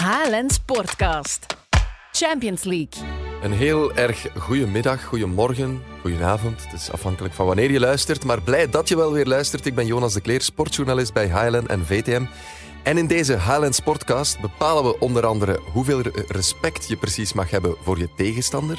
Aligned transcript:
HLN 0.00 0.50
Sportcast. 0.50 1.46
Champions 2.12 2.64
League. 2.64 3.08
Een 3.42 3.52
heel 3.52 3.94
erg 3.94 4.26
goede 4.38 4.66
middag, 4.66 5.04
goedemorgen, 5.04 5.82
goedenavond. 6.00 6.64
Het 6.64 6.80
is 6.80 6.92
afhankelijk 6.92 7.34
van 7.34 7.46
wanneer 7.46 7.70
je 7.70 7.80
luistert, 7.80 8.24
maar 8.24 8.42
blij 8.42 8.70
dat 8.70 8.88
je 8.88 8.96
wel 8.96 9.12
weer 9.12 9.26
luistert. 9.26 9.66
Ik 9.66 9.74
ben 9.74 9.86
Jonas 9.86 10.12
de 10.12 10.20
Kleer, 10.20 10.42
sportjournalist 10.42 11.12
bij 11.12 11.28
HLN 11.28 11.68
en 11.68 11.86
VTM. 11.86 12.24
En 12.82 12.98
in 12.98 13.06
deze 13.06 13.32
HLN 13.36 13.72
Sportcast 13.72 14.40
bepalen 14.40 14.84
we 14.84 14.98
onder 14.98 15.26
andere 15.26 15.60
hoeveel 15.72 16.02
respect 16.28 16.88
je 16.88 16.96
precies 16.96 17.32
mag 17.32 17.50
hebben 17.50 17.74
voor 17.82 17.98
je 17.98 18.08
tegenstander, 18.16 18.78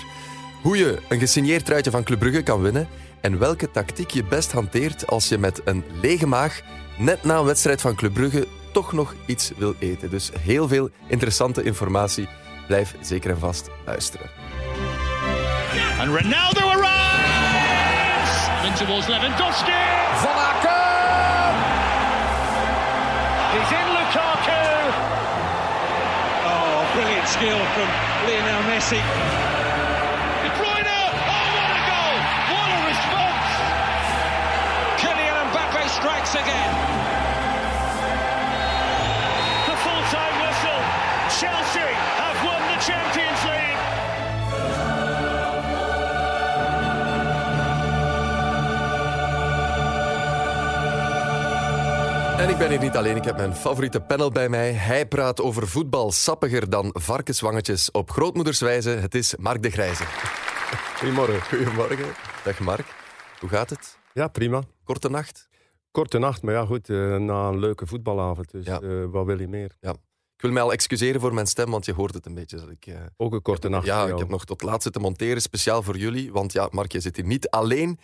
hoe 0.61 0.77
je 0.77 0.99
een 1.09 1.19
gesigneerd 1.19 1.65
truitje 1.65 1.91
van 1.91 2.03
Club 2.03 2.19
Brugge 2.19 2.43
kan 2.43 2.61
winnen 2.61 2.87
en 3.21 3.39
welke 3.39 3.71
tactiek 3.71 4.09
je 4.09 4.23
best 4.23 4.51
hanteert 4.51 5.07
als 5.07 5.29
je 5.29 5.37
met 5.37 5.61
een 5.65 5.83
lege 6.01 6.27
maag 6.27 6.61
net 6.97 7.23
na 7.23 7.37
een 7.37 7.45
wedstrijd 7.45 7.81
van 7.81 7.95
Club 7.95 8.13
Brugge 8.13 8.47
toch 8.71 8.93
nog 8.93 9.13
iets 9.25 9.51
wil 9.57 9.75
eten. 9.79 10.09
Dus 10.09 10.29
heel 10.39 10.67
veel 10.67 10.89
interessante 11.07 11.63
informatie. 11.63 12.27
Blijf 12.67 12.95
zeker 13.01 13.29
en 13.29 13.39
vast 13.39 13.69
luisteren. 13.85 14.29
And 15.99 16.09
Ronaldo 16.09 16.61
arrives! 16.67 18.33
In 18.65 18.73
towards 18.73 19.07
Lewandowski! 19.07 19.81
Van 20.15 20.37
Aken! 20.49 21.55
He's 23.51 23.71
in 23.79 23.87
Lukaku! 23.97 24.63
Oh, 26.45 26.91
brilliant 26.93 27.27
skill 27.27 27.61
from 27.73 27.87
Lionel 28.25 28.61
Messi. 28.69 29.01
De 30.43 30.49
Bruyne! 30.57 30.99
Oh, 31.35 31.47
what 31.55 31.71
a 31.77 31.81
goal! 31.91 32.15
What 32.51 32.69
a 32.77 32.79
response! 32.91 33.51
Kylian 35.01 35.47
Mbappe 35.49 35.89
strikes 35.89 36.35
again. 36.35 37.00
Ik 52.51 52.57
ben 52.57 52.69
hier 52.69 52.79
niet 52.79 52.95
alleen, 52.95 53.15
ik 53.15 53.23
heb 53.23 53.37
mijn 53.37 53.55
favoriete 53.55 54.01
panel 54.01 54.31
bij 54.31 54.49
mij. 54.49 54.71
Hij 54.71 55.07
praat 55.07 55.41
over 55.41 55.67
voetbal 55.67 56.11
sappiger 56.11 56.69
dan 56.69 56.89
varkenswangetjes 56.99 57.91
op 57.91 58.11
grootmoederswijze. 58.11 58.89
Het 58.89 59.15
is 59.15 59.35
Mark 59.35 59.61
de 59.63 59.69
Grijze. 59.69 60.03
Goedemorgen. 60.97 61.41
Goedemorgen. 61.57 62.05
Dag 62.43 62.59
Mark. 62.59 62.95
Hoe 63.39 63.49
gaat 63.49 63.69
het? 63.69 63.97
Ja, 64.13 64.27
prima. 64.27 64.61
Korte 64.83 65.09
nacht? 65.09 65.49
Korte 65.91 66.17
nacht, 66.19 66.41
maar 66.41 66.53
ja 66.53 66.65
goed, 66.65 66.89
eh, 66.89 67.15
na 67.15 67.47
een 67.47 67.59
leuke 67.59 67.87
voetbalavond. 67.87 68.51
Dus 68.51 68.65
Ja. 68.65 68.79
eh, 68.79 68.89
wat 69.11 69.25
wil 69.25 69.39
je 69.39 69.47
meer? 69.47 69.71
Ik 70.41 70.47
wil 70.47 70.55
mij 70.55 70.65
al 70.65 70.71
excuseren 70.71 71.21
voor 71.21 71.33
mijn 71.33 71.47
stem, 71.47 71.71
want 71.71 71.85
je 71.85 71.93
hoort 71.93 72.13
het 72.13 72.25
een 72.25 72.33
beetje. 72.33 72.57
Dat 72.57 72.69
ik, 72.69 72.85
eh, 72.85 72.95
Ook 73.17 73.33
een 73.33 73.41
korte 73.41 73.69
nacht 73.69 73.85
ja, 73.85 74.07
ik 74.07 74.17
heb 74.17 74.29
nog 74.29 74.45
tot 74.45 74.61
laat 74.61 74.83
zitten 74.83 75.01
monteren, 75.01 75.41
speciaal 75.41 75.83
voor 75.83 75.97
jullie. 75.97 76.31
Want 76.31 76.53
ja, 76.53 76.67
Mark, 76.71 76.91
je 76.91 76.99
zit 76.99 77.15
hier 77.15 77.25
niet 77.25 77.49
alleen. 77.49 77.99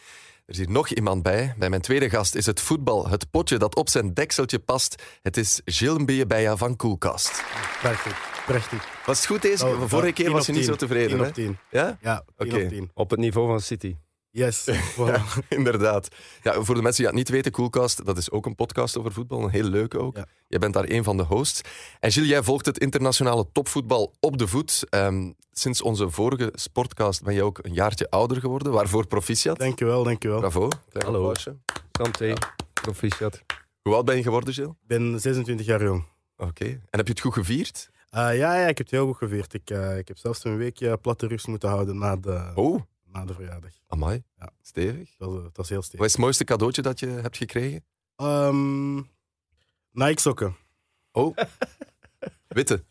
Er 0.46 0.54
is 0.54 0.58
hier 0.58 0.70
nog 0.70 0.90
iemand 0.90 1.24
bij. 1.24 1.54
Bij 1.58 1.70
mijn 1.70 1.82
tweede 1.82 2.10
gast 2.10 2.36
is 2.36 2.46
het 2.46 2.62
voetbal, 2.62 3.08
het 3.10 3.32
potje 3.32 3.58
dat 3.58 3.76
op 3.76 3.90
zijn 3.90 4.14
dekseltje 4.14 4.60
past. 4.60 5.04
Het 5.22 5.38
is 5.38 5.62
Gilles 5.66 6.02
Mbeyebeya 6.02 6.58
van 6.58 6.76
Koelkast. 6.76 7.44
Prachtig, 7.82 8.44
prachtig. 8.46 8.88
Was 9.06 9.18
het 9.18 9.28
goed 9.28 9.42
deze? 9.42 9.66
Oh, 9.66 9.82
Vorige 9.86 10.14
keer 10.14 10.26
10 10.26 10.34
was 10.34 10.46
je 10.46 10.52
niet 10.52 10.66
zo 10.66 10.76
10. 10.76 10.88
tevreden, 10.88 11.10
10 11.10 11.20
hè? 11.20 11.28
op 11.28 11.34
10. 11.34 11.58
Ja? 11.72 11.98
Ja, 12.02 12.24
10 12.38 12.48
Oké. 12.54 12.64
op 12.64 12.70
10. 12.70 12.92
Op 12.94 13.10
het 13.10 13.20
niveau 13.20 13.48
van 13.48 13.60
City. 13.60 13.96
Yes. 14.38 14.70
Voilà. 14.96 15.06
Ja, 15.06 15.24
inderdaad. 15.50 16.08
Ja, 16.44 16.62
voor 16.64 16.76
de 16.76 16.82
mensen 16.82 17.02
die 17.04 17.12
dat 17.12 17.22
niet 17.22 17.30
weten, 17.30 17.52
Coolcast, 17.52 18.06
dat 18.06 18.18
is 18.18 18.32
ook 18.32 18.46
een 18.46 18.56
podcast 18.56 18.98
over 18.98 19.12
voetbal. 19.12 19.44
Een 19.44 19.50
heel 19.50 19.64
leuke 19.64 20.00
ook. 20.00 20.16
Ja. 20.18 20.26
Jij 20.48 20.60
bent 20.60 20.74
daar 20.74 20.90
een 20.90 21.04
van 21.04 21.18
de 21.18 21.24
hosts. 21.24 21.62
En 22.00 22.12
Gilles, 22.12 22.30
jij 22.30 22.44
volgt 22.44 22.66
het 22.66 22.78
internationale 22.78 23.46
topvoetbal 23.52 24.14
op 24.20 24.38
de 24.38 24.48
voet. 24.48 24.84
Ehm, 24.90 25.32
sinds 25.52 25.82
onze 25.82 26.10
vorige 26.10 26.52
sportcast 26.54 27.24
ben 27.24 27.34
je 27.34 27.44
ook 27.44 27.60
een 27.62 27.74
jaartje 27.74 28.10
ouder 28.10 28.40
geworden. 28.40 28.72
Waarvoor 28.72 29.08
proficiat. 29.08 29.60
Dankjewel, 29.60 30.04
dankjewel. 30.04 30.40
Bravo. 30.40 30.68
Klein 30.68 31.06
Hallo. 31.06 31.18
applausje. 31.18 31.56
Santé, 31.92 32.34
proficiat. 32.82 33.44
Hoe 33.82 33.94
oud 33.94 34.06
ben 34.06 34.16
je 34.16 34.24
geworden, 34.24 34.54
Gilles? 34.54 34.72
Ik 34.72 34.88
ben 34.88 35.20
26 35.20 35.66
jaar 35.66 35.84
jong. 35.84 36.04
Oké. 36.38 36.66
En 36.66 36.80
heb 36.90 37.06
je 37.08 37.14
het 37.14 37.22
goed 37.22 37.34
gevierd? 37.34 37.90
Eh, 38.10 38.38
ja, 38.38 38.56
ja, 38.60 38.68
ik 38.68 38.78
heb 38.78 38.88
het 38.88 38.92
heel 38.92 39.06
goed 39.06 39.18
gevierd. 39.18 39.54
Ik, 39.54 39.70
eh, 39.70 39.98
ik 39.98 40.08
heb 40.08 40.18
zelfs 40.18 40.44
een 40.44 40.58
weekje 40.58 40.98
platte 40.98 41.28
rust 41.28 41.48
moeten 41.48 41.70
houden 41.70 41.98
na 41.98 42.16
de, 42.16 42.52
Oh, 42.56 42.82
na 43.18 43.26
de 43.26 43.34
verjaardag. 43.34 43.72
amai. 43.88 44.24
Ja. 44.40 44.50
Stevig. 44.62 45.16
Dat 45.18 45.28
was, 45.30 45.38
eh, 45.38 45.44
dat 45.44 45.58
was 45.58 45.68
heel 45.70 45.78
Wat 45.78 45.86
stevig. 45.86 46.06
is 46.06 46.12
het 46.12 46.22
mooiste 46.22 46.44
cadeautje 46.44 46.82
dat 46.82 47.00
je 47.00 47.08
hebt 47.08 47.38
gekregen? 47.38 47.86
Ehm 48.16 48.96
Nike 49.92 50.22
sokken. 50.22 50.56
Oh, 51.12 51.38
witte. 52.48 52.84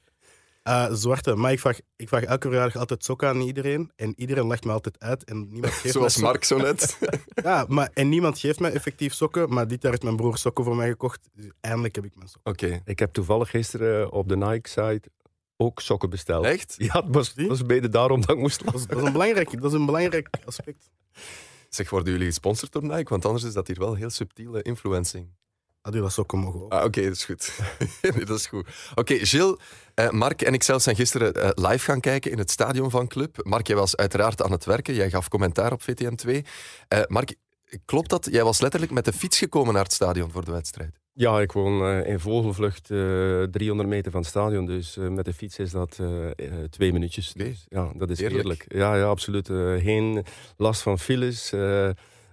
Eh, 0.63 0.93
zwarte. 0.93 1.35
Maar 1.35 1.53
ik 1.53 1.61
vraag, 1.61 1.79
ik 1.97 2.09
vraag 2.09 2.23
elke 2.23 2.49
verjaardag 2.49 2.77
altijd 2.77 3.05
sokken 3.05 3.29
aan 3.29 3.41
iedereen. 3.41 3.91
En 3.97 4.13
iedereen 4.17 4.47
legt 4.47 4.65
me 4.65 4.73
altijd 4.73 4.99
uit. 5.01 5.25
En 5.25 5.49
niemand 5.53 5.73
geeft 5.81 5.95
Zoals 5.95 6.17
Mark 6.17 6.45
zo 6.45 6.57
net. 6.59 6.81
sokken. 6.83 7.21
Ja, 7.45 7.65
maar, 7.69 7.91
en 7.95 8.09
niemand 8.09 8.39
geeft 8.39 8.61
mij 8.61 8.73
effectief 8.73 9.15
sokken. 9.15 9.53
Maar 9.53 9.69
dit 9.69 9.83
jaar 9.83 9.91
heeft 9.91 10.03
mijn 10.05 10.17
broer 10.17 10.39
sokken 10.39 10.65
voor 10.65 10.77
mij 10.77 10.89
gekocht. 10.89 11.29
Dus 11.33 11.51
eindelijk 11.61 11.95
heb 11.95 12.05
ik 12.05 12.17
mijn 12.17 12.29
sokken. 12.29 12.53
Oké. 12.53 12.81
Ik 12.85 12.99
heb 12.99 13.13
toevallig 13.13 13.51
gisteren 13.51 14.13
op 14.13 14.29
de 14.29 14.37
Nike-site 14.37 15.11
ook 15.57 15.81
sokken 15.81 16.11
besteld. 16.11 16.45
Echt? 16.45 16.75
Ja, 16.93 17.05
het 17.05 17.15
was, 17.47 17.63
mede 17.63 17.89
daarom 17.89 18.21
dat 18.21 18.31
ik 18.31 18.37
moest 18.37 18.65
Dat 18.65 18.75
is, 18.75 18.87
dat 18.87 18.99
is, 18.99 19.05
een, 19.05 19.13
belangrijk, 19.13 19.61
dat 19.61 19.73
is 19.73 19.79
een 19.79 19.87
belangrijk 19.87 20.29
aspect. 20.45 20.91
Zeg, 21.69 21.91
worden 21.91 22.13
jullie 22.13 22.27
gesponsord 22.27 22.73
door 22.73 22.83
Nike? 22.83 23.09
Want 23.09 23.25
anders 23.25 23.45
is 23.45 23.53
dat 23.53 23.67
hier 23.67 23.79
wel 23.79 23.95
heel 23.95 24.11
subtiele 24.11 24.63
influencing. 24.63 25.29
Adidas 25.83 26.15
sokken 26.15 26.39
mogen 26.39 26.63
ook. 26.63 26.73
Ah, 26.73 26.85
Oké, 26.85 27.03
dat 27.03 27.13
is 27.13 27.25
goed. 27.25 27.59
dat 28.27 28.39
is 28.39 28.47
goed. 28.47 28.69
Oké, 28.95 29.15
Gilles, 29.15 29.57
eh, 29.95 30.11
Mark 30.11 30.43
en 30.43 30.55
ik 30.55 30.63
zelf 30.63 30.83
zijn 30.83 30.97
gisteren 30.97 31.35
eh, 31.35 31.51
live 31.55 31.85
gaan 31.85 32.01
kijken 32.01 32.31
in 32.31 32.39
het 32.39 32.51
stadion 32.51 32.91
van 32.91 33.09
Club. 33.09 33.39
Mark, 33.43 33.67
jij 33.67 33.77
was 33.77 33.97
uiteraard 33.97 34.43
aan 34.43 34.53
het 34.53 34.65
werken. 34.65 34.95
Jij 34.95 35.11
gaf 35.11 35.29
commentaar 35.29 35.73
op 35.73 35.83
VTM2. 35.83 36.31
Eh, 36.89 37.01
Mark, 37.07 37.35
klopt 37.85 38.11
dat? 38.11 38.29
Jij 38.31 38.45
was 38.45 38.61
letterlijk 38.61 38.93
met 38.93 39.05
de 39.05 39.13
fiets 39.13 39.39
gekomen 39.39 39.75
naar 39.75 39.83
het 39.83 39.93
stadion 39.93 40.31
voor 40.31 40.45
de 40.45 40.53
wedstrijd. 40.53 41.01
Ja, 41.19 41.41
ik 41.41 41.53
woon 41.53 41.83
eh, 41.83 42.07
in 42.09 42.21
vogelvlucht 42.21 42.91
eh 42.91 43.43
300 43.43 43.89
meter 43.89 44.11
van 44.11 44.21
het 44.21 44.29
stadion. 44.31 44.67
Dus 44.67 44.97
eh, 44.97 45.09
met 45.09 45.25
de 45.25 45.33
fiets 45.33 45.59
is 45.59 45.71
dat 45.71 45.99
eh, 46.01 46.27
eh, 46.27 46.35
twee 46.71 46.93
minuutjes. 46.93 47.33
Dus, 47.33 47.67
ja, 47.69 47.93
dat 47.95 48.11
is 48.11 48.19
Heerlijk. 48.21 48.43
heerlijk. 48.43 48.65
Ja, 48.75 48.97
ja, 48.97 49.05
absoluut. 49.05 49.49
Eh, 49.49 49.75
geen 49.75 50.25
last 50.57 50.83
van 50.83 50.99
files. 50.99 51.53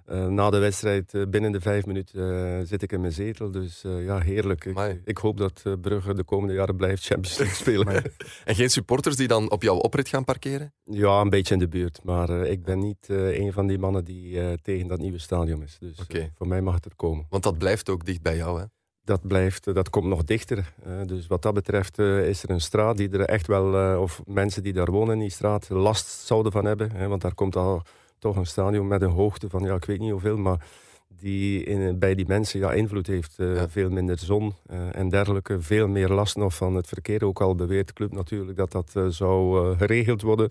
Eh, 0.06 0.28
na 0.28 0.50
de 0.50 0.58
wedstrijd, 0.58 1.14
eh, 1.14 1.22
binnen 1.28 1.52
de 1.52 1.62
vijf 1.62 1.86
minuten, 1.86 2.59
eh, 2.59 2.68
zit 2.68 2.81
ik 2.81 2.91
in 2.91 3.02
mijn 3.02 3.14
zetel. 3.14 3.52
Dus 3.52 3.81
ja, 3.81 4.19
heerlijk. 4.19 4.66
Ik, 5.06 5.18
hoop 5.18 5.38
dat 5.38 5.64
Brugge 5.81 6.14
de 6.14 6.24
komende 6.24 6.53
jaren 6.53 6.75
blijft 6.75 7.06
Champions 7.06 7.38
League 7.38 7.56
spelen. 7.64 8.03
En 8.46 8.56
geen 8.56 8.69
supporters 8.69 9.16
die 9.16 9.28
dan 9.28 9.52
op 9.52 9.63
jouw 9.63 9.75
oprit 9.75 10.08
gaan 10.08 10.24
parkeren? 10.24 10.74
ja, 10.84 11.22
een 11.22 11.30
beetje 11.30 11.53
in 11.53 11.59
de 11.59 11.68
buurt. 11.68 12.00
Maar 12.03 12.30
ik 12.30 12.63
ben 12.63 12.80
niet 12.80 13.08
een 13.09 13.53
van 13.53 13.68
die 13.68 13.80
mannen 13.80 14.03
die 14.03 14.62
tegen 14.62 14.88
dat 14.88 15.00
nieuwe 15.00 15.19
stadion 15.19 15.63
is. 15.63 15.78
Dus 15.80 15.97
voor 16.36 16.47
mij 16.47 16.62
mag 16.62 16.74
het 16.74 16.86
er 16.86 16.96
komen. 16.96 17.25
Want 17.30 17.44
dat 17.44 17.58
blijft 17.58 17.90
ook 17.90 18.06
dicht 18.06 18.22
bij 18.22 18.36
jou, 18.36 18.59
hè? 18.59 18.66
dat 19.03 19.28
blijft, 19.28 19.74
dat 19.74 19.90
komt 19.90 20.06
nog 20.06 20.24
dichter. 20.24 20.74
Dus 21.06 21.28
wat 21.28 21.42
dat 21.42 21.53
betreft 21.53 22.00
is 22.00 22.44
er 22.44 22.50
een 22.50 22.62
straat 22.62 22.97
die 22.97 23.09
er 23.09 23.22
echt 23.22 23.47
wel, 23.47 24.00
of 24.00 24.22
mensen 24.25 24.63
die 24.63 24.74
daar 24.74 24.92
wonen 24.92 25.13
in 25.13 25.19
die 25.19 25.30
straat, 25.30 25.69
last 25.69 26.08
zouden 26.08 26.52
van 26.52 26.66
hebben. 26.66 27.09
Want 27.09 27.22
daar 27.22 27.34
komt 27.34 27.56
al 27.56 27.84
toch 28.23 28.35
een 28.35 28.45
stadion 28.45 28.88
met 28.88 29.01
een 29.01 29.09
hoogte 29.09 29.50
van, 29.50 29.63
ja, 29.63 29.75
ik 29.75 29.85
weet 29.85 30.00
niet 30.00 30.11
hoeveel, 30.11 30.38
maar 30.38 30.66
die 31.07 31.63
in, 31.63 32.00
bij 32.00 32.16
die 32.16 32.28
mensen 32.28 32.59
ja, 32.59 32.73
invloed 32.73 33.07
heeft. 33.07 33.39
Eh, 33.39 33.56
Ja. 33.56 33.69
Veel 33.69 33.89
minder 33.89 34.19
zon 34.19 34.53
eh, 34.66 34.95
en 34.95 35.09
dergelijke. 35.09 35.61
Veel 35.61 35.88
meer 35.88 36.09
last 36.09 36.35
nog 36.35 36.56
van 36.56 36.75
het 36.75 36.88
verkeer. 36.88 37.25
Ook 37.25 37.41
al 37.41 37.56
beweert 37.56 37.88
de 37.88 37.94
club 37.94 38.12
natuurlijk 38.12 38.57
dat 38.57 38.72
dat 38.72 38.91
eh, 38.94 39.07
zou 39.07 39.75
geregeld 39.78 40.22
worden. 40.22 40.50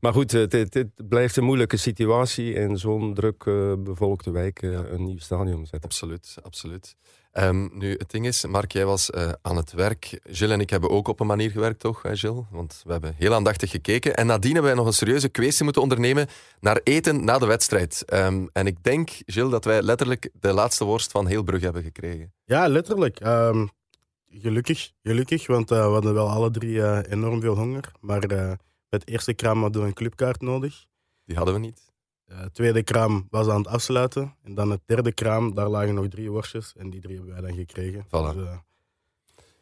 Maar 0.00 0.12
goed, 0.12 0.30
het, 0.32 0.52
het, 0.52 0.74
het 0.74 1.08
blijft 1.08 1.36
een 1.36 1.44
moeilijke 1.44 1.76
situatie 1.76 2.52
in 2.52 2.78
zo'n 2.78 3.14
druk 3.14 3.44
bevolkte 3.78 4.30
wijk 4.30 4.62
een 4.62 5.04
nieuw 5.04 5.18
stadion 5.18 5.66
zetten. 5.66 5.90
Absoluut, 5.90 6.36
absoluut. 6.42 6.96
Ehm, 7.32 7.68
nu, 7.72 7.94
het 7.98 8.10
ding 8.10 8.26
is, 8.26 8.46
Mark, 8.46 8.72
jij 8.72 8.86
was 8.86 9.10
eh, 9.10 9.32
aan 9.42 9.56
het 9.56 9.72
werk. 9.72 10.20
Gilles 10.24 10.54
en 10.54 10.60
ik 10.60 10.70
hebben 10.70 10.90
ook 10.90 11.08
op 11.08 11.20
een 11.20 11.26
manier 11.26 11.50
gewerkt, 11.50 11.80
toch, 11.80 12.02
hè, 12.02 12.16
Gilles? 12.16 12.44
Want 12.50 12.82
we 12.84 12.92
hebben 12.92 13.14
heel 13.16 13.34
aandachtig 13.34 13.70
gekeken. 13.70 14.16
En 14.16 14.26
nadien 14.26 14.52
hebben 14.52 14.70
wij 14.70 14.80
nog 14.80 14.86
een 14.86 14.92
serieuze 14.92 15.28
kwestie 15.28 15.64
moeten 15.64 15.82
ondernemen 15.82 16.26
naar 16.60 16.80
eten 16.84 17.24
na 17.24 17.38
de 17.38 17.46
wedstrijd. 17.46 18.02
Ehm, 18.06 18.46
en 18.52 18.66
ik 18.66 18.82
denk, 18.82 19.10
Gilles, 19.26 19.50
dat 19.50 19.64
wij 19.64 19.82
letterlijk 19.82 20.30
de 20.40 20.52
laatste 20.52 20.84
worst 20.84 21.10
van 21.10 21.26
heel 21.26 21.42
Brugge 21.42 21.64
hebben 21.64 21.82
gekregen. 21.82 22.32
Ja, 22.44 22.68
letterlijk. 22.68 23.20
Ehm, 23.20 23.66
gelukkig, 24.30 24.92
gelukkig, 25.02 25.46
want 25.46 25.70
eh, 25.70 25.86
we 25.86 25.92
hadden 25.92 26.14
wel 26.14 26.28
alle 26.28 26.50
drie 26.50 26.82
eh, 26.82 27.12
enorm 27.12 27.40
veel 27.40 27.56
honger. 27.56 27.92
Maar 28.00 28.22
het 28.88 29.08
eerste 29.08 29.34
kraam 29.34 29.62
hadden 29.62 29.82
we 29.82 29.88
een 29.88 29.94
clubkaart 29.94 30.40
nodig. 30.40 30.84
Die 31.24 31.36
hadden 31.36 31.54
we 31.54 31.60
niet. 31.60 31.89
Eh, 32.30 32.40
het 32.40 32.54
tweede 32.54 32.82
kraam 32.82 33.26
was 33.30 33.48
aan 33.48 33.58
het 33.58 33.66
afsluiten. 33.68 34.34
En 34.42 34.54
dan 34.54 34.70
het 34.70 34.80
derde 34.86 35.12
kraam, 35.12 35.54
daar 35.54 35.68
lagen 35.68 35.94
nog 35.94 36.08
drie 36.08 36.30
worstjes. 36.30 36.72
En 36.76 36.90
die 36.90 37.00
drie 37.00 37.16
hebben 37.16 37.32
wij 37.32 37.42
dan 37.42 37.54
gekregen. 37.58 38.04
Voilà. 38.04 38.34
Dus, 38.36 38.44
eh, 38.46 38.56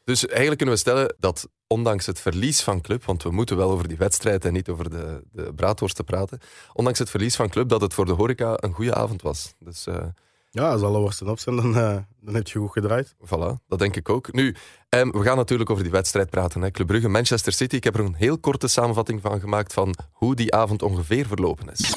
Dus 0.04 0.26
eigenlijk 0.26 0.56
kunnen 0.56 0.74
we 0.74 0.80
stellen 0.80 1.14
dat 1.18 1.48
ondanks 1.66 2.06
het 2.06 2.20
verlies 2.20 2.60
van 2.62 2.80
club, 2.80 3.04
want 3.04 3.22
we 3.22 3.30
moeten 3.30 3.56
wel 3.56 3.70
over 3.70 3.88
die 3.88 3.96
wedstrijd 3.96 4.44
en 4.44 4.52
niet 4.52 4.68
over 4.68 4.90
de, 4.90 5.22
de 5.32 5.52
braadworsten 5.54 6.04
praten, 6.04 6.38
ondanks 6.72 6.98
het 6.98 7.10
verlies 7.10 7.36
van 7.36 7.48
club, 7.48 7.68
dat 7.68 7.80
het 7.80 7.94
voor 7.94 8.04
de 8.06 8.12
horeca 8.12 8.54
een 8.56 8.72
goede 8.72 8.94
avond 8.94 9.22
was. 9.22 9.54
Dus 9.58 9.86
eh, 9.86 10.04
Ja, 10.50 10.70
als 10.70 10.82
alle 10.82 10.98
worsten 10.98 11.28
op 11.28 11.38
zijn, 11.38 11.56
dan, 11.56 11.68
uh, 11.76 11.96
dan 12.20 12.34
heb 12.34 12.48
je 12.48 12.58
goed 12.58 12.72
gedraaid. 12.72 13.14
Voilà, 13.26 13.66
dat 13.66 13.78
denk 13.78 13.96
ik 13.96 14.08
ook. 14.08 14.32
Nu, 14.32 14.54
um, 14.88 15.10
we 15.10 15.22
gaan 15.22 15.36
natuurlijk 15.36 15.70
over 15.70 15.82
die 15.82 15.92
wedstrijd 15.92 16.30
praten. 16.30 16.62
Hè. 16.62 16.70
Club 16.70 16.86
Brugge, 16.86 17.08
Manchester 17.08 17.52
City. 17.52 17.76
Ik 17.76 17.84
heb 17.84 17.94
er 17.94 18.04
een 18.04 18.14
heel 18.14 18.38
korte 18.38 18.68
samenvatting 18.68 19.20
van 19.20 19.40
gemaakt 19.40 19.72
van 19.72 19.94
hoe 20.12 20.34
die 20.34 20.54
avond 20.54 20.82
ongeveer 20.82 21.26
verlopen 21.26 21.70
is. 21.72 21.94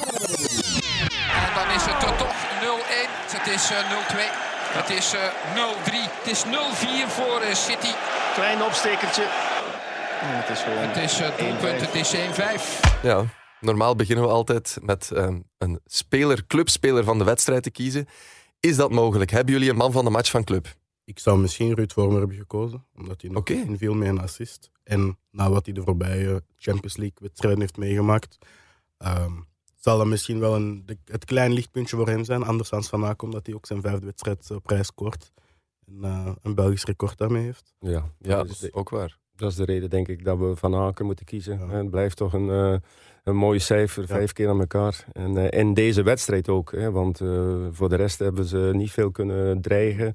Is 3.62 3.70
uh, 3.70 3.78
0-2. 3.78 3.82
Het 4.78 4.90
is 4.90 5.14
uh, 5.14 5.20
0-3. 5.20 6.12
Het 6.22 6.30
is 6.30 6.44
0-4 6.44 6.48
voor 7.08 7.40
City. 7.52 7.92
Klein 8.34 8.62
opstekertje. 8.62 9.22
Het 10.24 10.48
is 10.48 10.62
gewoon 10.62 10.78
Het 10.78 10.96
is 10.96 11.16
doelpunt, 11.16 11.80
het 11.80 11.94
is 11.94 12.14
1-5. 12.96 13.02
Ja, 13.02 13.24
normaal 13.60 13.96
beginnen 13.96 14.24
we 14.24 14.30
altijd 14.30 14.78
met 14.80 15.10
um, 15.14 15.44
een 15.58 15.80
speler, 15.84 16.46
clubspeler 16.46 17.04
van 17.04 17.18
de 17.18 17.24
wedstrijd 17.24 17.62
te 17.62 17.70
kiezen. 17.70 18.06
Is 18.60 18.76
dat 18.76 18.90
mogelijk? 18.90 19.30
Hebben 19.30 19.52
jullie 19.54 19.70
een 19.70 19.76
man 19.76 19.92
van 19.92 20.04
de 20.04 20.10
match 20.10 20.30
van 20.30 20.44
club? 20.44 20.74
Ik 21.04 21.18
zou 21.18 21.38
misschien 21.38 21.74
Ruud 21.74 21.92
Vormer 21.92 22.18
hebben 22.18 22.36
gekozen, 22.36 22.86
omdat 22.96 23.20
hij 23.20 23.30
nog 23.30 23.40
Oké. 23.40 23.52
inviel 23.52 23.94
met 23.94 24.08
een 24.08 24.20
assist. 24.20 24.70
En 24.84 25.18
na 25.30 25.50
wat 25.50 25.64
hij 25.64 25.74
de 25.74 25.82
voorbije 25.82 26.42
Champions 26.56 26.96
League 26.96 27.16
wedstrijden 27.20 27.60
heeft 27.60 27.76
meegemaakt, 27.76 28.38
ehm, 28.98 29.32
zal 29.82 29.98
dat 29.98 30.06
misschien 30.06 30.38
wel 30.40 30.54
een, 30.54 30.84
het 31.04 31.24
klein 31.24 31.52
lichtpuntje 31.52 31.96
voor 31.96 32.08
hem 32.08 32.24
zijn. 32.24 32.42
Anders 32.44 32.70
Hans 32.70 32.88
van 32.88 33.04
Aken, 33.04 33.24
omdat 33.26 33.46
hij 33.46 33.54
ook 33.54 33.66
zijn 33.66 33.80
vijfde 33.80 34.06
wedstrijd 34.06 34.50
op 34.50 34.66
rij 34.66 34.82
scoort. 34.82 35.32
En 35.86 36.04
eh, 36.04 36.32
een 36.42 36.54
Belgisch 36.54 36.84
record 36.84 37.18
daarmee 37.18 37.42
heeft. 37.44 37.72
Ja, 37.78 37.90
Ja, 37.90 38.04
dat 38.18 38.36
dat 38.36 38.46
is 38.50 38.58
de- 38.58 38.72
ook 38.74 38.88
waar. 38.90 39.18
Dat 39.36 39.50
is 39.50 39.56
de 39.56 39.64
reden, 39.64 39.90
denk 39.90 40.08
ik, 40.08 40.24
dat 40.24 40.38
we 40.38 40.56
Van 40.56 40.74
Aken 40.74 41.06
moeten 41.06 41.24
kiezen. 41.24 41.58
Ja. 41.58 41.68
Het 41.68 41.90
blijft 41.90 42.16
toch 42.16 42.32
een, 42.32 42.50
eh, 42.50 42.76
een 43.24 43.36
mooi 43.36 43.58
cijfer, 43.58 44.02
Ja. 44.02 44.08
vijf 44.08 44.32
keer 44.32 44.48
aan 44.48 44.60
elkaar. 44.60 45.04
En 45.12 45.36
eh, 45.50 45.58
in 45.60 45.74
deze 45.74 46.02
wedstrijd 46.02 46.48
ook, 46.48 46.72
hè, 46.72 46.90
want 46.90 47.20
eh, 47.20 47.56
voor 47.70 47.88
de 47.88 47.96
rest 47.96 48.18
hebben 48.18 48.44
ze 48.44 48.70
niet 48.72 48.90
veel 48.90 49.10
kunnen 49.10 49.60
dreigen. 49.60 50.14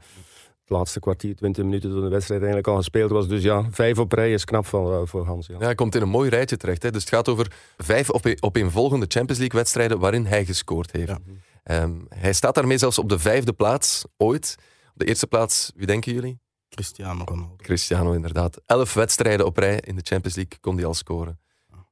Het 0.67 0.77
laatste 0.77 0.99
kwartier, 0.99 1.35
20 1.35 1.63
minuten 1.63 1.89
toen 1.89 2.01
de 2.01 2.07
wedstrijd 2.07 2.39
eigenlijk 2.41 2.69
al 2.69 2.75
gespeeld 2.75 3.11
was. 3.11 3.27
Dus 3.27 3.43
ja, 3.43 3.67
vijf 3.71 3.97
op 3.99 4.11
rij 4.11 4.33
is 4.33 4.43
knap 4.43 4.65
voor, 4.65 4.93
eh, 4.93 5.07
voor 5.07 5.25
Hans. 5.25 5.47
Ja. 5.47 5.55
Ja, 5.59 5.63
hij 5.65 5.75
komt 5.75 5.95
in 5.95 6.01
een 6.01 6.09
mooi 6.09 6.29
rijtje 6.29 6.57
terecht. 6.57 6.83
Hè. 6.83 6.91
Dus 6.91 7.01
het 7.01 7.13
gaat 7.13 7.29
over 7.29 7.51
vijf 7.77 8.09
op, 8.09 8.33
opeenvolgende 8.39 9.05
Champions 9.09 9.39
League 9.39 9.59
wedstrijden 9.59 9.99
waarin 9.99 10.25
hij 10.25 10.45
gescoord 10.45 10.91
heeft. 10.91 11.07
Ja. 11.07 11.19
Ehm, 11.63 11.91
hij 12.09 12.33
staat 12.33 12.55
daarmee 12.55 12.77
zelfs 12.77 12.97
op 12.99 13.09
de 13.09 13.19
vijfde 13.19 13.53
plaats 13.53 14.05
ooit. 14.17 14.55
Op 14.93 14.99
de 14.99 15.05
eerste 15.05 15.27
plaats, 15.27 15.71
wie 15.75 15.85
denken 15.87 16.13
jullie? 16.13 16.39
Cristiano 16.69 17.23
Ronaldo. 17.23 17.55
Cristiano, 17.57 18.11
inderdaad. 18.13 18.61
Elf 18.65 18.93
wedstrijden 18.93 19.45
op 19.45 19.57
rij 19.57 19.79
in 19.79 19.95
de 19.95 20.01
Champions 20.03 20.35
League 20.35 20.57
kon 20.61 20.75
hij 20.75 20.85
al 20.85 20.93
scoren. 20.93 21.39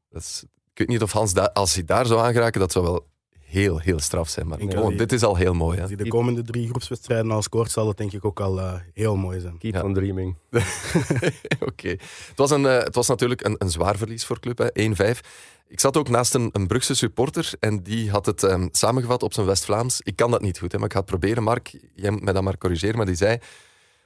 Dat 0.10 0.22
is, 0.22 0.44
ik 0.72 0.78
weet 0.78 0.88
niet 0.88 1.02
of 1.02 1.12
Hans, 1.12 1.34
da- 1.34 1.50
als 1.54 1.74
hij 1.74 1.84
daar 1.84 2.06
zou 2.06 2.20
aangeraken, 2.22 2.60
dat 2.60 2.72
zou 2.72 2.86
wel 2.86 3.08
heel, 3.46 3.80
heel 3.80 4.00
straf 4.00 4.30
zijn. 4.30 4.48
Maar 4.48 4.60
gewoon, 4.60 4.96
dit 4.98 5.12
is 5.12 5.24
al 5.24 5.36
heel 5.36 5.54
mooi. 5.54 5.76
Hè? 5.76 5.82
Als 5.82 5.92
hij 5.92 6.04
de 6.04 6.10
komende 6.10 6.42
drie 6.44 6.68
groepswedstrijden 6.68 7.32
al 7.32 7.42
scoort, 7.42 7.72
zal 7.72 7.86
dat 7.86 7.98
denk 7.98 8.12
ik 8.14 8.26
ook 8.26 8.40
al 8.40 8.60
eh, 8.60 8.74
heel 8.94 9.16
mooi 9.16 9.40
zijn. 9.40 9.58
Keep 9.58 9.74
Ja. 9.74 9.82
on 9.84 9.94
dreaming. 9.94 10.36
Oké. 11.70 11.88
Het, 11.90 12.36
was 12.36 12.52
een, 12.52 12.66
eh, 12.66 12.78
het 12.84 12.96
was 12.96 13.08
natuurlijk 13.08 13.44
een, 13.46 13.56
een 13.58 13.70
zwaar 13.70 13.98
verlies 13.98 14.26
voor 14.26 14.40
club, 14.40 14.58
hè, 14.58 14.68
1-5. 14.74 15.20
Ik 15.68 15.80
zat 15.80 15.98
ook 15.98 16.10
naast 16.10 16.34
een, 16.34 16.50
een 16.52 16.68
Brugse 16.68 16.94
supporter 16.94 17.52
en 17.60 17.84
die 17.84 18.10
had 18.12 18.26
het 18.26 18.44
ehm, 18.44 18.68
samengevat 18.72 19.24
op 19.24 19.34
zijn 19.34 19.46
West-Vlaams. 19.46 20.02
Ik 20.02 20.16
kan 20.16 20.32
dat 20.32 20.42
niet 20.42 20.60
goed, 20.60 20.72
hè, 20.72 20.78
maar 20.78 20.88
ik 20.88 20.94
ga 20.94 21.00
het 21.00 21.08
proberen. 21.10 21.44
Mark, 21.44 21.78
jij 21.96 22.10
moet 22.12 22.24
mij 22.24 22.34
dat 22.34 22.44
maar 22.44 22.58
corrigeren. 22.58 22.98
Maar 22.98 23.06
die 23.06 23.16
zei, 23.16 23.38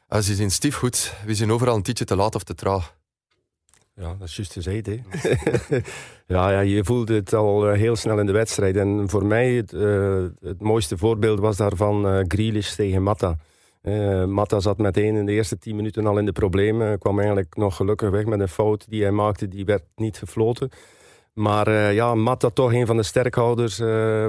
ah, 0.08 0.22
ze 0.22 0.36
zijn 0.36 0.52
stief 0.52 0.76
goed, 0.76 1.14
we 1.26 1.36
zijn 1.36 1.52
overal 1.52 1.76
een 1.76 1.84
tietje 1.84 2.06
te 2.06 2.16
laat 2.16 2.36
of 2.36 2.44
te 2.44 2.56
traag. 2.56 2.98
Ja, 4.00 4.16
dat 4.19 4.28
is 4.28 4.36
juist 4.36 4.54
gezegd. 4.54 4.86
Hè. 4.86 5.00
ja, 6.36 6.51
ja, 6.51 6.60
je 6.60 6.84
voelde 6.84 7.13
het 7.13 7.34
al 7.34 7.69
eh, 7.69 7.78
heel 7.78 7.96
snel 7.96 8.19
in 8.19 8.25
de 8.25 8.31
wedstrijd. 8.31 8.75
En 8.75 9.10
voor 9.10 9.25
mij 9.25 9.51
het, 9.54 9.74
eh, 9.74 10.24
mooiste 10.57 10.98
voorbeeld 10.98 11.40
was 11.40 11.57
daarvan 11.57 12.07
eh 12.07 12.19
Grealish 12.28 12.75
tegen 12.75 13.04
Matta. 13.04 13.38
Eh 13.81 14.25
Matta 14.25 14.60
zat 14.60 14.78
meteen 14.78 15.16
in 15.16 15.25
de 15.25 15.31
eerste 15.31 15.57
tien 15.57 15.75
minuten 15.75 16.06
al 16.06 16.18
in 16.18 16.25
de 16.25 16.31
problemen. 16.31 17.00
Kwam 17.00 17.18
eigenlijk 17.18 17.56
nog 17.56 17.75
gelukkig 17.75 18.10
weg 18.10 18.25
met 18.25 18.40
een 18.40 18.48
fout 18.48 18.90
die 18.90 19.01
hij 19.01 19.12
maakte. 19.12 19.48
Die 19.48 19.66
werd 19.66 19.84
niet 19.96 20.18
gefloten. 20.18 20.69
Maar 21.34 21.94
ja, 21.94 22.16
Matta 22.16 22.50
toch 22.50 22.74
een 22.74 22.86
van 22.86 22.98
de 22.98 23.04
sterkhouders 23.04 23.75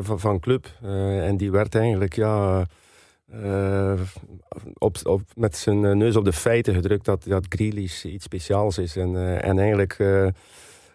van, 0.01 0.21
van 0.21 0.41
club. 0.41 0.67
En 1.21 1.37
die 1.37 1.51
werd 1.51 1.75
eigenlijk 1.75 2.15
ja, 2.15 2.67
eh, 3.31 4.01
op, 4.79 4.97
op, 5.03 5.23
met 5.35 5.57
zijn 5.57 5.85
eh, 5.85 5.93
neus 5.93 6.17
op 6.17 6.25
de 6.25 6.33
feiten 6.33 6.75
gedrukt 6.75 7.05
dat, 7.05 7.25
dat 7.25 7.47
Grealish 7.49 8.05
iets 8.05 8.25
speciaals 8.25 8.79
is. 8.79 8.97
En, 8.97 9.17
eh, 9.17 9.45
en 9.49 9.59
eigenlijk 9.59 9.97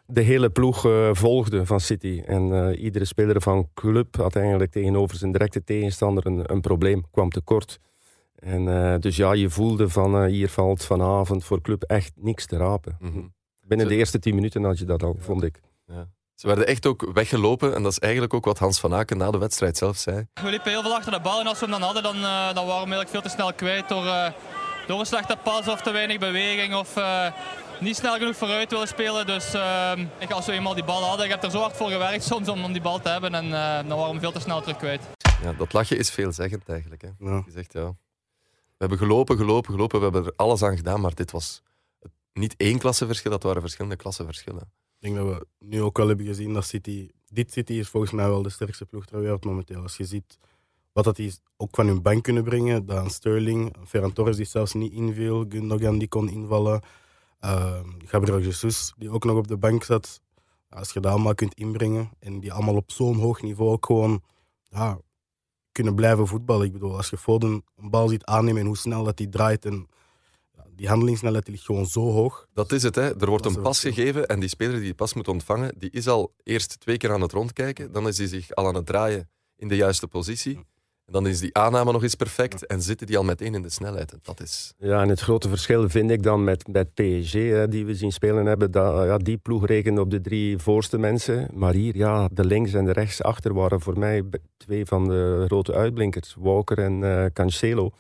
de 0.07 0.21
hele 0.21 0.49
ploeg 0.49 0.79
volgde 1.11 1.65
van 1.65 1.79
City. 1.79 2.21
En 2.25 2.75
iedere 2.75 3.05
speler 3.05 3.41
van 3.41 3.69
club 3.73 4.15
had 4.15 4.35
eigenlijk 4.35 4.71
tegenover 4.71 5.17
zijn 5.17 5.31
directe 5.31 5.63
tegenstander 5.63 6.25
een, 6.25 6.51
een 6.51 6.61
probleem, 6.61 7.03
kwam 7.11 7.29
tekort. 7.29 7.79
En 8.35 8.99
dus 8.99 9.15
ja, 9.15 9.33
je 9.33 9.49
voelde 9.49 9.89
van 9.89 10.25
hier 10.25 10.49
valt 10.49 10.83
vanavond 10.83 11.43
voor 11.43 11.61
club 11.61 11.83
echt 11.83 12.11
niks 12.15 12.45
te 12.45 12.57
rapen. 12.57 12.97
Mhm. 12.99 13.21
Binnen 13.67 13.87
Zo- 13.87 13.91
de 13.93 13.99
eerste 13.99 14.19
tien 14.19 14.35
minuten 14.35 14.63
had 14.63 14.77
je 14.77 14.85
dat 14.85 15.03
al, 15.03 15.15
vond 15.19 15.43
ik. 15.43 15.61
Ze 16.35 16.47
werden 16.47 16.67
echt 16.67 16.85
ook 16.85 17.11
weggelopen 17.13 17.75
en 17.75 17.83
dat 17.83 17.91
is 17.91 17.99
eigenlijk 17.99 18.33
ook 18.33 18.45
wat 18.45 18.59
Hans 18.59 18.79
van 18.79 18.93
Aken 18.93 19.17
na 19.17 19.31
de 19.31 19.37
wedstrijd 19.37 19.77
zelf 19.77 19.97
zei. 19.97 20.27
We 20.33 20.49
liepen 20.49 20.71
heel 20.71 20.81
veel 20.81 20.95
achter 20.95 21.11
de 21.11 21.19
bal 21.19 21.39
en 21.39 21.47
als 21.47 21.59
we 21.59 21.65
hem 21.65 21.73
dan 21.73 21.81
hadden, 21.81 22.03
dan, 22.03 22.15
eh, 22.15 22.53
dan 22.53 22.65
waren 22.65 22.89
we 22.89 22.95
eigenlijk 22.95 23.09
veel 23.09 23.21
te 23.21 23.29
snel 23.29 23.53
kwijt 23.53 23.89
door, 23.89 24.05
eh, 24.05 24.31
door 24.87 24.99
een 24.99 25.05
slechte 25.05 25.37
pas 25.43 25.67
of 25.67 25.81
te 25.81 25.91
weinig 25.91 26.17
beweging 26.19 26.75
of 26.75 26.97
eh, 26.97 27.31
niet 27.79 27.95
snel 27.95 28.17
genoeg 28.17 28.35
vooruit 28.35 28.71
willen 28.71 28.87
spelen. 28.87 29.25
Dus 29.25 29.49
ik, 30.19 30.31
als 30.31 30.45
we 30.45 30.51
eenmaal 30.51 30.73
die 30.73 30.83
bal 30.83 31.03
hadden, 31.03 31.25
ik 31.25 31.31
heb 31.31 31.43
er 31.43 31.51
zo 31.51 31.59
hard 31.59 31.77
voor 31.77 31.89
gewerkt 31.89 32.23
soms 32.23 32.47
om, 32.47 32.63
om 32.63 32.73
die 32.73 32.81
bal 32.81 32.99
te 32.99 33.09
hebben 33.09 33.33
en 33.33 33.45
eh, 33.45 33.87
dan 33.87 33.97
waren 33.97 34.13
we 34.13 34.19
veel 34.19 34.31
te 34.31 34.39
snel 34.39 34.61
terug 34.61 34.77
kwijt. 34.77 35.01
Ja, 35.43 35.53
dat 35.53 35.73
lachje 35.73 35.95
is 35.95 36.09
veelzeggend 36.09 36.69
eigenlijk. 36.69 37.01
Hè. 37.01 37.09
Ja. 37.19 37.43
Je 37.45 37.51
zegt 37.51 37.73
ja. 37.73 37.93
We 38.77 38.81
hebben 38.81 38.97
gelopen, 38.97 39.37
gelopen, 39.37 39.73
gelopen. 39.73 39.97
We 39.97 40.03
hebben 40.03 40.25
er 40.25 40.33
alles 40.35 40.63
aan 40.63 40.75
gedaan, 40.75 41.01
maar 41.01 41.13
dit 41.13 41.31
was 41.31 41.61
niet 42.33 42.53
één 42.57 42.79
klasseverschil, 42.79 43.31
dat 43.31 43.43
waren 43.43 43.61
verschillende 43.61 43.95
klasseverschillen. 43.95 44.71
Ik 45.05 45.13
denk 45.13 45.27
dat 45.27 45.37
we 45.37 45.47
nu 45.59 45.81
ook 45.81 45.97
wel 45.97 46.07
hebben 46.07 46.25
gezien 46.25 46.53
dat 46.53 46.65
City... 46.65 47.09
Dit 47.29 47.51
City 47.51 47.73
is 47.73 47.89
volgens 47.89 48.11
mij 48.11 48.27
wel 48.27 48.41
de 48.41 48.49
sterkste 48.49 48.85
ploeg 48.85 49.05
ter 49.05 49.19
wereld 49.19 49.45
momenteel. 49.45 49.81
Als 49.81 49.97
je 49.97 50.05
ziet 50.05 50.37
wat 50.93 51.03
dat 51.03 51.15
die 51.15 51.33
ook 51.57 51.75
van 51.75 51.87
hun 51.87 52.01
bank 52.01 52.23
kunnen 52.23 52.43
brengen. 52.43 52.85
Dan 52.85 53.09
Sterling, 53.09 53.75
Ferran 53.85 54.13
Torres 54.13 54.35
die 54.35 54.45
zelfs 54.45 54.73
niet 54.73 54.93
inviel. 54.93 55.45
Gundogan 55.49 55.97
die 55.97 56.07
kon 56.07 56.29
invallen. 56.29 56.81
Uh, 57.41 57.79
Gabriel 58.05 58.41
Jesus 58.41 58.93
die 58.97 59.09
ook 59.09 59.23
nog 59.23 59.37
op 59.37 59.47
de 59.47 59.57
bank 59.57 59.83
zat. 59.83 60.21
Als 60.69 60.91
je 60.91 60.99
dat 60.99 61.11
allemaal 61.11 61.35
kunt 61.35 61.53
inbrengen 61.53 62.09
en 62.19 62.39
die 62.39 62.53
allemaal 62.53 62.75
op 62.75 62.91
zo'n 62.91 63.15
hoog 63.15 63.41
niveau 63.41 63.71
ook 63.71 63.85
gewoon 63.85 64.21
ja, 64.69 64.99
kunnen 65.71 65.95
blijven 65.95 66.27
voetballen. 66.27 66.65
Ik 66.65 66.73
bedoel, 66.73 66.95
als 66.95 67.09
je 67.09 67.17
Foden 67.17 67.63
een 67.75 67.89
bal 67.89 68.07
ziet 68.07 68.25
aannemen 68.25 68.61
en 68.61 68.67
hoe 68.67 68.77
snel 68.77 69.03
dat 69.03 69.17
die 69.17 69.29
draait 69.29 69.65
en 69.65 69.87
die 70.75 70.87
handelingssnelheid 70.87 71.45
die 71.45 71.53
ligt 71.53 71.65
gewoon 71.65 71.85
zo 71.85 72.11
hoog. 72.11 72.47
Dat 72.53 72.71
is 72.71 72.83
het, 72.83 72.95
hè. 72.95 73.19
Er 73.21 73.29
wordt 73.29 73.45
een 73.45 73.61
pas 73.61 73.79
gegeven 73.79 74.27
en 74.27 74.39
die 74.39 74.49
speler 74.49 74.73
die 74.73 74.83
die 74.83 74.93
pas 74.93 75.13
moet 75.13 75.27
ontvangen, 75.27 75.73
die 75.77 75.89
is 75.91 76.07
al 76.07 76.33
eerst 76.43 76.79
twee 76.79 76.97
keer 76.97 77.11
aan 77.11 77.21
het 77.21 77.31
rondkijken. 77.31 77.91
Dan 77.91 78.07
is 78.07 78.17
hij 78.17 78.27
zich 78.27 78.51
al 78.55 78.67
aan 78.67 78.75
het 78.75 78.85
draaien 78.85 79.29
in 79.55 79.67
de 79.67 79.75
juiste 79.75 80.07
positie. 80.07 80.65
En 81.05 81.13
dan 81.13 81.27
is 81.27 81.39
die 81.39 81.55
aanname 81.55 81.91
nog 81.91 82.03
eens 82.03 82.15
perfect 82.15 82.65
en 82.65 82.81
zitten 82.81 83.07
die 83.07 83.17
al 83.17 83.23
meteen 83.23 83.55
in 83.55 83.61
de 83.61 83.69
snelheid. 83.69 84.11
En 84.11 84.19
dat 84.23 84.41
is... 84.41 84.73
Ja, 84.77 85.01
en 85.01 85.09
het 85.09 85.19
grote 85.19 85.49
verschil 85.49 85.89
vind 85.89 86.11
ik 86.11 86.23
dan 86.23 86.43
met, 86.43 86.67
met 86.67 86.93
PSG, 86.93 87.33
hè, 87.33 87.67
die 87.67 87.85
we 87.85 87.95
zien 87.95 88.11
spelen 88.11 88.45
hebben. 88.45 88.71
Dat, 88.71 89.05
ja, 89.05 89.17
die 89.17 89.37
ploeg 89.37 89.65
rekende 89.65 90.01
op 90.01 90.09
de 90.11 90.21
drie 90.21 90.57
voorste 90.57 90.97
mensen. 90.97 91.49
Maar 91.53 91.73
hier, 91.73 91.97
ja, 91.97 92.29
de 92.31 92.45
links 92.45 92.73
en 92.73 92.85
de 92.85 92.91
rechts 92.91 93.23
achter 93.23 93.53
waren 93.53 93.81
voor 93.81 93.99
mij 93.99 94.23
twee 94.57 94.85
van 94.85 95.07
de 95.07 95.43
grote 95.45 95.73
uitblinkers. 95.73 96.35
Walker 96.39 96.77
en 96.77 97.03
eh, 97.03 97.25
Cancelo. 97.33 97.91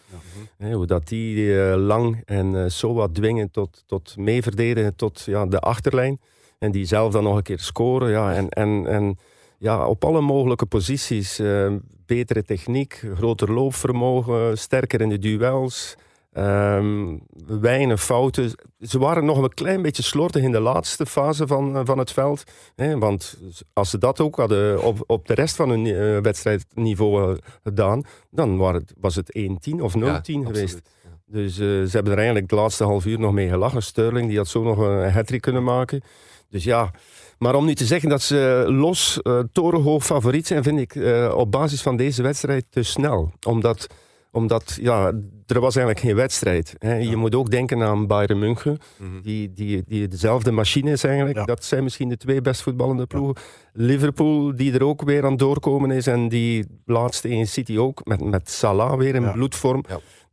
Hè, 0.57 0.73
hoe 0.73 0.85
dat 0.85 1.07
die 1.07 1.61
eh, 1.63 1.75
lang 1.77 2.21
en 2.25 2.63
eh, 2.63 2.69
zo 2.69 2.93
wat 2.93 3.13
dwingen 3.15 3.51
tot, 3.51 3.83
tot 3.85 4.17
meeverdedigen 4.17 4.95
tot 4.95 5.21
ja, 5.21 5.45
de 5.45 5.59
achterlijn. 5.59 6.19
En 6.59 6.71
die 6.71 6.85
zelf 6.85 7.11
dan 7.11 7.23
nog 7.23 7.35
een 7.37 7.43
keer 7.43 7.59
scoren. 7.59 8.09
Ja, 8.09 8.33
en, 8.33 8.49
en, 8.49 8.87
en 8.87 9.17
ja, 9.57 9.87
op 9.87 10.05
alle 10.05 10.21
mogelijke 10.21 10.65
posities. 10.65 11.39
eh, 11.39 11.73
betere 12.05 12.43
techniek, 12.43 13.03
groter 13.15 13.51
loopvermogen, 13.51 14.57
sterker 14.57 15.01
in 15.01 15.09
de 15.09 15.19
duels. 15.19 15.95
Ehm, 16.35 17.17
weinig 17.45 18.03
fouten. 18.03 18.51
Ze 18.79 18.99
waren 18.99 19.25
nog 19.25 19.37
een 19.37 19.53
klein 19.53 19.81
beetje 19.81 20.03
slordig 20.03 20.43
in 20.43 20.51
de 20.51 20.59
laatste 20.59 21.05
fase 21.05 21.47
van, 21.47 21.75
eh, 21.75 21.81
van 21.85 21.97
het 21.97 22.11
veld. 22.11 22.43
Hè, 22.75 22.97
want 22.97 23.37
als 23.73 23.89
ze 23.89 23.97
dat 23.97 24.19
ook 24.19 24.35
hadden 24.35 24.83
op, 24.83 25.03
op 25.07 25.27
de 25.27 25.33
rest 25.33 25.55
van 25.55 25.69
hun 25.69 25.85
eh, 25.85 26.21
wedstrijdniveau 26.21 27.31
eh, 27.31 27.37
gedaan, 27.63 28.03
dan 28.29 28.57
waren 28.57 28.85
was 28.99 29.15
het 29.15 29.37
1-10 29.37 29.81
of 29.81 29.95
0-10 29.95 30.41
Ja, 30.41 30.45
geweest. 30.45 30.81
Ja. 31.03 31.09
Dus 31.25 31.55
ze 31.55 31.89
hebben 31.91 32.11
er 32.11 32.17
eigenlijk 32.17 32.51
het 32.51 32.59
laatste 32.59 32.83
half 32.83 33.05
uur 33.05 33.19
nog 33.19 33.33
mee 33.33 33.49
gelachen. 33.49 33.83
Sterling 33.83 34.27
die 34.27 34.37
had 34.37 34.47
zo 34.47 34.63
nog 34.63 34.77
een 34.77 35.11
hat 35.11 35.39
kunnen 35.39 35.63
maken. 35.63 36.01
Dus 36.49 36.63
ja, 36.63 36.91
maar 37.37 37.55
om 37.55 37.65
nu 37.65 37.75
te 37.75 37.85
zeggen 37.85 38.09
dat 38.09 38.21
ze 38.21 38.63
los 38.67 39.19
torenhoog 39.51 40.05
favoriet 40.05 40.47
zijn, 40.47 40.63
vind 40.63 40.79
ik 40.79 40.95
eh, 40.95 41.33
op 41.37 41.51
basis 41.51 41.81
van 41.81 41.97
deze 41.97 42.21
wedstrijd 42.21 42.65
te 42.69 42.83
snel. 42.83 43.31
Omdat 43.47 43.87
Omdat, 44.31 44.77
ja, 44.81 45.05
er 45.45 45.59
was 45.59 45.75
eigenlijk 45.75 46.05
geen 46.05 46.15
wedstrijd. 46.15 46.73
Hè. 46.77 46.95
Je 46.95 47.15
moet 47.15 47.35
ook 47.35 47.49
denken 47.51 47.83
aan 47.83 48.07
Bayern 48.07 48.39
München, 48.39 48.77
Mhm. 48.97 49.21
die, 49.21 49.53
die, 49.53 49.83
die 49.87 50.07
dezelfde 50.07 50.51
machine 50.51 50.91
is 50.91 51.03
eigenlijk. 51.03 51.37
Ja. 51.37 51.45
Dat 51.45 51.63
zijn 51.63 51.83
misschien 51.83 52.09
de 52.09 52.17
twee 52.17 52.41
best 52.41 52.61
voetballende 52.61 53.05
ploegen. 53.05 53.35
Liverpool, 53.73 54.55
die 54.55 54.73
er 54.73 54.83
ook 54.83 55.01
weer 55.01 55.25
aan 55.25 55.37
doorkomen 55.37 55.91
is. 55.91 56.07
En 56.07 56.29
die 56.29 56.65
laatste 56.85 57.29
in 57.29 57.47
City 57.47 57.77
ook, 57.77 58.05
met, 58.05 58.23
met 58.23 58.49
Salah 58.49 58.97
weer 58.97 59.15
in 59.15 59.21
Ja. 59.21 59.31
bloedvorm. 59.31 59.83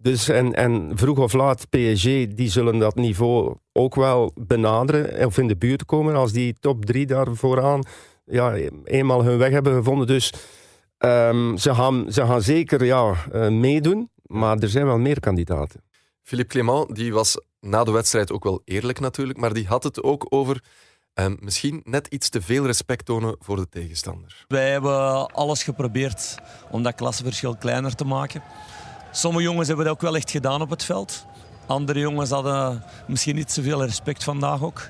Dus 0.03 0.29
en, 0.29 0.55
en 0.55 0.91
vroeg 0.95 1.19
of 1.19 1.33
laat, 1.33 1.67
PSG, 1.71 2.05
die 2.27 2.51
zullen 2.51 2.79
dat 2.79 2.95
niveau 2.95 3.57
ook 3.73 3.95
wel 3.95 4.33
benaderen. 4.35 5.27
Of 5.27 5.39
in 5.39 5.49
de 5.49 5.57
buurt 5.57 5.85
komen 5.85 6.15
als 6.15 6.33
die 6.33 6.57
top 6.61 6.85
drie 6.85 7.07
daar 7.07 7.35
vooraan 7.35 7.83
ja, 8.25 8.55
eenmaal 8.85 9.25
hun 9.25 9.39
weg 9.39 9.51
hebben 9.51 9.75
gevonden. 9.75 10.07
Dus 10.07 10.33
ehm, 10.99 11.57
ze, 11.57 11.75
gaan, 11.75 12.13
ze 12.13 12.27
gaan 12.27 12.43
zeker 12.43 12.85
ja, 12.85 13.15
eh, 13.33 13.49
meedoen. 13.49 14.11
Maar 14.23 14.59
er 14.59 14.69
zijn 14.69 14.87
wel 14.87 14.99
meer 14.99 15.21
kandidaten. 15.21 15.85
Philippe 16.23 16.53
Clément 16.53 16.95
die 16.95 17.13
was 17.13 17.41
na 17.61 17.85
de 17.85 17.91
wedstrijd 17.91 18.33
ook 18.33 18.45
wel 18.45 18.63
eerlijk 18.65 19.01
natuurlijk, 19.01 19.39
maar 19.39 19.53
die 19.53 19.67
had 19.67 19.83
het 19.83 20.03
ook 20.03 20.27
over 20.29 20.63
ehm, 21.15 21.37
misschien 21.41 21.81
net 21.85 22.07
iets 22.07 22.29
te 22.29 22.43
veel 22.43 22.67
respect 22.67 23.05
tonen 23.05 23.37
voor 23.39 23.57
de 23.57 23.69
tegenstander. 23.69 24.45
Wij 24.49 24.71
hebben 24.71 25.27
alles 25.27 25.63
geprobeerd 25.63 26.35
om 26.71 26.83
dat 26.83 26.95
klassenverschil 26.95 27.57
kleiner 27.57 27.95
te 27.95 28.05
maken. 28.05 28.43
Sommige 29.13 29.45
jongens 29.45 29.69
hebben 29.69 29.85
dat 29.85 29.95
ook 29.95 30.01
wel 30.01 30.17
echt 30.17 30.31
gedaan 30.31 30.61
op 30.61 30.71
het 30.71 30.85
veld. 30.85 31.27
Andere 31.67 31.99
jongens 31.99 32.31
hadden 32.31 32.85
misschien 33.07 33.35
niet 33.35 33.53
zoveel 33.53 33.85
respect 33.85 34.25
vandaag 34.25 34.63
ook. 34.63 34.89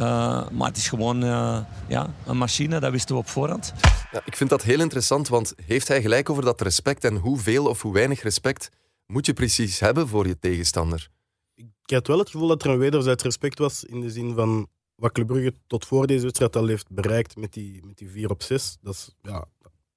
Uh, 0.00 0.48
maar 0.50 0.68
het 0.68 0.76
is 0.76 0.88
gewoon 0.88 1.24
uh, 1.24 1.58
ja, 1.88 2.14
een 2.26 2.36
machine, 2.36 2.80
dat 2.80 2.90
wisten 2.90 3.14
we 3.14 3.20
op 3.20 3.28
voorhand. 3.28 3.72
Ja, 4.12 4.22
ik 4.24 4.36
vind 4.36 4.50
dat 4.50 4.62
heel 4.62 4.80
interessant, 4.80 5.28
want 5.28 5.54
heeft 5.66 5.88
hij 5.88 6.02
gelijk 6.02 6.30
over 6.30 6.44
dat 6.44 6.60
respect 6.60 7.04
en 7.04 7.16
hoeveel 7.16 7.66
of 7.66 7.82
hoe 7.82 7.92
weinig 7.92 8.22
respect 8.22 8.70
moet 9.06 9.26
je 9.26 9.32
precies 9.32 9.80
hebben 9.80 10.08
voor 10.08 10.26
je 10.26 10.38
tegenstander? 10.38 11.08
Ik 11.54 11.94
had 11.94 12.06
wel 12.06 12.18
het 12.18 12.30
gevoel 12.30 12.48
dat 12.48 12.64
er 12.64 12.70
een 12.70 12.78
wederzijds 12.78 13.22
respect 13.22 13.58
was 13.58 13.84
in 13.84 14.00
de 14.00 14.10
zin 14.10 14.34
van 14.34 14.68
wat 14.94 15.12
Club 15.12 15.26
Brugge 15.26 15.54
tot 15.66 15.86
voor 15.86 16.06
deze 16.06 16.22
wedstrijd 16.22 16.56
al 16.56 16.66
heeft 16.66 16.90
bereikt 16.90 17.36
met 17.36 17.52
die, 17.52 17.86
met 17.86 17.98
die 17.98 18.10
4 18.10 18.30
op 18.30 18.42
6. 18.42 18.76
Dat, 18.80 18.94
is, 18.94 19.10
ja, 19.22 19.44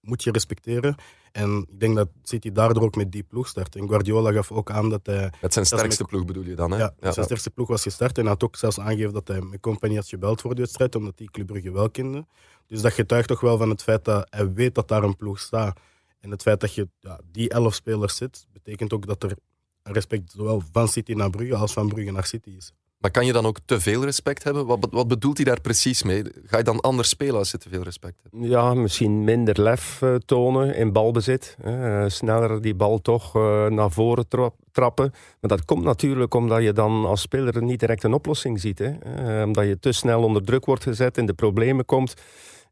moet 0.01 0.23
je 0.23 0.31
respecteren. 0.31 0.95
En 1.31 1.65
ik 1.69 1.79
denk 1.79 1.95
dat 1.95 2.09
City 2.23 2.51
daardoor 2.51 2.83
ook 2.83 2.95
met 2.95 3.11
die 3.11 3.23
ploeg 3.23 3.47
start. 3.47 3.75
En 3.75 3.87
Guardiola 3.87 4.31
gaf 4.31 4.51
ook 4.51 4.71
aan 4.71 4.89
dat 4.89 5.05
hij... 5.05 5.33
Met 5.41 5.53
zijn 5.53 5.65
sterkste 5.65 6.01
met, 6.01 6.11
ploeg 6.11 6.25
bedoel 6.25 6.43
je 6.43 6.55
dan, 6.55 6.71
hè? 6.71 6.77
Ja, 6.77 6.93
ja 6.99 7.11
zijn 7.11 7.25
sterkste 7.25 7.49
ploeg 7.49 7.67
was 7.67 7.81
gestart. 7.81 8.17
En 8.17 8.23
hij 8.23 8.31
had 8.31 8.43
ook 8.43 8.55
zelfs 8.55 8.79
aangegeven 8.79 9.13
dat 9.13 9.27
hij 9.27 9.41
met 9.41 9.59
compagnie 9.59 9.97
had 9.97 10.07
gebeld 10.07 10.41
voor 10.41 10.55
de 10.55 10.61
wedstrijd, 10.61 10.95
omdat 10.95 11.13
hij 11.17 11.27
Club 11.31 11.47
Brugge 11.47 11.71
wel 11.71 11.89
kende. 11.89 12.25
Dus 12.67 12.81
dat 12.81 12.93
getuigt 12.93 13.27
toch 13.27 13.41
wel 13.41 13.57
van 13.57 13.69
het 13.69 13.83
feit 13.83 14.05
dat 14.05 14.27
hij 14.29 14.53
weet 14.53 14.75
dat 14.75 14.87
daar 14.87 15.03
een 15.03 15.15
ploeg 15.15 15.39
staat. 15.39 15.79
En 16.19 16.31
het 16.31 16.41
feit 16.41 16.59
dat 16.59 16.73
je 16.73 16.87
ja, 16.99 17.19
die 17.31 17.49
elf 17.49 17.73
spelers 17.73 18.15
zit, 18.15 18.47
betekent 18.53 18.93
ook 18.93 19.07
dat 19.07 19.23
er 19.23 19.37
respect 19.83 20.31
zowel 20.31 20.63
van 20.71 20.87
City 20.87 21.13
naar 21.13 21.29
Brugge 21.29 21.55
als 21.55 21.73
van 21.73 21.87
Brugge 21.87 22.11
naar 22.11 22.25
City 22.25 22.49
is. 22.49 22.73
Maar 22.99 23.11
kan 23.11 23.25
je 23.25 23.33
dan 23.33 23.45
ook 23.45 23.57
te 23.65 23.79
veel 23.79 24.03
respect 24.03 24.43
hebben? 24.43 24.65
Wat, 24.65 24.87
wat 24.91 25.07
bedoelt 25.07 25.37
hij 25.37 25.45
daar 25.45 25.61
precies 25.61 26.03
mee? 26.03 26.23
Ga 26.45 26.57
je 26.57 26.63
dan 26.63 26.79
anders 26.79 27.09
spelen 27.09 27.35
als 27.35 27.51
je 27.51 27.57
te 27.57 27.69
veel 27.69 27.83
respect 27.83 28.15
hebt? 28.23 28.45
Ja, 28.45 28.73
misschien 28.73 29.23
minder 29.23 29.61
lef 29.61 30.01
uh, 30.01 30.15
tonen 30.15 30.75
in 30.75 30.91
balbezit. 30.91 31.57
Uh, 31.65 32.03
sneller 32.07 32.61
die 32.61 32.75
bal 32.75 33.01
toch 33.01 33.35
uh, 33.35 33.65
naar 33.65 33.91
voren 33.91 34.27
tra 34.27 34.49
trappen. 34.71 35.11
Maar 35.11 35.49
dat 35.49 35.65
komt 35.65 35.83
natuurlijk 35.83 36.33
omdat 36.33 36.63
je 36.63 36.73
dan 36.73 37.05
als 37.05 37.21
speler 37.21 37.63
niet 37.63 37.79
direct 37.79 38.03
een 38.03 38.13
oplossing 38.13 38.59
ziet. 38.59 38.79
Hè? 38.79 39.43
omdat 39.43 39.65
je 39.65 39.79
te 39.79 39.91
snel 39.91 40.23
onder 40.23 40.43
druk 40.43 40.65
wordt 40.65 40.83
gezet, 40.83 41.17
in 41.17 41.25
de 41.25 41.33
problemen 41.33 41.85
komt. 41.85 42.13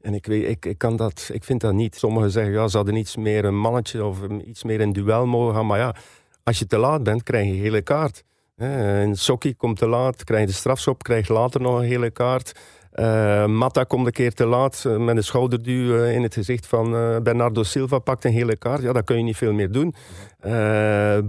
En 0.01 0.13
ik, 0.13 0.25
weet, 0.25 0.49
ik, 0.49 0.65
ik, 0.65 0.77
kan 0.77 0.95
dat, 0.95 1.29
ik 1.33 1.43
vind 1.43 1.61
dat 1.61 1.73
niet. 1.73 1.95
Sommigen 1.95 2.31
zeggen, 2.31 2.53
ja, 2.53 2.67
ze 2.67 2.77
hadden 2.77 2.95
iets 2.95 3.15
meer 3.15 3.45
een 3.45 3.59
mannetje 3.59 4.05
of 4.05 4.17
iets 4.45 4.63
meer 4.63 4.79
in 4.79 4.93
duel 4.93 5.25
mogen 5.25 5.55
gaan. 5.55 5.65
Maar 5.65 5.79
ja, 5.79 5.95
als 6.43 6.59
je 6.59 6.67
te 6.67 6.77
laat 6.77 7.03
bent, 7.03 7.23
krijg 7.23 7.45
je 7.45 7.51
een 7.51 7.59
hele 7.59 7.81
kaart. 7.81 8.23
En 8.57 9.15
Sokki 9.15 9.55
komt 9.55 9.77
te 9.77 9.87
laat, 9.87 10.23
krijgt 10.23 10.47
de 10.47 10.53
strafschop, 10.53 11.03
krijgt 11.03 11.29
later 11.29 11.61
nog 11.61 11.79
een 11.79 11.85
hele 11.85 12.09
kaart. 12.09 12.59
Uh, 12.93 13.45
Mata 13.45 13.83
komt 13.83 14.05
een 14.05 14.11
keer 14.11 14.33
te 14.33 14.45
laat 14.45 14.83
uh, 14.87 14.97
met 14.97 15.17
een 15.17 15.23
schouderduw 15.23 15.95
uh, 15.95 16.13
in 16.13 16.23
het 16.23 16.33
gezicht 16.33 16.67
van 16.67 16.91
Bernardo 17.23 17.63
Silva, 17.63 17.99
pakt 17.99 18.25
een 18.25 18.31
hele 18.31 18.57
kaart. 18.57 18.81
Ja, 18.81 18.93
daar 18.93 19.03
kun 19.03 19.17
je 19.17 19.23
niet 19.23 19.37
veel 19.37 19.53
meer 19.53 19.71
doen. 19.71 19.93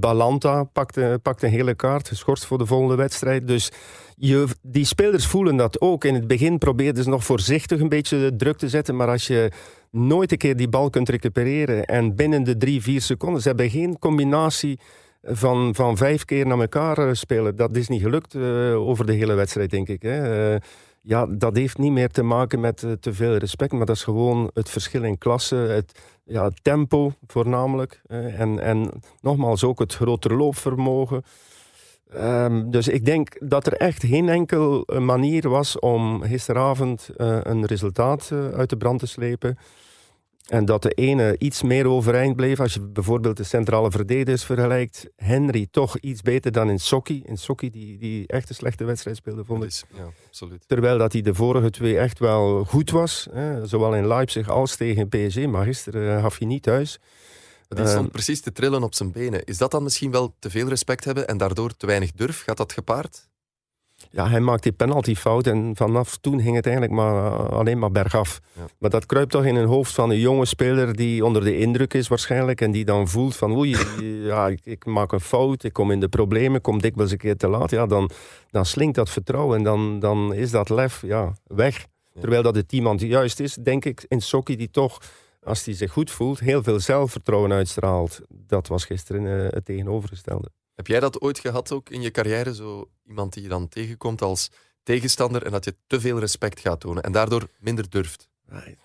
Balanta 0.01 0.65
pakt, 0.65 1.23
pakt, 1.23 1.43
een 1.43 1.51
hele 1.51 1.75
kaart, 1.75 2.09
geschorst 2.09 2.45
voor 2.45 2.59
de 2.59 2.67
volgende 2.67 2.95
wedstrijd. 2.95 3.47
Dus 3.47 3.71
je, 4.17 4.47
die 4.63 4.85
spelers 4.85 5.27
voelen 5.27 5.57
dat 5.57 5.81
ook. 5.81 6.05
In 6.05 6.15
het 6.15 6.27
begin 6.27 6.59
probeerden 6.59 7.05
ze 7.05 7.11
nog 7.11 7.25
voorzichtig 7.25 7.81
een 7.81 7.89
beetje 7.89 8.37
druk 8.37 8.57
te 8.57 8.69
zetten, 8.69 8.97
maar 8.97 9.09
als 9.09 9.27
je 9.27 9.51
nooit 9.91 10.33
een 10.33 10.39
keer 10.39 10.57
die 10.57 10.69
bal 10.69 10.91
kunt 10.91 11.09
recupereren 11.09 11.85
en 11.85 12.15
binnen 12.17 12.45
de 12.45 12.57
drie, 12.57 12.83
vier 12.83 13.01
seconden, 13.01 13.43
ze 13.43 13.49
hebben 13.49 13.71
geen 13.71 13.99
combinatie 13.99 14.79
van, 15.23 15.75
van 15.75 15.97
vijf 15.97 16.25
keer 16.25 16.47
naar 16.47 16.61
elkaar 16.61 17.17
spelen. 17.17 17.57
Dat 17.57 17.77
is 17.77 17.89
niet 17.89 18.03
gelukt 18.03 18.35
uh, 18.35 18.89
over 18.89 19.07
de 19.07 19.13
hele 19.13 19.35
wedstrijd, 19.35 19.71
denk 19.71 19.89
ik. 19.89 20.03
Hè. 20.03 20.53
Uh, 20.53 20.61
ja, 21.03 21.27
dat 21.27 21.57
heeft 21.57 21.79
niet 21.79 21.93
meer 21.93 22.09
te 22.09 22.23
maken 22.23 22.61
met 22.61 22.87
te 23.01 23.13
veel 23.13 23.37
respect, 23.37 23.73
maar 23.73 23.87
dat 23.87 23.97
is 23.97 24.05
gewoon 24.05 24.51
het 24.55 24.71
verschil 24.71 25.05
in 25.05 25.19
klasse, 25.19 25.57
het 25.57 26.01
ja, 26.25 26.51
tempo 26.63 27.13
voornamelijk. 27.27 28.03
en, 28.09 28.59
en 28.59 28.91
nogmaals 29.21 29.65
ook 29.65 29.79
het 29.79 29.95
grotere 29.95 30.35
loopvermogen. 30.35 31.23
Um, 32.15 32.71
dus 32.71 32.89
ik 32.89 33.05
denk 33.05 33.37
dat 33.49 33.67
er 33.67 33.73
echt 33.73 34.05
geen 34.05 34.29
enkel 34.29 34.87
manier 34.99 35.49
was 35.49 35.79
om 35.79 36.23
gisteravond 36.23 37.11
een 37.17 37.67
resultaat 37.67 38.31
uit 38.55 38.71
de 38.71 38.77
brand 38.77 38.99
te 38.99 39.07
slepen. 39.07 39.59
En 40.49 40.65
dat 40.65 40.83
de 40.83 40.91
ene 40.91 41.35
iets 41.39 41.63
meer 41.63 41.87
overeind 41.87 42.37
bleef. 42.37 42.61
Als 42.61 42.75
je 42.75 42.81
bijvoorbeeld 42.81 43.37
de 43.37 43.45
centrale 43.45 43.91
verdedigers 43.91 44.45
vergelijkt. 44.45 45.07
Henry 45.17 45.69
toch 45.71 45.99
iets 45.99 46.23
beter 46.23 46.53
dan 46.53 46.71
in 46.71 46.81
Sokki. 46.81 47.23
In 47.25 47.39
Sokki 47.39 47.71
die, 47.71 47.99
die 47.99 48.27
echt 48.27 48.49
een 48.49 48.55
slechte 48.55 48.85
wedstrijd 48.85 49.17
speelde, 49.17 49.45
vond 49.45 49.65
ik. 49.65 49.73
Ja, 49.97 50.09
absoluut. 50.27 50.65
Terwijl 50.67 50.99
dat 50.99 51.13
hij 51.13 51.23
de 51.23 51.35
vorige 51.35 51.71
twee 51.71 51.99
echt 51.99 52.19
wel 52.19 52.65
goed 52.65 52.91
was. 52.91 53.29
Hè, 53.31 53.67
zowel 53.67 53.95
in 53.95 54.07
Leipzig 54.07 54.49
als 54.49 54.77
tegen 54.77 55.09
PSG. 55.09 55.47
Maar 55.47 55.65
gisteren 55.65 56.21
gaf 56.21 56.39
hij 56.39 56.47
niet 56.47 56.63
thuis. 56.63 56.99
Die 57.69 57.87
stond 57.87 58.07
uh, 58.07 58.13
precies 58.13 58.41
te 58.41 58.53
trillen 58.53 58.83
op 58.83 58.95
zijn 58.95 59.13
benen. 59.13 59.45
Is 59.45 59.59
dat 59.59 59.71
dan 59.71 59.83
misschien 59.83 60.11
wel 60.11 60.35
te 60.39 60.51
veel 60.51 60.69
respect 60.69 61.05
hebben 61.05 61.29
en 61.29 61.37
daardoor 61.37 61.77
te 61.77 61.87
weinig 61.87 62.13
durf? 62.13 62.43
Gaat 62.43 62.57
dat 62.57 62.73
gepaard? 62.73 63.28
Ja, 64.11 64.29
hij 64.29 64.41
maakt 64.41 64.63
die 64.63 64.73
penaltyfout 64.73 65.47
en 65.47 65.73
vanaf 65.77 66.17
toen 66.17 66.41
ging 66.41 66.57
het 66.57 66.67
eigenlijk 66.67 66.97
maar, 66.97 67.31
alleen 67.49 67.79
maar 67.79 67.91
bergaf. 67.91 68.41
Ja. 68.53 68.63
Maar 68.79 68.91
dat 68.91 69.07
kruipt 69.07 69.31
toch 69.31 69.45
in 69.45 69.57
een 69.57 69.67
hoofd 69.67 69.95
van 69.95 70.11
een 70.11 70.19
jonge 70.19 70.45
speler 70.45 70.97
die 70.97 71.25
onder 71.25 71.45
de 71.45 71.59
indruk 71.59 71.95
is 71.95 72.09
waarschijnlijk 72.09 72.61
en 72.61 72.71
die 72.71 72.85
dan 72.85 73.09
voelt 73.09 73.37
van 73.37 73.57
oei, 73.57 73.77
ja, 74.31 74.49
ik, 74.49 74.61
ik, 74.65 74.85
maak 74.85 75.13
een 75.13 75.21
fout, 75.21 75.65
ik 75.65 75.73
kom 75.73 75.91
in 75.91 76.01
de 76.01 76.09
problemen, 76.09 76.61
kom 76.61 76.81
dikwijls 76.81 77.11
een 77.11 77.19
keer 77.19 77.37
te 77.37 77.49
laat. 77.49 77.71
Ja, 77.71 77.87
dan, 77.87 78.11
dan 78.51 78.67
slinkt 78.67 78.95
dat 78.95 79.11
vertrouwen 79.11 79.57
en 79.57 79.65
dan, 79.65 79.99
dan 79.99 80.35
is 80.35 80.51
dat 80.51 80.69
lef 80.69 81.03
ja, 81.03 81.33
weg. 81.47 81.79
Ja. 81.79 82.21
Terwijl 82.21 82.43
dat 82.43 82.55
het 82.55 82.73
iemand 82.73 83.01
juist 83.01 83.41
is, 83.41 83.55
denk 83.55 83.85
ik, 83.85 84.05
in 84.09 84.21
Sokki 84.21 84.57
die 84.57 84.71
toch, 84.71 84.99
als 85.43 85.65
hij 85.65 85.75
zich 85.75 85.93
goed 85.93 86.11
voelt, 86.11 86.41
heel 86.41 86.63
veel 86.63 86.81
zelfvertrouwen 86.81 87.53
uitstraalt. 87.53 88.21
Dat 88.29 88.69
was 88.69 88.85
gisteren 88.85 89.23
uh, 89.23 89.47
het 89.51 89.65
tegenovergestelde. 89.65 90.51
Heb 90.79 90.87
jij 90.87 91.01
dat 91.01 91.21
ooit 91.21 91.39
gehad 91.39 91.73
ook 91.73 91.91
in 91.91 92.01
je 92.01 92.11
carrière? 92.11 92.55
Zo 92.55 92.89
iemand 93.09 93.33
die 93.33 93.43
je 93.43 93.49
dan 93.49 93.69
tegenkomt 93.69 94.23
als 94.23 94.51
tegenstander 94.83 95.45
en 95.45 95.51
dat 95.51 95.65
je 95.65 95.75
te 95.87 96.01
veel 96.01 96.19
respect 96.19 96.61
gaat 96.61 96.81
tonen 96.81 97.03
en 97.03 97.13
daardoor 97.13 97.49
minder 97.59 97.91
durft? 97.91 98.29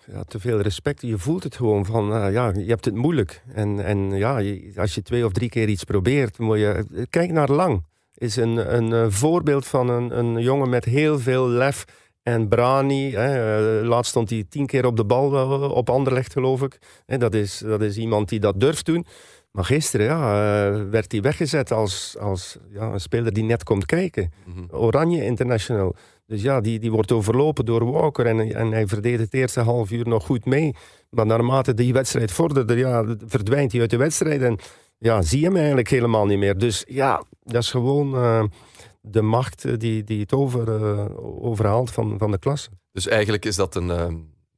Ja, 0.05 0.23
te 0.23 0.39
veel 0.39 0.61
respect. 0.61 1.01
Je 1.01 1.17
voelt 1.17 1.43
het 1.43 1.55
gewoon 1.55 1.85
van, 1.85 2.13
uh, 2.13 2.31
ja, 2.31 2.51
je 2.55 2.65
hebt 2.65 2.85
het 2.85 2.95
moeilijk. 2.95 3.43
En, 3.53 3.85
en 3.85 4.11
ja, 4.11 4.43
als 4.75 4.95
je 4.95 5.01
twee 5.01 5.25
of 5.25 5.31
drie 5.31 5.49
keer 5.49 5.69
iets 5.69 5.83
probeert, 5.83 6.37
moet 6.37 6.57
je... 6.57 7.05
Kijk 7.09 7.31
naar 7.31 7.51
Lang. 7.51 7.85
Is 8.13 8.35
een, 8.35 8.75
een 8.75 8.91
uh, 8.91 9.05
voorbeeld 9.09 9.67
van 9.67 9.89
een, 9.89 10.17
een 10.17 10.41
jongen 10.41 10.69
met 10.69 10.85
heel 10.85 11.19
veel 11.19 11.47
lef 11.47 11.85
en 12.23 12.47
brani. 12.47 13.11
Hè. 13.11 13.81
Laatst 13.83 14.09
stond 14.09 14.29
hij 14.29 14.45
tien 14.49 14.65
keer 14.65 14.85
op 14.85 14.97
de 14.97 15.05
bal 15.05 15.69
op 15.69 15.89
Anderlecht, 15.89 16.31
geloof 16.31 16.61
ik. 16.61 16.77
Dat, 17.05 17.33
is, 17.33 17.57
dat 17.57 17.81
is 17.81 17.97
iemand 17.97 18.29
die 18.29 18.39
dat 18.39 18.59
durft 18.59 18.85
doen. 18.85 19.05
Maar 19.53 19.65
gisteren 19.65 20.05
ja, 20.05 20.19
uh, 20.71 20.89
werd 20.89 21.11
hij 21.11 21.21
weggezet 21.21 21.71
als, 21.71 22.15
als 22.19 22.57
ja, 22.69 22.91
een 22.91 22.99
speler 22.99 23.33
die 23.33 23.43
net 23.43 23.63
komt 23.63 23.85
kijken. 23.85 24.33
Mm 24.45 24.53
-hmm. 24.53 24.67
Oranje 24.71 25.23
International. 25.23 25.95
Dus 26.25 26.41
ja, 26.41 26.61
die, 26.61 26.79
die 26.79 26.91
wordt 26.91 27.11
overlopen 27.11 27.65
door 27.65 27.91
Walker 27.91 28.25
en, 28.25 28.55
en 28.55 28.71
hij 28.71 28.87
verdedigt 28.87 29.21
het 29.21 29.33
eerste 29.33 29.59
half 29.59 29.91
uur 29.91 30.07
nog 30.07 30.25
goed 30.25 30.45
mee. 30.45 30.75
Maar 31.09 31.25
naarmate 31.25 31.73
die 31.73 31.93
wedstrijd 31.93 32.31
vorderde, 32.31 32.75
ja, 32.75 33.15
verdwijnt 33.25 33.71
hij 33.71 33.81
uit 33.81 33.89
de 33.89 33.97
wedstrijd 33.97 34.41
en 34.41 34.57
ja, 34.97 35.21
zie 35.21 35.39
je 35.39 35.45
hem 35.45 35.55
eigenlijk 35.55 35.89
helemaal 35.89 36.25
niet 36.25 36.39
meer. 36.39 36.57
Dus 36.57 36.83
ja, 36.87 37.23
dat 37.43 37.61
is 37.61 37.71
gewoon 37.71 38.15
uh, 38.15 38.43
de 39.01 39.21
macht 39.21 39.79
die, 39.79 40.03
die 40.03 40.19
het 40.19 40.33
over, 40.33 40.81
uh, 40.81 41.05
overhaalt 41.43 41.91
van, 41.91 42.17
van 42.17 42.31
de 42.31 42.39
klasse. 42.39 42.69
Dus 42.91 43.07
eigenlijk 43.07 43.45
is 43.45 43.55
dat 43.55 43.75
een, 43.75 43.87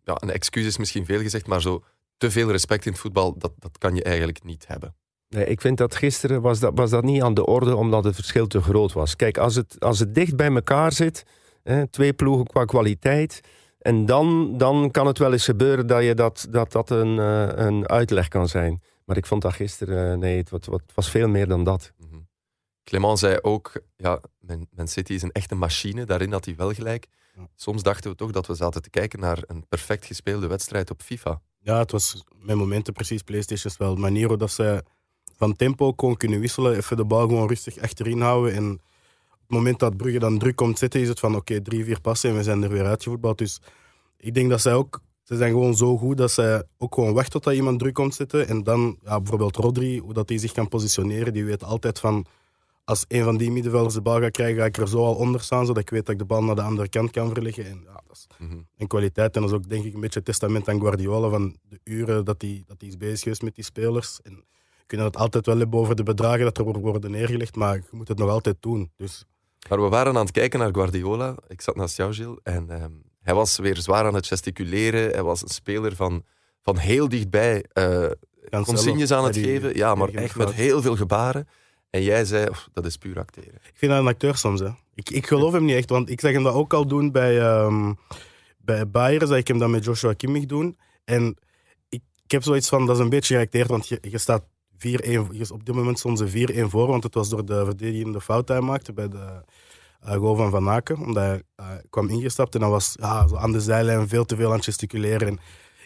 ja, 0.03 0.17
een 0.19 0.31
excuus, 0.31 0.65
is 0.65 0.77
misschien 0.77 1.05
veel 1.05 1.21
gezegd, 1.21 1.47
maar 1.47 1.61
zo 1.61 1.83
te 2.17 2.31
veel 2.31 2.51
respect 2.51 2.85
in 2.85 2.91
het 2.91 3.01
voetbal, 3.01 3.37
dat, 3.37 3.51
dat 3.59 3.77
kan 3.77 3.95
je 3.95 4.03
eigenlijk 4.03 4.43
niet 4.43 4.67
hebben. 4.67 4.95
Nee, 5.29 5.45
ik 5.45 5.61
vind 5.61 5.77
dat 5.77 5.95
gisteren 5.95 6.41
was 6.41 6.59
dat, 6.59 6.71
was 6.75 6.89
dat 6.89 7.03
niet 7.03 7.21
aan 7.21 7.33
de 7.33 7.45
orde 7.45 7.75
omdat 7.75 8.03
het 8.03 8.15
verschil 8.15 8.47
te 8.47 8.61
groot 8.61 8.93
was. 8.93 9.15
Kijk, 9.15 9.37
als 9.37 9.55
het, 9.55 9.79
als 9.79 9.99
het 9.99 10.15
dicht 10.15 10.35
bij 10.35 10.53
elkaar 10.53 10.91
zit, 10.91 11.23
hè, 11.63 11.87
twee 11.87 12.13
ploegen 12.13 12.45
qua 12.47 12.65
kwaliteit, 12.65 13.41
en 13.79 14.05
dan, 14.05 14.57
dan 14.57 14.91
kan 14.91 15.07
het 15.07 15.17
wel 15.17 15.31
eens 15.31 15.45
gebeuren 15.45 15.87
dat 15.87 16.03
je 16.03 16.13
dat, 16.13 16.47
dat, 16.49 16.71
dat 16.71 16.89
een, 16.89 17.17
uh, 17.17 17.47
een 17.55 17.87
uitleg 17.87 18.27
kan 18.27 18.47
zijn. 18.47 18.81
Maar 19.05 19.17
ik 19.17 19.25
vond 19.25 19.41
dat 19.41 19.53
gisteren, 19.53 20.11
eh, 20.11 20.17
nee, 20.17 20.37
het, 20.37 20.49
wa- 20.49 20.57
het 20.57 20.91
was 20.95 21.09
veel 21.09 21.27
meer 21.27 21.47
dan 21.47 21.63
dat. 21.63 21.91
Mhm. 21.97 22.15
Clement 22.83 23.19
zei 23.19 23.37
ook, 23.41 23.71
ja, 23.95 24.19
Man, 24.39 24.67
Man 24.71 24.87
City 24.87 25.13
is 25.13 25.21
een 25.21 25.31
echte 25.31 25.55
machine, 25.55 26.05
daarin 26.05 26.31
had 26.31 26.45
hij 26.45 26.55
wel 26.55 26.73
gelijk. 26.73 27.07
Soms 27.55 27.83
dachten 27.83 28.11
we 28.11 28.17
toch 28.17 28.31
dat 28.31 28.47
we 28.47 28.55
zaten 28.55 28.81
te 28.81 28.89
kijken 28.89 29.19
naar 29.19 29.43
een 29.47 29.67
perfect 29.67 30.05
gespeelde 30.05 30.47
wedstrijd 30.47 30.91
op 30.91 31.01
FIFA. 31.01 31.41
Ja, 31.65 31.77
het 31.79 31.91
was 31.91 32.23
met 32.41 32.55
momenten 32.55 32.93
precies 32.93 33.21
PlayStation 33.21 33.73
wel. 33.77 33.95
De 33.95 34.01
manier 34.01 34.27
hoe 34.27 34.37
dat 34.37 34.51
ze 34.51 34.83
van 35.35 35.55
tempo 35.55 35.93
gewoon 35.95 36.17
kunnen 36.17 36.39
wisselen, 36.39 36.75
even 36.75 36.97
de 36.97 37.05
bal 37.05 37.27
gewoon 37.27 37.47
rustig 37.47 37.79
achterin 37.79 38.21
houden. 38.21 38.53
En 38.53 38.71
op 38.71 39.39
het 39.39 39.49
moment 39.49 39.79
dat 39.79 39.97
Brugge 39.97 40.19
dan 40.19 40.37
druk 40.37 40.55
komt 40.55 40.77
zitten, 40.77 41.01
is 41.01 41.07
het 41.07 41.19
van 41.19 41.35
oké, 41.35 41.61
drie, 41.61 41.83
vier 41.83 42.01
passen 42.01 42.29
en 42.29 42.35
we 42.35 42.43
zijn 42.43 42.63
er 42.63 42.69
weer 42.69 42.85
uitgevoetbald. 42.85 43.37
Dus 43.37 43.61
ik 44.17 44.33
denk 44.33 44.49
dat 44.49 44.61
zij 44.61 44.73
ook, 44.73 45.01
ze 45.23 45.37
zijn 45.37 45.51
gewoon 45.51 45.75
zo 45.75 45.97
goed 45.97 46.17
dat 46.17 46.31
zij 46.31 46.63
ook 46.77 46.93
gewoon 46.93 47.13
wachten 47.13 47.31
tot 47.31 47.43
dat 47.43 47.53
iemand 47.53 47.79
druk 47.79 47.93
komt 47.93 48.15
zitten. 48.15 48.47
En 48.47 48.63
dan, 48.63 48.97
ja, 49.03 49.17
bijvoorbeeld 49.17 49.55
Rodri, 49.55 49.99
hoe 49.99 50.13
dat 50.13 50.29
hij 50.29 50.37
zich 50.37 50.51
kan 50.51 50.67
positioneren, 50.67 51.33
die 51.33 51.45
weet 51.45 51.63
altijd 51.63 51.99
van 51.99 52.25
als 52.85 53.05
een 53.07 53.23
van 53.23 53.37
die 53.37 53.51
middenvelders 53.51 53.93
de 53.93 54.01
bal 54.01 54.19
gaat 54.21 54.31
krijgen, 54.31 54.57
ga 54.59 54.65
ik 54.65 54.77
er 54.77 54.87
zo 54.87 54.97
al 55.05 55.15
onder 55.15 55.41
staan, 55.41 55.65
zodat 55.65 55.81
ik 55.81 55.89
weet 55.89 56.05
dat 56.05 56.13
ik 56.13 56.19
de 56.19 56.25
bal 56.25 56.43
naar 56.43 56.55
de 56.55 56.61
andere 56.61 56.89
kant 56.89 57.11
kan 57.11 57.33
verleggen. 57.33 57.65
En 57.65 57.81
ja, 57.85 58.01
dat 58.07 58.15
is 58.17 58.27
Mhm. 58.39 58.57
en 58.77 58.87
kwaliteit. 58.87 59.35
En 59.35 59.41
dat 59.41 59.49
is 59.51 59.55
ook 59.55 59.69
denk 59.69 59.85
ik 59.85 59.93
een 59.93 59.99
beetje 59.99 60.17
het 60.19 60.27
testament 60.27 60.69
aan 60.69 60.79
Guardiola 60.79 61.29
van 61.29 61.55
de 61.69 61.79
uren 61.83 62.25
dat 62.25 62.41
hij, 62.41 62.63
dat 62.67 62.81
is 62.83 62.97
bezig 62.97 63.19
geweest 63.19 63.41
met 63.41 63.55
die 63.55 63.63
spelers. 63.63 64.19
En 64.23 64.33
we 64.77 64.83
kunnen 64.85 65.05
het 65.07 65.17
altijd 65.17 65.45
wel 65.45 65.57
hebben 65.57 65.79
over 65.79 65.95
de 65.95 66.03
bedragen 66.03 66.43
dat 66.43 66.57
er 66.57 66.63
worden 66.79 67.11
neergelegd, 67.11 67.55
maar 67.55 67.75
je 67.75 67.81
moet 67.91 68.07
het 68.07 68.17
nog 68.17 68.29
altijd 68.29 68.55
doen. 68.59 68.91
Dus 68.97 69.25
Maar 69.69 69.81
we 69.81 69.89
waren 69.89 70.15
aan 70.17 70.21
het 70.25 70.31
kijken 70.31 70.59
naar 70.59 70.73
Guardiola. 70.73 71.35
Ik 71.47 71.61
zat 71.61 71.75
naast 71.75 71.97
jou, 71.97 72.13
Gilles. 72.13 72.37
En 72.43 72.69
ehm, 72.69 72.91
hij 73.21 73.33
was 73.33 73.57
weer 73.57 73.77
zwaar 73.77 74.05
aan 74.05 74.13
het 74.15 74.27
gesticuleren. 74.27 75.09
Hij 75.11 75.23
was 75.23 75.41
een 75.41 75.47
speler 75.47 75.95
van, 75.95 76.23
van 76.61 76.77
heel 76.77 77.09
dichtbij 77.09 77.63
eh 77.73 78.07
consignes 78.63 79.11
aan 79.11 79.23
het 79.23 79.33
die- 79.33 79.43
geven. 79.43 79.75
Ja, 79.75 79.95
maar 79.95 80.09
echt 80.09 80.35
met 80.35 80.51
heel 80.53 80.81
veel 80.81 80.95
gebaren. 80.95 81.47
En 81.95 82.03
jij 82.03 82.25
zei, 82.25 82.49
"Oef, 82.49 82.67
dat 82.73 82.85
is 82.85 82.97
puur 82.97 83.19
acteren. 83.19 83.53
ik 83.53 83.71
vind 83.73 83.91
dat 83.91 84.01
een 84.01 84.07
acteur 84.07 84.35
soms. 84.37 84.59
Hè. 84.59 84.69
Ik, 84.93 85.09
ik 85.09 85.27
geloof 85.27 85.53
hem 85.53 85.65
niet 85.65 85.75
echt, 85.75 85.89
want 85.89 86.09
ik 86.09 86.19
zag 86.19 86.31
hem 86.31 86.43
dat 86.43 86.53
ook 86.53 86.73
al 86.73 86.87
doen 86.87 87.11
bij, 87.11 87.39
ehm 87.41 87.93
bij 88.57 88.89
Bayern. 88.89 89.27
Zag 89.27 89.37
ik 89.37 89.47
hem 89.47 89.57
dat 89.59 89.69
met 89.69 89.83
Joshua 89.85 90.13
Kimmich 90.13 90.45
doen. 90.45 90.77
En 91.05 91.35
ik, 91.89 92.01
ik 92.23 92.31
heb 92.31 92.43
zoiets 92.43 92.69
van, 92.69 92.85
dat 92.85 92.95
is 92.95 93.01
een 93.01 93.09
beetje 93.09 93.35
geacteerd, 93.35 93.67
want 93.67 93.87
je, 93.87 93.97
je 94.01 94.17
staat 94.17 94.43
4-1. 94.77 95.31
je- 95.31 95.53
Op 95.53 95.65
dit 95.65 95.75
moment 95.75 95.99
stonden 95.99 96.29
ze 96.29 96.47
4-1 96.47 96.69
voor, 96.69 96.87
want 96.87 97.03
het 97.03 97.13
was 97.13 97.29
door 97.29 97.45
de 97.45 97.65
verdedigende 97.65 98.21
fout 98.21 98.47
die 98.47 98.55
hij 98.55 98.65
maakte 98.65 98.93
bij 98.93 99.07
de 99.07 99.41
eh, 100.01 100.15
goal 100.15 100.35
van 100.35 100.51
Van 100.51 100.69
Aken. 100.69 100.97
Omdat 100.97 101.23
hij 101.23 101.41
eh, 101.55 101.65
kwam 101.89 102.09
ingestapt 102.09 102.53
en 102.55 102.59
dan 102.59 102.69
was 102.69 102.93
ja, 102.99 103.27
zo 103.27 103.35
aan 103.35 103.51
de 103.51 103.61
zijlijn 103.61 104.07
veel 104.07 104.25
te 104.25 104.35
veel 104.35 104.49
aan 104.49 104.55
het 104.55 104.63
gesticuleren. 104.63 105.27
En 105.27 105.39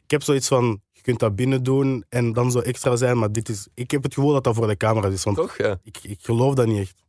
ik 0.09 0.15
heb 0.15 0.23
zoiets 0.23 0.47
van, 0.47 0.81
je 0.91 1.01
kunt 1.01 1.19
dat 1.19 1.35
binnen 1.35 1.63
doen 1.63 2.03
en 2.09 2.33
dan 2.33 2.51
zo 2.51 2.59
extra 2.59 2.95
zijn, 2.95 3.17
maar 3.19 3.31
dit 3.31 3.49
is, 3.49 3.67
ik 3.73 3.91
heb 3.91 4.03
het 4.03 4.13
gevoel 4.13 4.33
dat 4.33 4.43
dat 4.43 4.55
voor 4.55 4.67
de 4.67 4.77
camera 4.77 5.07
is. 5.07 5.23
Want 5.23 5.37
Toch? 5.37 5.57
Ja. 5.57 5.79
ik, 5.83 5.97
ik 6.01 6.17
geloof 6.21 6.53
dat 6.55 6.67
niet 6.67 6.79
echt. 6.79 7.03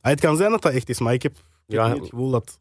Ah, 0.00 0.10
het 0.10 0.20
kan 0.20 0.36
zijn 0.36 0.50
dat 0.50 0.62
dat 0.62 0.72
echt 0.72 0.88
is, 0.88 1.00
maar 1.00 1.12
ik 1.12 1.22
heb, 1.22 1.32
ik 1.66 1.74
heb 1.78 1.86
niet 1.86 2.00
het 2.00 2.08
gevoel 2.08 2.30
dat... 2.30 2.58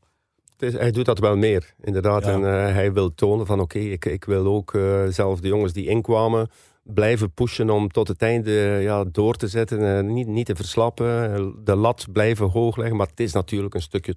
Het 0.58 0.74
is- 0.74 0.80
hij 0.80 0.92
doet 0.92 1.06
dat 1.06 1.20
wel 1.20 1.36
meer, 1.38 1.74
inderdaad. 1.84 2.24
Ja. 2.26 2.32
En 2.32 2.46
eh, 2.46 2.74
hij 2.74 2.94
wil 2.94 3.14
tonen 3.16 3.46
van 3.46 3.60
oké, 3.60 3.80
ik, 3.80 4.06
ik 4.06 4.24
wil 4.26 4.46
ook 4.46 4.74
eh, 4.74 5.06
zelf 5.08 5.40
de 5.40 5.48
jongens 5.48 5.74
die 5.74 5.88
inkwamen 5.88 6.50
blijven 6.84 7.32
pushen 7.32 7.70
om 7.70 7.90
tot 7.92 8.08
het 8.08 8.22
einde 8.22 8.52
ja, 8.82 9.04
door 9.04 9.36
te 9.36 9.48
zetten. 9.48 9.98
eh, 9.98 10.04
niet, 10.04 10.28
niet 10.28 10.46
te 10.46 10.56
verslappen, 10.56 11.54
de 11.64 11.76
lat 11.76 12.06
blijven 12.12 12.50
hoog 12.50 12.78
leggen. 12.78 12.98
Maar 12.98 13.08
het 13.08 13.20
is 13.20 13.32
natuurlijk 13.34 13.74
een 13.74 13.82
stukje 13.82 14.16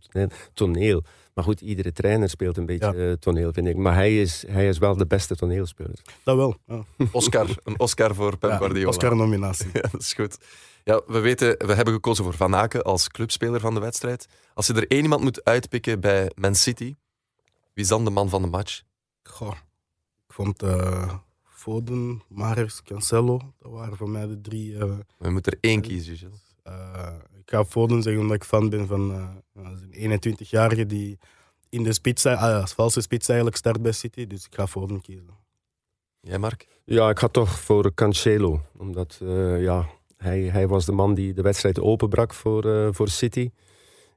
toneel. 0.55 1.03
Maar 1.35 1.45
goed, 1.45 1.61
iedere 1.61 1.93
trainer 1.93 2.29
speelt 2.29 2.57
een 2.57 2.67
beetje 2.67 2.93
Ja. 2.97 3.09
eh, 3.11 3.13
toneel, 3.13 3.53
vind 3.53 3.67
ik. 3.67 3.77
Maar 3.77 3.95
hij 3.95 4.21
is, 4.21 4.45
hij 4.47 4.69
is 4.69 4.79
wel 4.79 4.97
de 4.97 5.07
beste 5.07 5.37
toneelspeler. 5.37 5.99
Dat 6.23 6.37
wel. 6.37 6.57
Ja. 6.67 6.85
Oscar, 7.13 7.49
een 7.65 7.79
Oscar 7.81 8.15
voor 8.15 8.39
Pep 8.39 8.51
Ja, 8.51 8.57
Guardiola. 8.57 8.89
Oscar-nominatie. 8.89 9.71
Ja, 9.73 9.81
dat 9.81 10.01
is 10.01 10.13
goed. 10.13 10.39
Ja, 10.85 11.03
we 11.07 11.19
weten, 11.19 11.67
we 11.67 11.75
hebben 11.75 11.95
gekozen 11.95 12.25
voor 12.25 12.35
Van 12.35 12.55
Aken 12.55 12.83
als 12.83 13.09
clubspeler 13.09 13.61
van 13.61 13.75
de 13.75 13.81
wedstrijd. 13.81 14.27
Als 14.55 14.67
je 14.67 14.73
er 14.75 14.89
één 14.89 15.03
iemand 15.03 15.23
moet 15.23 15.45
uitpikken 15.45 16.01
bij 16.01 16.31
Man 16.35 16.55
City, 16.55 16.95
wie 17.73 17.85
is 17.85 17.89
dan 17.89 18.05
de 18.05 18.11
man 18.11 18.29
van 18.29 18.43
de 18.43 18.49
match? 18.49 18.83
Goh, 19.23 19.53
ik 20.27 20.33
vond 20.35 20.63
eh, 20.63 21.15
Foden, 21.45 22.23
Mahrez, 22.29 22.81
Cancelo, 22.83 23.41
dat 23.59 23.73
waren 23.73 23.97
voor 23.97 24.11
mij 24.11 24.27
de 24.27 24.41
drie... 24.41 24.79
eh, 24.79 24.93
We 25.19 25.31
moeten 25.31 25.53
er 25.53 25.59
één 25.61 25.81
kiezen, 25.81 26.17
Gilles. 26.17 26.55
eh, 26.63 27.07
ik 27.34 27.34
ga 27.47 27.65
Foden 27.65 28.03
zeggen 28.03 28.23
omdat 28.23 28.37
ik 28.37 28.45
fan 28.45 28.69
ben 28.69 28.87
van 28.87 29.13
eh, 29.13 29.65
een 29.91 30.21
21-jarige 30.39 30.87
die 30.87 31.19
in 31.69 31.83
de 31.83 31.93
spits, 31.93 32.27
ah, 32.27 32.41
ja, 32.41 32.61
als 32.61 32.73
valse 32.73 33.01
spits 33.01 33.29
eigenlijk 33.29 33.59
start 33.59 33.83
bij 33.83 33.93
City. 33.93 34.27
Dus 34.27 34.45
ik 34.47 34.55
ga 34.55 34.67
Foden 34.67 35.01
kiezen. 35.01 35.27
Jij, 36.21 36.39
Mark? 36.39 36.67
Ja, 36.85 37.09
ik 37.11 37.19
ga 37.19 37.29
toch 37.29 37.59
voor 37.61 37.95
Cancelo. 37.95 38.61
Omdat 38.79 39.21
eh, 39.23 39.63
ja, 39.63 39.87
hij, 40.17 40.41
hij 40.41 40.69
was 40.69 40.85
de 40.85 40.93
man 40.93 41.15
die 41.15 41.33
de 41.33 41.43
wedstrijd 41.43 41.81
openbrak 41.81 42.35
voor, 42.35 42.65
eh, 42.75 42.89
voor 42.91 43.09
City. 43.09 43.51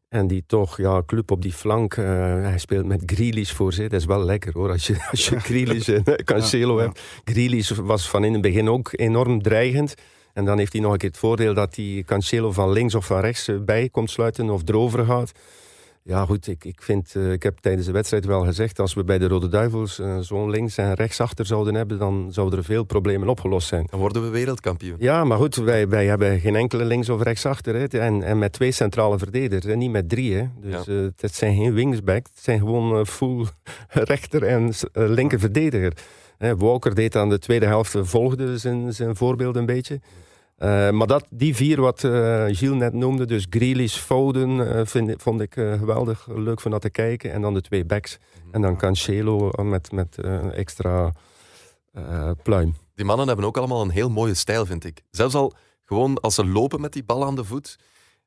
En 0.10 0.28
die 0.28 0.44
toch, 0.48 0.78
ja, 0.78 1.04
club 1.06 1.32
op 1.32 1.42
die 1.42 1.54
flank. 1.54 1.98
eh, 1.98 2.06
hij 2.42 2.58
speelt 2.58 2.86
met 2.86 3.02
Grealish 3.06 3.52
voor 3.52 3.74
zich. 3.74 3.90
Dat 3.90 4.00
is 4.00 4.06
wel 4.06 4.24
lekker 4.24 4.54
hoor. 4.54 4.72
Als 4.72 4.88
je, 4.88 5.08
als 5.12 5.30
je 5.30 5.40
Grealish 5.50 5.88
en 5.90 6.04
eh, 6.04 6.14
Cancelo 6.16 6.76
Ja, 6.76 6.82
ja. 6.82 6.86
hebt. 6.86 7.02
Grealish 7.24 7.72
was 7.72 8.10
van 8.10 8.24
in 8.24 8.34
het 8.34 8.42
begin 8.42 8.70
ook 8.70 8.90
enorm 8.92 9.42
dreigend. 9.42 9.94
En 10.38 10.46
dan 10.46 10.58
heeft 10.58 10.74
hij 10.74 10.82
nog 10.82 10.92
een 10.92 10.98
keer 10.98 11.10
het 11.10 11.18
voordeel 11.18 11.54
dat 11.54 11.76
hij 11.76 12.04
Cancelo 12.06 12.52
van 12.52 12.72
links 12.72 12.96
of 12.96 13.06
van 13.06 13.20
rechts 13.20 13.48
eh, 13.48 13.56
bij 13.60 13.90
komt 13.90 14.10
sluiten 14.10 14.50
of 14.50 14.62
erover 14.66 15.06
gaat. 15.06 15.32
Ja, 16.04 16.26
goed, 16.26 16.48
ik, 16.48 16.66
ik, 16.66 16.82
vind, 16.82 17.16
eh, 17.16 17.32
ik 17.32 17.44
heb 17.44 17.58
tijdens 17.58 17.86
de 17.86 17.92
wedstrijd 17.92 18.26
wel 18.26 18.42
gezegd, 18.46 18.80
als 18.80 18.94
we 18.94 19.04
bij 19.04 19.18
de 19.18 19.28
Rode 19.28 19.48
Duivels 19.48 20.00
eh, 20.00 20.18
zo'n 20.20 20.50
links 20.50 20.78
en 20.78 20.94
rechtsachter 20.94 21.46
zouden 21.46 21.76
hebben, 21.76 21.98
dan 21.98 22.28
zouden 22.32 22.60
er 22.60 22.66
veel 22.66 22.84
problemen 22.84 23.30
opgelost 23.30 23.68
zijn. 23.68 23.88
Dan 23.90 24.00
worden 24.00 24.22
we 24.22 24.30
wereldkampioen. 24.30 24.96
Ja, 25.00 25.24
maar 25.24 25.38
goed, 25.38 25.56
wij, 25.56 25.88
wij 25.88 26.06
hebben 26.06 26.40
geen 26.40 26.56
enkele 26.56 26.86
links 26.86 27.10
of 27.10 27.22
rechtsachter. 27.22 27.76
Hè. 27.76 27.86
En, 27.88 28.24
en 28.24 28.40
met 28.40 28.54
twee 28.54 28.72
centrale 28.72 29.18
verdedigers, 29.18 29.66
hè. 29.66 29.76
niet 29.76 29.92
met 29.92 30.10
drie. 30.10 30.34
Hè. 30.36 30.46
Dus 30.62 30.86
Ja. 30.86 31.12
het 31.18 31.36
zijn 31.36 31.56
geen 31.56 31.74
wingsback, 31.74 32.26
het 32.34 32.44
zijn 32.44 32.60
gewoon 32.60 33.00
eh, 33.00 33.06
full 33.06 33.46
rechter 34.14 34.44
en 34.44 34.74
linker 34.94 35.40
verdediger. 35.40 35.94
Hè, 36.38 36.58
Walker 36.58 36.96
deed 36.96 37.16
aan 37.16 37.30
de 37.30 37.40
tweede 37.40 37.66
helft, 37.66 37.96
volgde 38.02 38.58
zijn, 38.58 38.94
zijn 38.94 39.16
voorbeeld 39.16 39.56
een 39.56 39.66
beetje. 39.66 40.00
Eh, 40.58 40.90
maar 40.90 41.08
dat, 41.08 41.26
die 41.30 41.56
vier 41.56 41.82
wat 41.82 42.04
eh 42.04 42.46
Gilles 42.46 42.78
net 42.80 42.94
noemde, 42.94 43.26
dus 43.26 43.46
Grealish, 43.50 43.98
Foden, 43.98 44.76
eh, 44.76 44.86
vind, 44.86 45.22
vond 45.22 45.42
ik 45.42 45.54
geweldig 45.54 46.28
leuk 46.28 46.62
van 46.62 46.72
dat 46.72 46.82
te 46.82 46.90
kijken. 46.90 47.32
En 47.32 47.42
dan 47.42 47.54
de 47.54 47.62
twee 47.62 47.86
backs. 47.86 48.18
En 48.52 48.62
dan 48.62 48.78
Cancelo 48.78 49.52
met, 49.64 49.92
met 49.92 50.18
extra 50.52 51.12
eh, 51.94 52.32
pluim. 52.44 52.76
Die 52.96 53.06
mannen 53.06 53.28
hebben 53.28 53.46
ook 53.46 53.58
allemaal 53.58 53.82
een 53.82 53.90
heel 53.90 54.10
mooie 54.10 54.34
stijl, 54.34 54.66
vind 54.66 54.86
ik. 54.86 55.02
Zelfs 55.12 55.36
al 55.36 55.54
gewoon 55.86 56.20
als 56.20 56.36
ze 56.36 56.46
lopen 56.46 56.82
met 56.82 56.94
die 56.94 57.04
bal 57.04 57.26
aan 57.26 57.36
de 57.36 57.44
voet, 57.44 57.76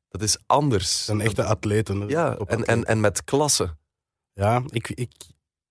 dat 0.08 0.22
is 0.22 0.38
anders. 0.46 1.04
Zijn 1.04 1.20
echte 1.20 1.44
atleten. 1.44 2.08
Ja, 2.08 2.36
en, 2.36 2.46
en, 2.46 2.58
atleten. 2.58 2.84
en 2.84 3.00
met 3.00 3.24
klasse. 3.24 3.76
Ja, 4.32 4.62
ik... 4.68 4.88
ik, 4.90 5.12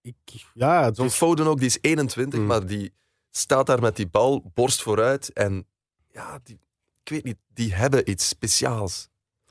ik 0.01 0.15
ja, 0.53 0.93
Zo'n 0.93 1.05
is- 1.05 1.15
Foden 1.15 1.47
ook, 1.47 1.57
die 1.57 1.67
is 1.67 1.77
21, 1.81 2.39
Mm. 2.39 2.45
maar 2.45 2.65
die 2.65 2.93
staat 3.29 3.65
daar 3.65 3.81
met 3.81 3.95
die 3.95 4.07
bal, 4.07 4.51
borst 4.53 4.81
vooruit. 4.81 5.33
En 5.33 5.65
ja, 6.19 6.39
die, 6.43 6.59
ik 7.03 7.09
weet 7.09 7.23
niet, 7.23 7.37
die 7.53 7.73
hebben 7.73 8.09
iets 8.09 8.27
speciaals. 8.27 9.07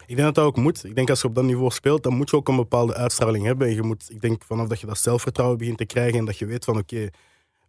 Ik 0.07 0.17
denk 0.17 0.19
dat 0.19 0.35
dat 0.35 0.45
ook 0.45 0.57
moet. 0.57 0.85
Ik 0.85 0.95
denk 0.95 1.11
als 1.11 1.21
je 1.21 1.29
op 1.29 1.35
dat 1.35 1.45
niveau 1.45 1.71
speelt, 1.71 2.03
dan 2.03 2.15
moet 2.15 2.31
je 2.31 2.37
ook 2.37 2.49
een 2.49 2.57
bepaalde 2.57 2.95
uitstraling 2.95 3.45
hebben. 3.45 3.69
En 3.69 3.75
je 3.75 3.83
moet, 3.83 4.11
ik 4.11 4.21
denk 4.21 4.45
vanaf 4.45 4.69
dat 4.69 4.81
je 4.81 4.87
dat 4.87 4.99
zelfvertrouwen 4.99 5.59
begint 5.59 5.79
te 5.79 5.85
krijgen 5.85 6.19
en 6.19 6.25
dat 6.25 6.39
je 6.39 6.47
weet 6.47 6.65
van 6.65 6.79
oké, 6.79 7.09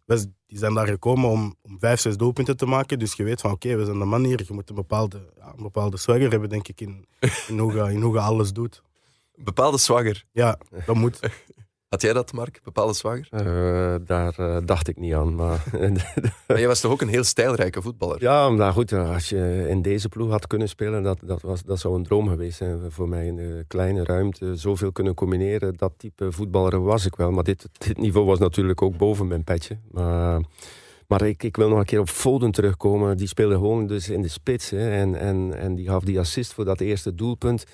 we 0.04 0.32
die 0.46 0.58
zijn 0.58 0.74
daar 0.74 0.86
gekomen 0.86 1.30
om, 1.30 1.54
om 1.62 1.78
vijf, 1.78 2.00
zes 2.00 2.16
doelpunten 2.16 2.56
te 2.56 2.66
maken. 2.66 2.98
Dus 2.98 3.14
je 3.14 3.24
weet 3.24 3.40
van 3.40 3.50
oké, 3.50 3.76
we 3.76 3.84
zijn 3.84 3.98
de 3.98 4.04
man 4.04 4.24
hier. 4.24 4.42
Je 4.46 4.52
moet 4.52 4.68
een 4.68 4.74
bepaalde, 4.74 5.32
ja, 5.36 5.52
een 5.56 5.62
bepaalde 5.62 5.96
swagger 5.96 6.30
hebben, 6.30 6.48
denk 6.48 6.68
ik, 6.68 6.80
in, 6.80 7.06
in, 7.48 7.58
hoe, 7.58 7.72
je, 7.72 7.92
in 7.92 8.00
hoe 8.00 8.14
je 8.14 8.20
alles 8.20 8.52
doet. 8.52 8.82
Bepaalde 9.34 9.78
swagger. 9.78 10.24
Ja, 10.32 10.58
dat 10.86 10.96
moet. 10.96 11.20
Had 11.90 12.02
jij 12.02 12.12
dat, 12.12 12.32
Mark? 12.32 12.60
Bepaalde 12.64 12.94
swagger? 12.94 13.28
Eh, 13.30 13.94
daar 14.06 14.34
eh, 14.38 14.56
dacht 14.64 14.88
ik 14.88 14.96
niet 14.96 15.14
aan. 15.14 15.34
Maar 15.34 15.64
Maar 16.46 16.58
jij 16.58 16.66
was 16.66 16.80
toch 16.80 16.92
ook 16.92 17.00
een 17.00 17.08
heel 17.08 17.24
stijlrijke 17.24 17.82
voetballer? 17.82 18.22
Ja, 18.22 18.50
maar 18.50 18.72
goed, 18.72 18.92
eh, 18.92 19.12
als 19.12 19.28
je 19.28 19.66
in 19.68 19.82
deze 19.82 20.08
ploeg 20.08 20.30
had 20.30 20.46
kunnen 20.46 20.68
spelen, 20.68 21.02
dat, 21.02 21.18
dat, 21.22 21.42
was, 21.42 21.62
dat 21.62 21.78
zou 21.78 21.94
een 21.94 22.02
droom 22.02 22.28
geweest 22.28 22.56
zijn 22.56 22.90
voor 22.90 23.08
mij. 23.08 23.26
In 23.26 23.38
een 23.38 23.64
kleine 23.66 24.04
ruimte, 24.04 24.56
zoveel 24.56 24.92
kunnen 24.92 25.14
combineren. 25.14 25.76
Dat 25.76 25.92
type 25.96 26.32
voetballer 26.32 26.82
was 26.82 27.06
ik 27.06 27.16
wel. 27.16 27.30
Maar 27.30 27.44
dit, 27.44 27.68
dit 27.78 27.98
niveau 27.98 28.26
was 28.26 28.38
natuurlijk 28.38 28.82
ook 28.82 28.96
boven 28.96 29.26
mijn 29.26 29.44
petje. 29.44 29.78
Maar, 29.90 30.40
maar 31.06 31.22
ik, 31.22 31.42
ik 31.42 31.56
wil 31.56 31.68
nog 31.68 31.78
een 31.78 31.84
keer 31.84 32.00
op 32.00 32.08
Foden 32.08 32.50
terugkomen. 32.50 33.16
Die 33.16 33.28
speelde 33.28 33.54
gewoon 33.54 33.86
dus 33.86 34.08
in 34.08 34.22
de 34.22 34.28
spits. 34.28 34.70
Hè, 34.70 34.90
en, 34.90 35.14
en, 35.14 35.54
en 35.58 35.74
die 35.74 35.88
gaf 35.88 36.04
die 36.04 36.18
assist 36.18 36.52
voor 36.52 36.64
dat 36.64 36.80
eerste 36.80 37.14
doelpunt. 37.14 37.64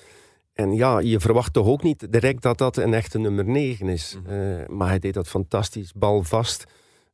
En 0.57 0.73
ja, 0.75 0.99
je 0.99 1.19
verwacht 1.19 1.53
toch 1.53 1.67
ook 1.67 1.83
niet 1.83 2.11
direct 2.11 2.41
dat 2.41 2.57
dat 2.57 2.77
een 2.77 2.93
echte 2.93 3.19
nummer 3.19 3.45
9 3.45 3.87
is. 3.87 4.17
Eh, 4.27 4.37
maar 4.67 4.87
hij 4.87 4.99
deed 4.99 5.13
dat 5.13 5.27
fantastisch, 5.27 5.93
bal 5.93 6.23
vast. 6.23 6.63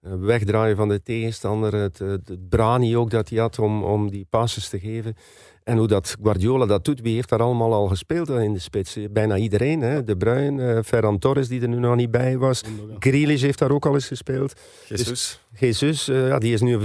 Eh, 0.01 0.11
wegdraaien 0.19 0.75
van 0.75 0.89
de 0.89 1.01
tegenstander. 1.01 1.75
Het, 1.75 1.99
het, 1.99 2.27
het 2.27 2.49
brani 2.49 2.97
ook 2.97 3.09
dat 3.09 3.29
hij 3.29 3.39
had 3.39 3.59
om, 3.59 3.83
om 3.83 4.11
die 4.11 4.25
passes 4.29 4.69
te 4.69 4.79
geven. 4.79 5.15
En 5.63 5.77
hoe 5.77 5.87
dat 5.87 6.15
Guardiola 6.21 6.65
dat 6.65 6.85
doet, 6.85 7.01
wie 7.01 7.15
heeft 7.15 7.29
daar 7.29 7.41
allemaal 7.41 7.73
al 7.73 7.87
gespeeld 7.87 8.29
in 8.29 8.53
de 8.53 8.59
spits? 8.59 8.97
Bijna 9.11 9.37
iedereen. 9.37 9.81
Hè? 9.81 10.03
De 10.03 10.17
Bruyne, 10.17 10.83
Ferran 10.83 11.19
Torres 11.19 11.47
die 11.47 11.61
er 11.61 11.67
nu 11.67 11.79
nog 11.79 11.95
niet 11.95 12.11
bij 12.11 12.37
was. 12.37 12.63
Grealish 12.99 13.41
heeft 13.41 13.59
daar 13.59 13.71
ook 13.71 13.85
al 13.85 13.93
eens 13.93 14.07
gespeeld. 14.07 14.53
Jesus. 14.87 15.07
Dus, 15.07 15.39
Jesus, 15.59 16.05
ja, 16.05 16.39
die 16.39 16.53
is 16.53 16.61
nu 16.61 16.79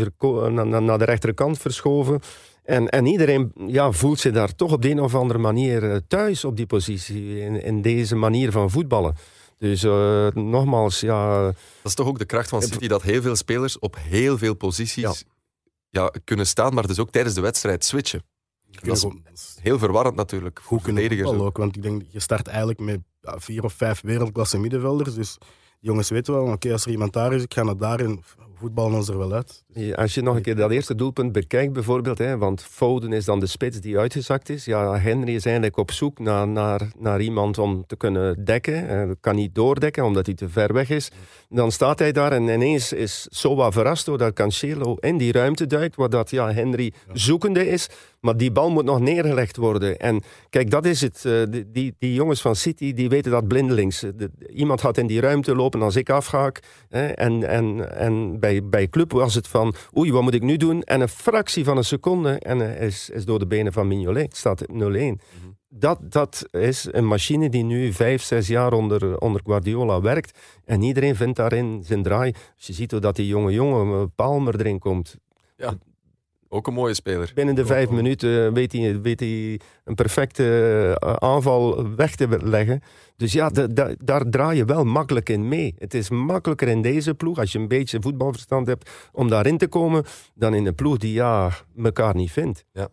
naar, 0.51 0.83
naar 0.83 0.99
de 0.99 1.05
rechterkant 1.05 1.59
verschoven. 1.59 2.21
En, 2.69 2.89
en 2.89 3.07
iedereen 3.07 3.53
ja, 3.67 3.93
voelt 3.93 4.19
zich 4.19 4.33
daar 4.33 4.55
toch 4.55 4.73
op 4.73 4.83
de 4.83 4.91
een 4.91 5.01
of 5.01 5.15
andere 5.15 5.39
manier 5.39 6.03
thuis 6.09 6.45
op 6.45 6.57
die 6.57 6.67
positie. 6.67 7.41
In, 7.41 7.63
in 7.63 7.83
deze 7.83 8.17
manier 8.17 8.53
van 8.53 8.71
voetballen. 8.71 9.15
Dus 9.59 9.85
uh, 9.85 10.29
nogmaals, 10.29 11.01
ja... 11.01 11.45
Dat 11.45 11.55
is 11.83 11.95
toch 11.95 12.07
ook 12.07 12.19
de 12.19 12.25
kracht 12.25 12.49
van 12.49 12.63
City, 12.63 12.89
dat 12.89 13.03
heel 13.03 13.23
veel 13.23 13.37
spelers 13.37 13.79
op 13.79 13.97
heel 14.01 14.39
veel 14.39 14.55
posities 14.55 15.25
ja. 15.91 16.13
kunnen 16.25 16.47
staan, 16.47 16.75
maar 16.75 16.87
dus 16.87 16.99
ook 16.99 17.11
tijdens 17.11 17.35
de 17.35 17.41
wedstrijd 17.41 17.85
switchen. 17.85 18.23
Dat 18.71 18.97
is 19.33 19.57
heel 19.61 19.79
verwarrend 19.79 20.17
natuurlijk. 20.17 20.61
Goed 20.63 20.83
kunnen 20.83 21.41
ook, 21.41 21.57
want 21.57 21.77
ik 21.77 21.83
denk, 21.83 22.03
je 22.09 22.21
start 22.21 22.47
eigenlijk 22.47 22.79
met 22.79 23.01
vier 23.21 23.65
of 23.65 23.73
vijf 23.73 24.01
wereldklasse 24.01 24.59
middenvelders, 24.59 25.15
dus 25.15 25.39
jongens 25.81 26.09
weten 26.09 26.35
wel, 26.35 26.53
oké, 26.53 26.73
als 26.73 26.85
er 26.85 26.91
iemand 26.91 27.13
daar 27.13 27.33
is, 27.33 27.43
ik 27.43 27.55
ga 27.55 27.63
naar 27.63 27.77
daar 27.77 28.01
en 28.01 28.23
voetballen 28.55 28.97
ons 28.97 29.09
er 29.09 29.19
wel 29.19 29.33
uit. 29.33 29.65
Als 29.95 30.15
je 30.15 30.23
nog 30.23 30.37
een 30.37 30.43
keer 30.43 30.57
dat 30.57 30.71
eerste 30.71 30.95
doelpunt 30.95 31.33
bekijkt 31.33 31.73
bijvoorbeeld, 31.73 32.19
hè, 32.19 32.39
want 32.39 32.63
Foden 32.63 33.13
is 33.13 33.25
dan 33.25 33.41
de 33.41 33.47
spits 33.47 33.81
die 33.81 33.99
uitgezakt 33.99 34.49
is. 34.49 34.65
Ja, 34.65 34.99
Henry 34.99 35.35
is 35.35 35.45
eigenlijk 35.45 35.77
op 35.77 35.91
zoek 35.91 36.19
naar, 36.19 36.49
naar, 36.49 36.81
naar 36.99 37.21
iemand 37.21 37.59
om 37.59 37.87
te 37.87 37.97
kunnen 37.97 38.45
dekken. 38.45 38.87
Hij 38.87 39.15
kan 39.21 39.35
niet 39.35 39.55
doordekken 39.55 40.05
omdat 40.05 40.27
hij 40.27 40.35
te 40.35 40.49
ver 40.49 40.73
weg 40.73 40.91
is. 40.91 41.11
Dan 41.49 41.73
staat 41.73 41.99
hij 41.99 42.13
daar 42.13 42.33
en 42.33 42.49
ineens 42.49 42.93
is 42.93 43.27
Sowa 43.31 43.73
verrast 43.73 44.07
doordat 44.07 44.33
Cancelo 44.33 44.95
in 44.95 45.17
die 45.17 45.33
ruimte 45.33 45.67
duikt, 45.67 45.97
waar 45.97 46.11
dat, 46.11 46.31
ja, 46.31 46.53
Henry 46.53 46.93
zoekende 47.13 47.69
is. 47.69 47.89
Maar 48.21 48.37
die 48.37 48.53
bal 48.53 48.71
moet 48.71 48.85
nog 48.85 49.01
neergelegd 49.01 49.57
worden. 49.57 49.99
En 49.99 50.23
kijk, 50.51 50.71
dat 50.71 50.85
is 50.85 51.01
het. 51.01 51.25
Uh, 51.27 51.43
die, 51.67 51.95
die 51.99 52.15
jongens 52.15 52.41
van 52.41 52.57
City, 52.57 52.93
die 52.93 53.09
weten 53.09 53.31
dat 53.31 53.49
blindelings. 53.49 54.01
De, 54.01 54.31
iemand 54.55 54.81
gaat 54.81 54.99
in 54.99 55.07
die 55.07 55.21
ruimte 55.21 55.55
lopen 55.55 55.83
als 55.83 55.97
ik 55.97 56.11
afhaak. 56.11 56.63
Hè, 56.89 57.07
en, 57.07 57.49
en, 57.49 57.97
en 57.97 58.41
bij, 58.41 58.65
bij 58.65 58.89
Club 58.89 59.13
was 59.13 59.35
het 59.35 59.49
van, 59.49 59.68
oei, 59.97 60.13
wat 60.13 60.23
moet 60.23 60.35
ik 60.35 60.43
nu 60.43 60.57
doen? 60.57 60.83
En 60.83 61.01
een 61.01 61.09
fractie 61.09 61.65
van 61.65 61.77
een 61.77 61.85
seconde 61.85 62.39
en 62.39 62.59
uh, 62.59 62.83
is, 62.83 63.11
is 63.11 63.25
door 63.25 63.39
de 63.39 63.47
benen 63.47 63.73
van 63.73 63.89
Mignolet. 63.89 64.37
staat 64.37 64.65
0-1. 64.73 64.75
Mm 64.75 65.19
dat, 65.69 65.99
dat 66.03 66.47
is 66.51 66.89
een 66.91 67.07
machine 67.07 67.49
die 67.49 67.65
nu 67.65 67.93
vijf, 67.93 68.23
zes 68.23 68.47
jaar 68.47 68.73
onder, 68.73 69.19
onder 69.19 69.41
Guardiola 69.45 70.01
werkt. 70.01 70.39
En 70.65 70.83
iedereen 70.83 71.17
vindt 71.17 71.37
daarin 71.37 71.83
zijn 71.85 72.03
draai. 72.03 72.33
Als 72.57 72.67
je 72.67 72.73
ziet 72.73 72.91
hoe 72.91 73.01
dat 73.01 73.17
die 73.17 73.27
jonge 73.27 73.53
jongen, 73.53 74.01
eh, 74.01 74.07
Palmer, 74.15 74.61
erin 74.61 74.79
komt. 74.79 75.17
Ja. 75.57 75.75
Ook 76.49 76.67
een 76.67 76.75
mooie 76.75 76.95
speler. 76.95 77.31
Binnen 77.35 77.55
de 77.55 77.67
vijf 77.67 77.91
minuten 77.91 78.53
weet 78.53 78.73
hij, 78.73 79.01
weet 79.01 79.21
hij 79.21 79.61
een 79.85 79.95
perfecte 79.95 80.45
eh, 80.99 81.13
aanval 81.13 81.95
weg 81.97 82.15
te 82.15 82.39
leggen. 82.43 82.83
Dus 83.17 83.33
ja, 83.33 83.51
daar 83.99 84.31
draai 84.31 84.57
je 84.57 84.65
wel 84.65 84.85
makkelijk 84.85 85.29
in 85.29 85.49
mee. 85.49 85.75
Het 85.79 85.95
is 85.95 86.11
makkelijker 86.11 86.69
in 86.69 86.83
deze 86.83 87.15
ploeg, 87.15 87.39
als 87.39 87.53
je 87.53 87.59
een 87.59 87.69
beetje 87.69 87.99
voetbalverstand 88.01 88.67
hebt, 88.67 88.91
om 89.13 89.29
daarin 89.29 89.59
te 89.59 89.69
komen, 89.69 90.05
dan 90.35 90.55
in 90.55 90.67
een 90.67 90.75
ploeg 90.75 90.97
die 90.97 91.13
ja, 91.13 91.51
elkaar 91.83 92.15
niet 92.15 92.31
vindt. 92.31 92.65
Ja. 92.73 92.89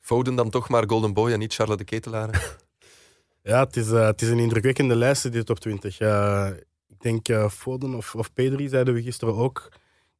Foden 0.00 0.34
dan 0.34 0.50
toch 0.50 0.68
maar 0.68 0.88
Golden 0.88 1.12
Boy 1.12 1.32
en 1.32 1.38
niet 1.38 1.54
Charlotte 1.54 1.84
de 1.84 1.90
Ketelaar? 1.90 2.56
ja, 3.42 3.64
het 3.64 3.76
is, 3.76 3.88
uh, 3.88 4.06
het 4.06 4.22
is 4.22 4.28
een 4.28 4.38
indrukwekkende 4.38 4.96
lijst, 4.96 5.32
dit 5.32 5.46
top 5.46 5.60
20. 5.60 6.00
Uh, 6.00 6.48
ik 6.88 7.00
denk 7.00 7.28
uh, 7.28 7.48
Foden 7.48 7.94
of, 7.94 8.14
of 8.14 8.32
Pedri 8.32 8.68
zeiden 8.68 8.94
we 8.94 9.02
gisteren 9.02 9.34
ook 9.34 9.68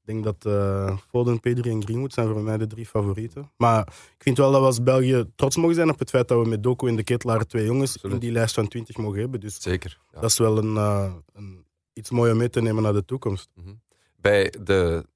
denk 0.05 0.25
dat 0.25 0.45
uh, 0.47 0.97
Foden, 1.09 1.41
Pedri 1.41 1.71
en 1.71 1.83
Greenwood 1.83 2.13
zijn 2.13 2.29
voor 2.29 2.43
mij 2.43 2.57
de 2.57 2.67
drie 2.67 2.87
favorieten. 2.87 3.51
Maar 3.57 3.81
ik 4.17 4.23
vind 4.23 4.37
wel 4.37 4.51
dat 4.51 4.61
we 4.61 4.67
als 4.67 4.83
België 4.83 5.25
trots 5.37 5.57
mogen 5.57 5.75
zijn 5.75 5.91
op 5.91 5.99
het 5.99 6.11
feit 6.11 6.29
dat 6.29 6.43
we 6.43 6.49
met 6.49 6.63
Doku 6.63 6.89
en 6.89 6.97
de 6.97 7.03
Ketelaar 7.03 7.47
twee 7.47 7.65
jongens 7.65 7.97
in 7.97 8.19
die 8.19 8.33
lijst 8.33 8.55
van 8.55 8.69
20 8.69 8.97
mogen 8.97 9.21
hebben. 9.21 9.41
Dus 9.41 9.63
Zeker. 9.63 10.01
Dat 10.11 10.31
is 10.31 10.39
wel 10.39 10.59
een, 10.59 10.75
uh, 10.75 11.13
een, 11.33 11.65
iets 11.93 12.11
moois 12.11 12.33
om 12.33 12.39
mee 12.39 12.51
te 12.51 12.63
nemen 12.63 12.83
naar 12.83 12.93
de 12.93 13.05
toekomst. 13.05 13.49
Mm 13.55 13.65
-hmm. 13.65 13.81
Bij 14.17 14.55
de 14.63 15.07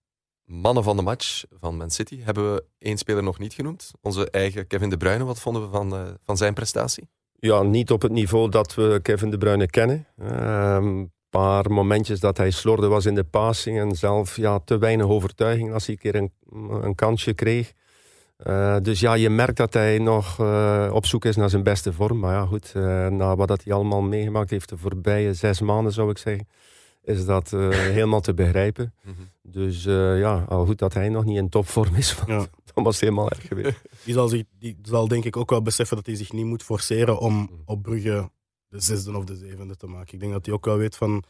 mannen 0.44 0.83
van 0.83 0.97
de 0.97 1.03
match 1.03 1.44
van 1.61 1.77
Man 1.77 1.90
City 1.90 2.20
hebben 2.20 2.55
we 2.55 2.64
één 2.79 2.99
speler 2.99 3.23
nog 3.23 3.38
niet 3.38 3.55
genoemd. 3.55 3.90
Onze 4.01 4.31
eigen 4.31 4.66
Kevin 4.66 4.90
De 4.90 4.97
Bruyne. 4.97 5.25
Wat 5.25 5.40
vonden 5.40 5.62
we 5.62 5.68
van, 5.68 5.94
uh, 5.94 6.09
van 6.23 6.37
zijn 6.37 6.55
prestatie? 6.55 7.09
Ja, 7.38 7.62
niet 7.62 7.90
op 7.90 8.03
het 8.03 8.12
niveau 8.12 8.49
dat 8.49 8.75
we 8.75 9.01
Kevin 9.03 9.31
De 9.31 9.38
Bruyne 9.38 9.66
kennen. 9.66 10.07
Ehm, 10.18 11.05
paar 11.40 11.70
momentjes 11.70 12.20
dat 12.20 12.37
hij 12.37 12.51
slorde 12.51 12.87
was 12.87 13.07
in 13.07 13.14
de 13.14 13.25
passing 13.25 13.79
en 13.79 13.94
zelf 13.94 14.37
ja, 14.37 14.59
te 14.59 14.79
weinig 14.79 15.07
overtuiging 15.07 15.73
als 15.73 15.87
hij 15.87 15.94
een 15.94 16.01
keer 16.01 16.14
een, 16.20 16.33
een 16.83 16.94
kansje 16.94 17.35
kreeg. 17.35 17.73
Uh, 18.47 18.77
dus 18.83 19.01
ja, 19.01 19.14
je 19.14 19.31
merkt 19.31 19.57
dat 19.57 19.73
hij 19.73 19.99
nog 19.99 20.40
uh, 20.40 20.90
op 20.92 21.07
zoek 21.07 21.25
is 21.25 21.37
naar 21.37 21.51
zijn 21.51 21.62
beste 21.62 21.92
vorm. 21.92 22.18
Maar 22.18 22.35
ja, 22.35 22.47
goed, 22.47 22.73
uh, 22.77 23.07
na 23.09 23.37
wat 23.37 23.49
dat 23.49 23.64
hij 23.64 23.73
allemaal 23.73 24.03
meegemaakt 24.03 24.51
heeft 24.51 24.68
de 24.68 24.77
voorbije 24.77 25.35
zes 25.35 25.61
maanden, 25.61 25.92
zou 25.92 26.11
ik 26.11 26.18
zeggen, 26.18 26.49
is 27.03 27.25
dat 27.25 27.51
helemaal 27.97 28.20
te 28.20 28.35
begrijpen. 28.35 28.94
Mm 29.03 29.14
-hmm. 29.16 29.53
Dus 29.53 29.85
ja, 29.85 30.44
al 30.49 30.66
goed 30.66 30.79
dat 30.79 30.94
hij 30.94 31.09
nog 31.09 31.25
niet 31.25 31.37
in 31.37 31.49
topvorm 31.49 31.94
is, 31.94 32.16
ja. 32.27 32.47
dan 32.75 32.85
was 32.85 32.94
het 32.94 33.05
helemaal 33.05 33.31
erg 33.31 33.47
geweest. 33.47 33.81
Die 34.05 34.14
zal, 34.14 34.29
zich, 34.29 34.42
die 34.59 34.79
zal 34.83 35.09
denk 35.09 35.25
ik 35.25 35.37
ook 35.37 35.51
wel 35.51 35.62
beseffen 35.62 35.97
dat 35.97 36.07
hij 36.07 36.14
zich 36.14 36.33
niet 36.33 36.47
moet 36.47 36.62
forceren 36.62 37.18
om 37.18 37.51
op 37.64 37.83
Brugge 37.83 38.31
de 38.74 38.80
zesde 38.80 39.16
of 39.16 39.24
de 39.24 39.37
zevende 39.37 39.76
te 39.76 39.87
maken. 39.87 40.14
Ik 40.14 40.20
denk 40.20 40.32
dat 40.32 40.46
hij 40.46 40.54
ook 40.54 40.64
wel 40.64 40.76
weet 40.76 40.96
van 40.96 41.24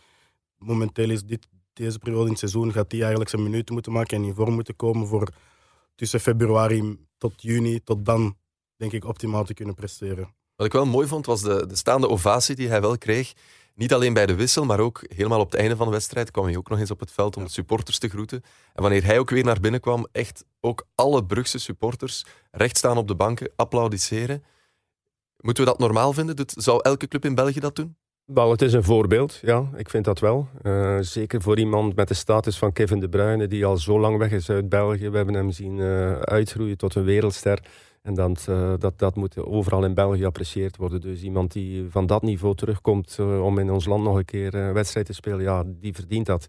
momenteel 0.59 1.11
is 1.11 1.23
dit, 1.23 1.47
deze 1.73 1.99
periode 1.99 2.25
in 2.25 2.31
het 2.31 2.39
seizoen 2.39 2.73
gaat 2.73 2.91
hij 2.91 3.01
eigenlijk 3.01 3.31
zijn 3.31 3.43
minuten 3.43 3.75
moeten 3.75 3.93
maken 3.93 4.17
en 4.17 4.25
in 4.25 4.35
vorm 4.35 4.55
moeten 4.55 4.77
komen 4.77 5.07
voor 5.07 5.29
tussen 5.95 6.21
februari 6.21 6.99
tot 7.19 7.43
juni, 7.43 7.83
tot 7.83 8.05
dan 8.05 8.37
denk 8.77 8.93
ik 8.93 9.05
optimaal 9.05 9.45
te 9.45 9.55
kunnen 9.55 9.75
presteren. 9.75 10.35
Wat 10.57 10.67
ik 10.67 10.73
wel 10.73 10.87
mooi 10.87 11.07
vond 11.07 11.27
was 11.27 11.43
de, 11.43 11.67
de 11.67 11.77
staande 11.77 12.09
ovatie 12.09 12.55
die 12.55 12.69
hij 12.69 12.81
wel 12.81 12.99
kreeg. 12.99 13.33
Niet 13.75 13.93
alleen 13.93 14.13
bij 14.13 14.27
de 14.27 14.35
wissel, 14.35 14.65
maar 14.65 14.81
ook 14.81 15.05
helemaal 15.09 15.41
op 15.41 15.51
het 15.51 15.61
einde 15.61 15.77
van 15.77 15.87
de 15.87 15.93
wedstrijd 15.93 16.31
kwam 16.31 16.45
hij 16.45 16.57
ook 16.57 16.69
nog 16.69 16.79
eens 16.79 16.91
op 16.91 17.01
het 17.01 17.13
veld 17.13 17.37
om 17.37 17.45
de 17.45 17.51
supporters 17.51 17.99
te 17.99 18.09
groeten. 18.09 18.43
En 18.73 18.83
wanneer 18.83 19.05
hij 19.05 19.19
ook 19.19 19.31
weer 19.31 19.45
naar 19.45 19.61
binnen 19.61 19.81
kwam, 19.81 20.07
echt 20.13 20.45
ook 20.61 20.87
alle 20.95 21.25
Brugse 21.25 21.59
supporters 21.59 22.25
recht 22.51 22.77
staan 22.77 22.97
op 22.97 23.09
de 23.09 23.15
banken, 23.15 23.53
applaudisseren. 23.57 24.45
Moeten 25.45 25.65
we 25.65 25.71
dat 25.71 25.79
normaal 25.79 26.13
vinden? 26.13 26.37
Zou 26.47 26.81
elke 26.83 27.09
club 27.09 27.25
in 27.25 27.35
België 27.35 27.61
dat 27.61 27.77
doen? 27.77 27.97
Wel, 28.25 28.51
het 28.51 28.63
is 28.63 28.73
een 28.73 28.85
voorbeeld, 28.85 29.39
ja, 29.43 29.71
ik 29.77 29.91
vind 29.91 30.05
dat 30.05 30.19
wel. 30.19 30.49
Uh, 30.63 30.99
zeker 31.01 31.43
voor 31.43 31.59
iemand 31.59 31.97
met 31.97 32.09
de 32.09 32.15
status 32.15 32.59
van 32.59 32.73
Kevin 32.73 33.01
De 33.01 33.09
Bruyne, 33.09 33.47
die 33.47 33.67
al 33.67 33.77
zo 33.77 34.01
lang 34.01 34.19
weg 34.19 34.31
is 34.31 34.51
uit 34.51 34.69
België. 34.69 35.11
We 35.11 35.17
hebben 35.17 35.35
hem 35.35 35.51
zien 35.51 35.77
uh, 35.79 36.13
uitgroeien 36.13 36.77
tot 36.77 36.95
een 36.95 37.05
wereldster. 37.05 37.63
En 38.05 38.15
dat, 38.15 38.47
uh, 38.49 38.73
dat, 38.79 38.99
dat 38.99 39.15
moet 39.15 39.39
overal 39.39 39.85
in 39.85 39.95
België 39.95 40.19
geapprecieerd 40.19 40.77
worden. 40.77 41.01
Dus 41.01 41.23
iemand 41.23 41.53
die 41.53 41.87
van 41.91 42.07
dat 42.07 42.23
niveau 42.23 42.55
terugkomt 42.55 43.19
om 43.19 43.59
in 43.59 43.71
ons 43.71 43.85
land 43.85 44.05
nog 44.05 44.17
een 44.17 44.25
keer 44.25 44.55
een 44.55 44.73
wedstrijd 44.73 45.07
te 45.07 45.13
spelen, 45.13 45.43
ja, 45.43 45.65
die 45.67 45.95
verdient 45.95 46.27
dat. 46.27 46.47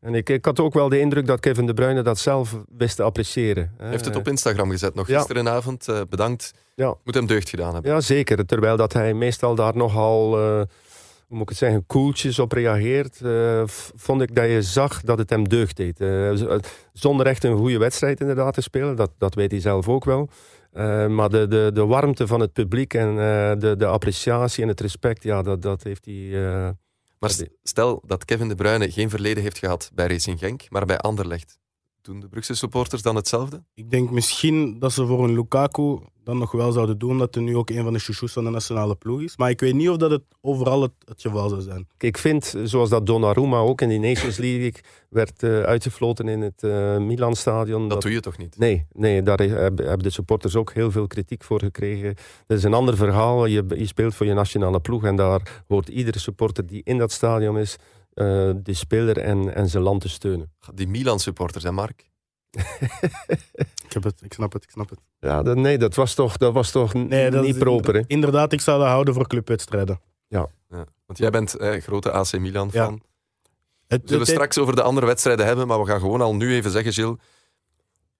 En 0.00 0.14
ik, 0.14 0.28
ik 0.28 0.44
had 0.44 0.60
ook 0.60 0.74
wel 0.74 0.88
de 0.88 1.00
indruk 1.00 1.26
dat 1.26 1.40
Kevin 1.40 1.66
De 1.66 1.74
Bruyne 1.74 2.02
dat 2.02 2.18
zelf 2.18 2.56
wist 2.76 2.96
te 2.96 3.02
appreciëren. 3.02 3.72
Hij 3.76 3.90
heeft 3.90 4.04
het 4.04 4.16
op 4.16 4.28
Instagram 4.28 4.70
gezet 4.70 4.94
nog 4.94 5.06
gisterenavond. 5.06 5.86
Bedankt. 6.08 6.54
Ja. 6.74 6.94
Moet 7.04 7.14
hem 7.14 7.26
deugd 7.26 7.48
gedaan 7.48 7.72
hebben. 7.72 7.92
Ja, 7.92 8.00
zeker. 8.00 8.46
Terwijl 8.46 8.76
dat 8.76 8.92
hij 8.92 9.14
meestal 9.14 9.54
daar 9.54 9.76
nogal 9.76 10.36
hoe 11.32 11.40
moet 11.40 11.50
ik 11.50 11.56
het 11.58 11.66
zeggen, 11.66 11.86
koeltjes 11.86 12.38
op 12.38 12.52
reageert, 12.52 13.20
uh, 13.22 13.62
vond 13.94 14.22
ik 14.22 14.34
dat 14.34 14.44
je 14.44 14.62
zag 14.62 15.00
dat 15.00 15.18
het 15.18 15.30
hem 15.30 15.48
deugd 15.48 15.76
deed. 15.76 16.00
Uh, 16.00 16.58
zonder 16.92 17.26
echt 17.26 17.44
een 17.44 17.56
goede 17.56 17.78
wedstrijd 17.78 18.20
inderdaad 18.20 18.54
te 18.54 18.60
spelen, 18.60 18.96
dat, 18.96 19.10
dat 19.18 19.34
weet 19.34 19.50
hij 19.50 19.60
zelf 19.60 19.88
ook 19.88 20.04
wel. 20.04 20.28
Uh, 20.72 21.06
maar 21.06 21.28
de, 21.28 21.48
de, 21.48 21.70
de 21.74 21.86
warmte 21.86 22.26
van 22.26 22.40
het 22.40 22.52
publiek 22.52 22.94
en 22.94 23.16
de, 23.58 23.74
de 23.78 23.86
appreciatie 23.86 24.62
en 24.62 24.68
het 24.68 24.80
respect, 24.80 25.22
ja, 25.22 25.42
dat, 25.42 25.62
dat 25.62 25.82
heeft 25.82 26.04
hij... 26.04 26.30
maar 27.18 27.30
stel 27.62 28.02
dat 28.06 28.24
Kevin 28.24 28.48
De 28.48 28.54
Bruyne 28.54 28.90
geen 28.90 29.10
verleden 29.10 29.42
heeft 29.42 29.58
gehad 29.58 29.90
bij 29.94 30.06
Racing 30.06 30.38
Genk, 30.38 30.70
maar 30.70 30.86
bij 30.86 30.98
Anderlecht. 30.98 31.61
Doen 32.02 32.20
de 32.20 32.28
Brugse 32.28 32.54
supporters 32.54 33.02
dan 33.02 33.16
hetzelfde? 33.16 33.62
Ik 33.74 33.90
denk 33.90 34.10
misschien 34.10 34.78
dat 34.78 34.92
ze 34.92 35.06
voor 35.06 35.24
een 35.24 35.34
Lukaku 35.34 35.98
dan 36.24 36.38
nog 36.38 36.52
wel 36.52 36.72
zouden 36.72 36.98
doen, 36.98 37.18
dat 37.18 37.34
hij 37.34 37.44
nu 37.44 37.56
ook 37.56 37.70
een 37.70 37.82
van 37.82 37.92
de 37.92 37.98
chouchous 37.98 38.32
van 38.32 38.44
de 38.44 38.50
nationale 38.50 38.94
ploeg 38.94 39.20
is. 39.20 39.36
Maar 39.36 39.50
ik 39.50 39.60
weet 39.60 39.74
niet 39.74 39.88
of 39.88 39.96
dat 39.96 40.10
het 40.10 40.22
overal 40.40 40.82
het, 40.82 40.92
het 41.04 41.20
geval 41.20 41.48
zou 41.48 41.60
zijn. 41.60 41.86
Ik 41.98 42.18
vind, 42.18 42.54
zoals 42.64 42.88
dat 42.88 43.06
Donnarumma 43.06 43.58
ook 43.58 43.80
in 43.80 43.88
die 43.88 43.98
Nations 43.98 44.36
League 44.36 44.74
werd 45.08 45.42
uh, 45.42 45.62
uitgefloten 45.62 46.28
in 46.28 46.40
het 46.40 46.62
uh, 46.62 46.98
Milan-stadion. 46.98 47.80
Dat, 47.80 47.90
dat, 47.90 48.02
doe 48.02 48.12
je 48.12 48.20
toch 48.20 48.38
niet? 48.38 48.58
Nee, 48.58 48.86
nee 48.92 49.22
daar 49.22 49.38
hebben 49.38 49.98
de 49.98 50.10
supporters 50.10 50.56
ook 50.56 50.72
heel 50.72 50.90
veel 50.90 51.06
kritiek 51.06 51.44
voor 51.44 51.60
gekregen. 51.60 52.14
Dat 52.46 52.58
is 52.58 52.64
een 52.64 52.74
ander 52.74 52.96
verhaal. 52.96 53.46
Je, 53.46 53.64
je 53.76 53.86
speelt 53.86 54.14
voor 54.14 54.26
je 54.26 54.34
nationale 54.34 54.80
ploeg 54.80 55.04
en 55.04 55.16
daar 55.16 55.62
hoort 55.68 55.88
iedere 55.88 56.18
supporter 56.18 56.66
die 56.66 56.80
in 56.84 56.98
dat 56.98 57.12
stadion 57.12 57.58
is 57.58 57.78
uh, 58.14 58.50
de 58.62 58.74
speler 58.74 59.18
en, 59.18 59.54
en 59.54 59.68
zijn 59.68 59.82
land 59.82 60.00
te 60.00 60.08
steunen. 60.08 60.52
Die 60.74 60.88
Milan-supporters, 60.88 61.64
hè 61.64 61.72
Mark? 61.72 62.10
ik, 63.86 63.92
heb 63.92 64.02
het, 64.02 64.22
ik 64.22 64.32
snap 64.32 64.52
het, 64.52 64.62
ik 64.62 64.70
snap 64.70 64.90
het. 64.90 64.98
Ja, 65.18 65.42
dat, 65.42 65.56
nee, 65.56 65.78
dat 65.78 65.94
was 65.94 66.14
toch, 66.14 66.36
dat 66.36 66.52
was 66.52 66.70
toch 66.70 66.94
nee, 66.94 67.30
dat 67.30 67.44
niet 67.44 67.58
proper. 67.58 67.94
Hè? 67.94 68.00
Inderdaad, 68.06 68.52
ik 68.52 68.60
zou 68.60 68.78
dat 68.78 68.88
houden 68.88 69.14
voor 69.14 69.26
clubwedstrijden. 69.26 70.00
Ja. 70.28 70.48
ja. 70.68 70.84
Want 71.06 71.18
jij 71.18 71.30
bent 71.30 71.54
eh, 71.56 71.80
grote 71.82 72.10
AC 72.10 72.38
Milan-fan. 72.38 73.02
Ja. 73.86 73.96
We 73.98 74.00
zullen 74.04 74.26
straks 74.26 74.58
over 74.58 74.74
de 74.76 74.82
andere 74.82 75.06
wedstrijden 75.06 75.46
hebben, 75.46 75.66
maar 75.66 75.80
we 75.80 75.86
gaan 75.86 76.00
gewoon 76.00 76.20
al 76.20 76.34
nu 76.34 76.54
even 76.54 76.70
zeggen, 76.70 76.92
Gilles. 76.92 77.16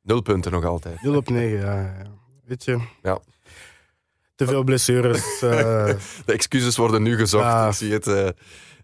Nul 0.03 0.21
punten 0.21 0.53
nog 0.53 0.65
altijd. 0.65 1.03
0 1.03 1.17
op 1.17 1.29
9, 1.29 1.59
ja. 1.59 1.75
ja. 1.81 2.11
weet 2.45 2.65
je. 2.65 2.79
Ja. 3.03 3.21
Te 4.35 4.47
veel 4.47 4.63
blessures. 4.65 5.23
eh, 5.43 5.87
De 6.25 6.33
excuses 6.33 6.77
worden 6.77 7.03
nu 7.03 7.17
gezocht, 7.17 7.45
Ja. 7.45 7.67
ik 7.69 7.75
zie 7.75 7.93
het. 7.93 8.07
eh. 8.07 8.29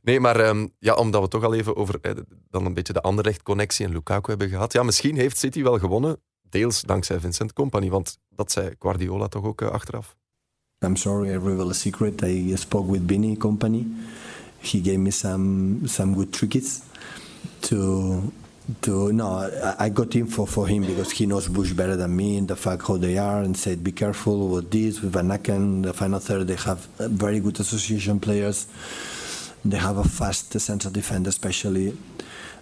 Nee, 0.02 0.20
maar 0.20 0.40
ehm, 0.40 0.66
ja, 0.78 0.94
omdat 0.94 1.22
we 1.22 1.28
toch 1.28 1.44
al 1.44 1.54
even 1.54 1.76
over 1.76 1.98
eh, 2.00 2.12
dan 2.50 2.66
een 2.66 2.74
beetje 2.74 2.92
de 2.92 3.02
Anderlecht-connectie 3.02 3.86
en 3.86 3.92
Lukaku 3.92 4.30
hebben 4.30 4.48
gehad. 4.48 4.72
Ja, 4.72 4.82
misschien 4.82 5.16
heeft 5.16 5.38
City 5.38 5.62
wel 5.62 5.78
gewonnen, 5.78 6.20
deels 6.48 6.82
dankzij 6.82 7.20
Vincent 7.20 7.52
Company, 7.52 7.90
want 7.90 8.18
dat 8.28 8.52
zei 8.52 8.74
Guardiola 8.78 9.28
toch 9.28 9.44
ook 9.44 9.60
eh, 9.60 9.68
achteraf. 9.68 10.16
I'm 10.80 10.96
sorry, 10.96 11.30
I 11.30 11.38
reveal 11.38 11.70
a 11.70 11.72
secret. 11.72 12.22
I 12.22 12.56
spoke 12.56 12.90
with 12.90 13.06
Benny 13.06 13.36
Company. 13.36 13.86
He 14.60 14.80
gave 14.80 14.98
me 14.98 15.10
some 15.10 15.80
some 15.84 16.14
good 16.14 16.32
tricks 16.32 16.82
to 17.60 18.32
to 18.80 19.12
no. 19.12 19.50
I, 19.78 19.88
got 19.88 20.14
info 20.14 20.46
for 20.46 20.68
him 20.68 20.86
because 20.86 21.10
he 21.10 21.24
knows 21.24 21.48
Bush 21.48 21.72
better 21.72 21.96
than 21.96 22.14
me 22.14 22.38
and 22.38 22.46
the 22.46 22.56
fact 22.56 22.86
how 22.86 22.96
they 22.96 23.18
are 23.18 23.42
and 23.42 23.56
said 23.56 23.82
be 23.82 23.92
careful 23.92 24.48
with 24.48 24.70
this 24.70 25.00
with 25.00 25.12
Van 25.12 25.30
Aken. 25.30 25.82
The 25.82 25.92
final 25.92 26.20
third 26.20 26.46
they 26.46 26.56
have 26.56 26.86
uh, 27.00 27.08
very 27.08 27.40
good 27.40 27.58
association 27.58 28.20
players. 28.20 28.66
They 29.62 29.78
have 29.78 29.98
a 29.98 30.04
fast 30.04 30.60
central 30.60 30.92
defender, 30.92 31.28
especially 31.30 31.94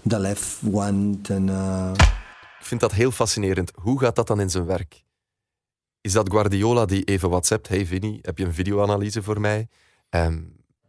the 0.08 0.18
left 0.18 0.62
one. 0.72 1.18
And 1.30 1.50
uh, 1.50 1.92
Ik 2.58 2.66
vind 2.66 2.80
dat 2.80 2.92
heel 2.92 3.10
fascinerend. 3.10 3.72
Hoe 3.74 4.00
gaat 4.00 4.16
dat 4.16 4.26
dan 4.26 4.40
in 4.40 4.50
zijn 4.50 4.66
werk? 4.66 5.04
Is 6.00 6.12
dat 6.12 6.30
Guardiola 6.30 6.84
die 6.84 7.04
even 7.04 7.28
WhatsAppt? 7.28 7.68
Hey 7.68 7.86
Vinny, 7.86 8.18
heb 8.22 8.38
je 8.38 8.44
een 8.44 8.54
videoanalyse 8.54 9.22
voor 9.22 9.40
mij? 9.40 9.68
Ehm, 10.08 10.42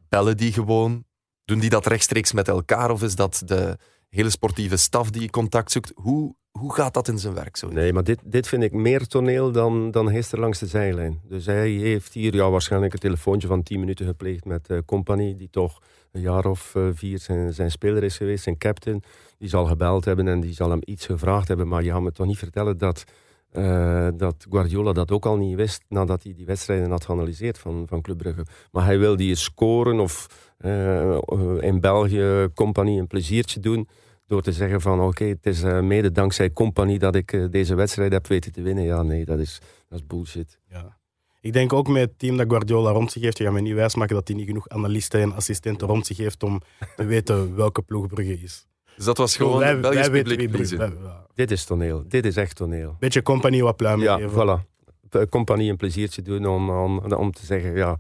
bellen 0.09 0.37
die 0.37 0.53
gewoon? 0.53 1.05
Doen 1.45 1.59
die 1.59 1.69
dat 1.69 1.85
rechtstreeks 1.85 2.31
met 2.31 2.47
elkaar? 2.47 2.91
Of 2.91 3.03
is 3.03 3.15
dat 3.15 3.41
de 3.45 3.77
hele 4.09 4.29
sportieve 4.29 4.77
staf 4.77 5.09
die 5.09 5.29
contact 5.29 5.71
zoekt? 5.71 5.91
Hoe, 5.95 6.35
hoe 6.57 6.73
gaat 6.73 6.93
dat 6.93 7.07
in 7.07 7.19
zijn 7.19 7.33
werk? 7.33 7.57
Zo? 7.57 7.67
Nee, 7.67 7.93
maar 7.93 8.03
dit, 8.03 8.19
dit 8.23 8.47
vind 8.47 8.63
ik 8.63 8.71
meer 8.71 9.07
toneel 9.07 9.51
dan, 9.51 9.91
dan 9.91 10.09
gisteren 10.09 10.39
langs 10.39 10.59
de 10.59 10.65
zijlijn. 10.65 11.21
Dus 11.23 11.45
hij 11.45 11.69
heeft 11.69 12.13
hier 12.13 12.35
ja, 12.35 12.49
waarschijnlijk 12.49 12.93
een 12.93 12.99
telefoontje 12.99 13.47
van 13.47 13.63
10 13.63 13.79
minuten 13.79 14.05
gepleegd 14.05 14.45
met 14.45 14.65
de 14.65 14.83
Company, 14.85 15.35
die 15.37 15.49
toch 15.49 15.81
een 16.11 16.21
jaar 16.21 16.45
of 16.45 16.75
eh, 16.75 16.83
vier 16.93 17.19
zijn, 17.19 17.53
zijn 17.53 17.71
speler 17.71 18.03
is 18.03 18.17
geweest, 18.17 18.43
zijn 18.43 18.57
captain. 18.57 19.03
Die 19.37 19.49
zal 19.49 19.65
gebeld 19.65 20.05
hebben 20.05 20.27
en 20.27 20.39
die 20.39 20.53
zal 20.53 20.69
hem 20.69 20.81
iets 20.85 21.05
gevraagd 21.05 21.47
hebben. 21.47 21.67
Maar 21.67 21.83
je 21.83 21.91
gaat 21.91 22.01
me 22.01 22.11
toch 22.11 22.27
niet 22.27 22.37
vertellen 22.37 22.77
dat, 22.77 23.03
eh, 23.51 24.07
dat 24.15 24.45
Guardiola 24.49 24.93
dat 24.93 25.11
ook 25.11 25.25
al 25.25 25.37
niet 25.37 25.55
wist 25.55 25.83
nadat 25.89 26.23
hij 26.23 26.33
die 26.33 26.45
wedstrijden 26.45 26.89
had 26.89 27.05
geanalyseerd 27.05 27.57
van, 27.57 27.85
van 27.87 28.01
Club 28.01 28.17
Brugge. 28.17 28.45
Maar 28.71 28.85
hij 28.85 28.99
wil 28.99 29.15
die 29.15 29.35
scoren 29.35 29.99
of 29.99 30.27
eh, 30.57 31.17
in 31.59 31.79
België 31.79 32.47
Company 32.53 32.99
een 32.99 33.07
pleziertje 33.07 33.59
doen 33.59 33.87
door 34.27 34.41
te 34.41 34.51
zeggen 34.51 34.81
van 34.81 34.99
oké, 35.01 35.23
het 35.25 35.45
is 35.45 35.63
eh, 35.63 35.79
mede 35.81 36.11
dankzij 36.11 36.51
Company 36.53 36.97
dat 36.97 37.15
ik 37.15 37.33
eh, 37.33 37.45
deze 37.49 37.75
wedstrijd 37.75 38.11
heb 38.11 38.27
weten 38.27 38.51
te 38.51 38.61
winnen. 38.61 38.83
Ja, 38.83 39.01
nee, 39.01 39.25
dat 39.25 39.39
is, 39.39 39.59
dat 39.89 39.99
is 39.99 40.05
bullshit. 40.07 40.59
ja. 40.69 40.95
Ik 41.41 41.53
denk 41.53 41.73
ook 41.73 41.87
met 41.87 42.01
het 42.01 42.19
team 42.19 42.37
dat 42.37 42.47
Guardiola 42.49 42.91
rond 42.91 43.11
zich 43.11 43.21
heeft, 43.21 43.37
je 43.37 43.43
gaat 43.43 43.53
me 43.53 43.61
niet 43.61 43.73
wijsmaken 43.73 44.15
dat 44.15 44.27
hij 44.27 44.37
niet 44.37 44.45
genoeg 44.47 44.69
analisten 44.69 45.21
en 45.21 45.33
assistenten 45.33 45.87
rond 45.87 46.05
zich 46.05 46.17
heeft 46.17 46.43
om 46.43 46.61
te 46.95 47.05
weten 47.15 47.55
welke 47.55 47.81
ploeg 47.81 48.07
Brugge 48.07 48.41
is. 48.41 48.67
Dus 48.95 49.05
dat 49.05 49.17
was 49.17 49.35
gewoon 49.35 49.59
Wij- 49.59 49.69
het 49.69 49.81
Belgisch 49.81 49.99
wij 50.01 50.11
weten 50.11 50.37
publiek 50.37 50.69
wij- 50.77 50.91
ja. 51.01 51.25
Dit 51.33 51.51
is 51.51 51.63
toneel. 51.65 52.03
Dit 52.07 52.25
is 52.25 52.35
echt 52.35 52.55
toneel. 52.55 52.95
Beetje 52.99 53.21
compagnie 53.21 53.63
wat 53.63 53.75
pluimen 53.75 54.05
Ja, 54.05 54.15
geven. 54.17 54.31
voilà. 54.63 54.75
De 55.09 55.27
Compagnie 55.29 55.69
een 55.71 55.77
pleziertje 55.77 56.21
doen 56.21 56.45
om, 56.45 56.69
om, 56.69 57.13
om 57.13 57.31
te 57.31 57.45
zeggen, 57.45 57.75
ja, 57.75 57.97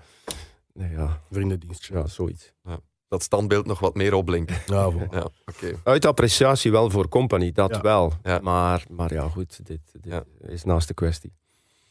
nee, 0.73 0.91
ja, 0.91 1.21
Vriendendienstje. 1.31 1.93
ja, 1.93 2.07
zoiets. 2.07 2.53
Dat 3.07 3.23
standbeeld 3.23 3.65
nog 3.65 3.79
wat 3.79 3.95
meer 3.95 4.13
opblinken. 4.13 4.55
Ja. 4.65 4.91
Ja, 5.11 5.27
oké. 5.45 5.79
Uit 5.83 6.05
appreciatie 6.05 6.71
wel 6.71 6.89
voor 6.89 7.07
Company, 7.09 7.51
dat 7.51 7.69
Ja. 7.75 7.81
wel. 7.81 8.13
Ja. 8.23 8.39
Maar, 8.41 8.83
maar 8.89 9.13
ja, 9.13 9.27
goed, 9.29 9.65
dit, 9.65 9.79
dit 9.91 10.01
Ja. 10.11 10.23
is 10.47 10.63
naast 10.63 10.87
de 10.87 10.93
kwestie. 10.93 11.33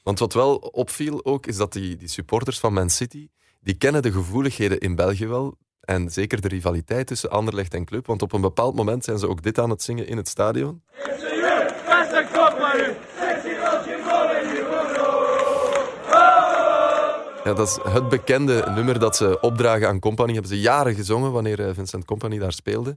Want 0.02 0.18
wat 0.18 0.33
wel 0.35 0.57
opviel 0.57 1.24
ook, 1.24 1.46
is 1.46 1.57
dat 1.57 1.72
die, 1.72 1.96
die 1.96 2.09
supporters 2.09 2.59
van 2.59 2.72
Man 2.72 2.90
City, 2.90 3.29
die 3.61 3.74
kennen 3.74 4.02
de 4.02 4.12
gevoeligheden 4.12 4.79
in 4.79 4.94
België 4.94 5.26
wel. 5.26 5.57
En 5.81 6.11
zeker 6.11 6.40
de 6.40 6.48
rivaliteit 6.48 7.07
tussen 7.07 7.31
Anderlecht 7.31 7.74
en 7.74 7.85
Club. 7.85 8.07
Want 8.07 8.22
op 8.22 8.33
een 8.33 8.40
bepaald 8.40 8.74
moment 8.74 9.05
zijn 9.05 9.18
ze 9.18 9.29
ook 9.29 9.42
dit 9.42 9.59
aan 9.59 9.70
het 9.70 9.83
zingen 9.83 10.07
in 10.07 10.16
het 10.16 10.29
stadion. 10.29 10.83
Ja, 17.46 17.54
dat 17.54 17.68
is 17.68 17.92
het 17.92 18.09
bekende 18.09 18.72
nummer 18.74 18.98
dat 18.98 19.16
ze 19.16 19.40
opdragen 19.40 19.88
aan 19.88 19.98
Company. 19.98 20.32
Hebben 20.32 20.50
ze 20.50 20.61
jaren 20.61 20.94
gezongen 20.94 21.32
wanneer 21.32 21.66
eh, 21.66 21.74
Vincent 21.74 22.04
Company 22.04 22.38
daar 22.38 22.52
speelde. 22.52 22.96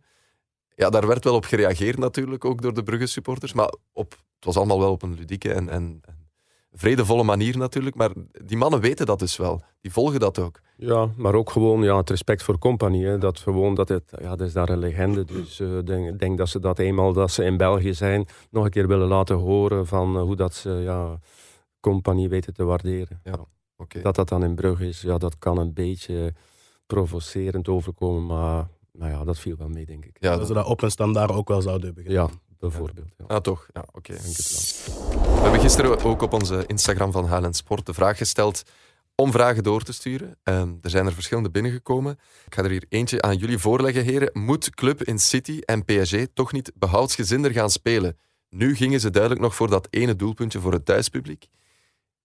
Ja, 0.75 0.89
daar 0.89 1.07
werd 1.07 1.23
wel 1.23 1.35
op 1.35 1.45
gereageerd 1.45 1.97
natuurlijk, 1.97 2.45
ook 2.45 2.62
door 2.62 2.73
de 2.73 2.83
Brugge 2.83 3.05
supporters. 3.05 3.53
Maar 3.53 3.73
op, 3.93 4.12
het 4.12 4.45
was 4.45 4.57
allemaal 4.57 4.79
wel 4.79 4.91
op 4.91 5.01
een 5.01 5.13
ludieke 5.13 5.53
en, 5.53 5.69
en, 5.69 5.99
en 6.01 6.29
vredevolle 6.71 7.23
manier 7.23 7.57
natuurlijk. 7.57 7.95
Maar 7.95 8.09
die 8.45 8.57
mannen 8.57 8.79
weten 8.79 9.05
dat 9.05 9.19
dus 9.19 9.38
wel. 9.38 9.62
Die 9.81 9.91
volgen 9.91 10.19
dat 10.19 10.39
ook. 10.39 10.59
Ja, 10.77 11.09
maar 11.17 11.33
ook 11.33 11.49
gewoon 11.49 11.83
ja, 11.83 11.97
het 11.97 12.09
respect 12.09 12.43
voor 12.43 12.57
Company. 12.57 13.03
Hè. 13.03 13.17
Dat 13.17 13.39
gewoon, 13.39 13.75
dat 13.75 13.89
het, 13.89 14.12
ja, 14.21 14.35
dat 14.35 14.47
is 14.47 14.53
daar 14.53 14.69
een 14.69 14.79
legende. 14.79 15.25
Dus 15.25 15.59
ik 15.59 15.85
denk, 15.85 16.19
denk 16.19 16.38
dat 16.38 16.49
ze 16.49 16.59
dat 16.59 16.79
eenmaal 16.79 17.13
dat 17.13 17.31
ze 17.31 17.43
in 17.43 17.57
België 17.57 17.93
zijn, 17.93 18.27
nog 18.49 18.63
een 18.63 18.71
keer 18.71 18.88
willen 18.88 19.07
laten 19.07 19.35
horen 19.35 19.88
van 19.88 20.15
eh, 20.15 20.21
hoe 20.21 20.35
dat 20.35 20.53
ze 20.53 20.69
ja, 20.69 21.19
Company 21.79 22.29
weten 22.29 22.53
te 22.53 22.63
waarderen. 22.63 23.21
Ja, 23.23 23.45
oké. 23.79 24.01
Dat 24.01 24.15
dat 24.15 24.29
dan 24.29 24.43
in 24.43 24.55
Brugge 24.55 24.87
is, 24.87 25.01
ja, 25.01 25.17
dat 25.17 25.37
kan 25.39 25.57
een 25.57 25.73
beetje 25.73 26.33
provocerend 26.85 27.67
overkomen, 27.67 28.25
maar 28.25 28.67
nou 28.91 29.11
ja, 29.11 29.23
dat 29.23 29.39
viel 29.39 29.55
wel 29.57 29.69
mee, 29.69 29.85
denk 29.85 30.05
ik. 30.05 30.17
Ja, 30.19 30.37
Dat 30.37 30.47
ze 30.47 30.53
dat 30.53 30.65
op 30.65 30.83
en 30.83 30.91
standaard 30.91 31.31
ook 31.31 31.47
wel 31.47 31.61
zouden 31.61 31.85
hebben 31.85 32.03
gedaan. 32.03 32.29
Ja, 32.31 32.55
bijvoorbeeld. 32.59 33.13
Ja. 33.17 33.25
Ah, 33.25 33.41
toch? 33.41 33.67
Ja, 33.73 33.85
oké. 33.91 34.13
Wel. 34.13 34.21
We 35.35 35.41
hebben 35.41 35.59
gisteren 35.59 36.03
ook 36.03 36.21
op 36.21 36.33
onze 36.33 36.63
Instagram 36.67 37.11
van 37.11 37.23
Highland 37.23 37.55
Sport 37.55 37.85
de 37.85 37.93
vraag 37.93 38.17
gesteld 38.17 38.63
om 39.15 39.31
vragen 39.31 39.63
door 39.63 39.81
te 39.81 39.93
sturen. 39.93 40.37
Ehm, 40.43 40.73
er 40.81 40.89
zijn 40.89 41.05
er 41.05 41.13
verschillende 41.13 41.49
binnengekomen. 41.49 42.19
Ik 42.45 42.55
ga 42.55 42.63
er 42.63 42.69
hier 42.69 42.85
eentje 42.89 43.21
aan 43.21 43.37
jullie 43.37 43.57
voorleggen, 43.57 44.03
heren. 44.03 44.29
Moet 44.33 44.69
Club 44.69 45.03
in 45.03 45.19
City 45.19 45.59
en 45.65 45.85
PSG 45.85 46.25
toch 46.33 46.51
niet 46.51 46.71
behoudsgezinder 46.75 47.51
gaan 47.51 47.69
spelen? 47.69 48.17
Nu 48.49 48.75
gingen 48.75 48.99
ze 48.99 49.09
duidelijk 49.09 49.41
nog 49.41 49.55
voor 49.55 49.69
dat 49.69 49.87
ene 49.89 50.15
doelpuntje 50.15 50.59
voor 50.59 50.73
het 50.73 50.85
thuispubliek. 50.85 51.47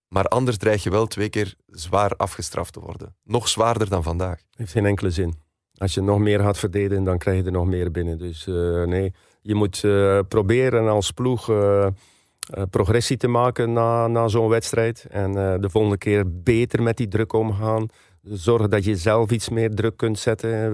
Maar 0.09 0.25
anders 0.25 0.57
dreig 0.57 0.83
je 0.83 0.91
wel 0.91 1.07
twee 1.07 1.29
keer 1.29 1.55
zwaar 1.67 2.11
afgestraft 2.17 2.73
te 2.73 2.81
worden. 2.81 3.17
Nog 3.23 3.49
zwaarder 3.49 3.89
dan 3.89 4.03
vandaag. 4.03 4.41
Heeft 4.51 4.73
geen 4.73 4.87
enkele 4.87 5.11
zin. 5.11 5.43
Als 5.77 5.95
je 5.95 6.01
nog 6.01 6.19
meer 6.19 6.41
gaat 6.41 6.59
verdedigen, 6.59 7.05
dan 7.05 7.19
krijg 7.19 7.39
je 7.39 7.45
er 7.45 7.53
nog 7.53 7.67
meer 7.67 7.91
binnen. 7.91 8.19
Dus 8.19 8.47
eh, 8.47 8.83
nee, 8.83 9.13
je 9.43 9.55
moet 9.55 9.85
eh, 9.85 10.19
proberen 10.29 10.89
als 10.89 11.11
ploeg 11.11 11.51
eh, 11.51 11.87
progressie 12.71 13.17
te 13.17 13.29
maken 13.29 13.73
na, 13.73 14.07
na 14.07 14.29
zo'n 14.29 14.49
wedstrijd. 14.49 15.07
En 15.11 15.33
de 15.61 15.71
volgende 15.71 15.99
keer 15.99 16.43
beter 16.43 16.83
met 16.83 16.97
die 16.97 17.09
druk 17.09 17.33
omgaan. 17.33 17.87
Zorgen 18.23 18.71
dat 18.71 18.85
je 18.85 18.97
zelf 18.97 19.31
iets 19.31 19.49
meer 19.49 19.75
druk 19.75 19.97
kunt 19.97 20.19
zetten 20.19 20.73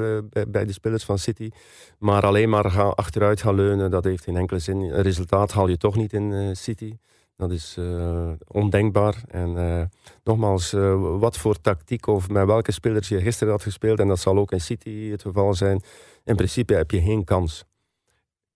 bij, 0.49 0.65
de 0.65 0.73
spelers 0.73 1.05
van 1.05 1.19
City. 1.19 1.51
Maar 1.99 2.23
alleen 2.27 2.49
maar 2.49 2.71
gaan, 2.71 2.95
achteruit 2.95 3.43
gaan 3.43 3.55
leunen, 3.55 3.91
dat 3.91 4.05
heeft 4.05 4.25
geen 4.25 4.37
enkele 4.37 4.59
zin. 4.59 4.81
Een 4.81 5.03
resultaat 5.03 5.53
haal 5.53 5.69
je 5.69 5.77
toch 5.77 5.97
niet 5.97 6.13
in 6.13 6.57
City. 6.57 6.97
Dat 7.41 7.51
is 7.51 7.75
eh, 7.79 8.31
ondenkbaar. 8.47 9.23
En 9.29 9.57
eh, 9.57 9.83
nogmaals, 10.25 10.73
eh, 10.73 11.19
wat 11.19 11.37
voor 11.37 11.61
tactiek 11.61 12.07
of 12.07 12.29
met 12.29 12.47
welke 12.47 12.73
spelers 12.73 13.09
je 13.09 13.21
gisteren 13.21 13.53
had 13.53 13.63
gespeeld, 13.63 13.99
en 13.99 14.09
dat 14.09 14.19
zal 14.19 14.39
ook 14.39 14.53
in 14.53 14.61
City 14.61 15.11
het 15.11 15.23
geval 15.23 15.55
zijn, 15.55 15.83
in 16.25 16.37
principe 16.37 16.75
heb 16.75 16.91
je 16.91 17.01
geen 17.03 17.25
kans. 17.25 17.65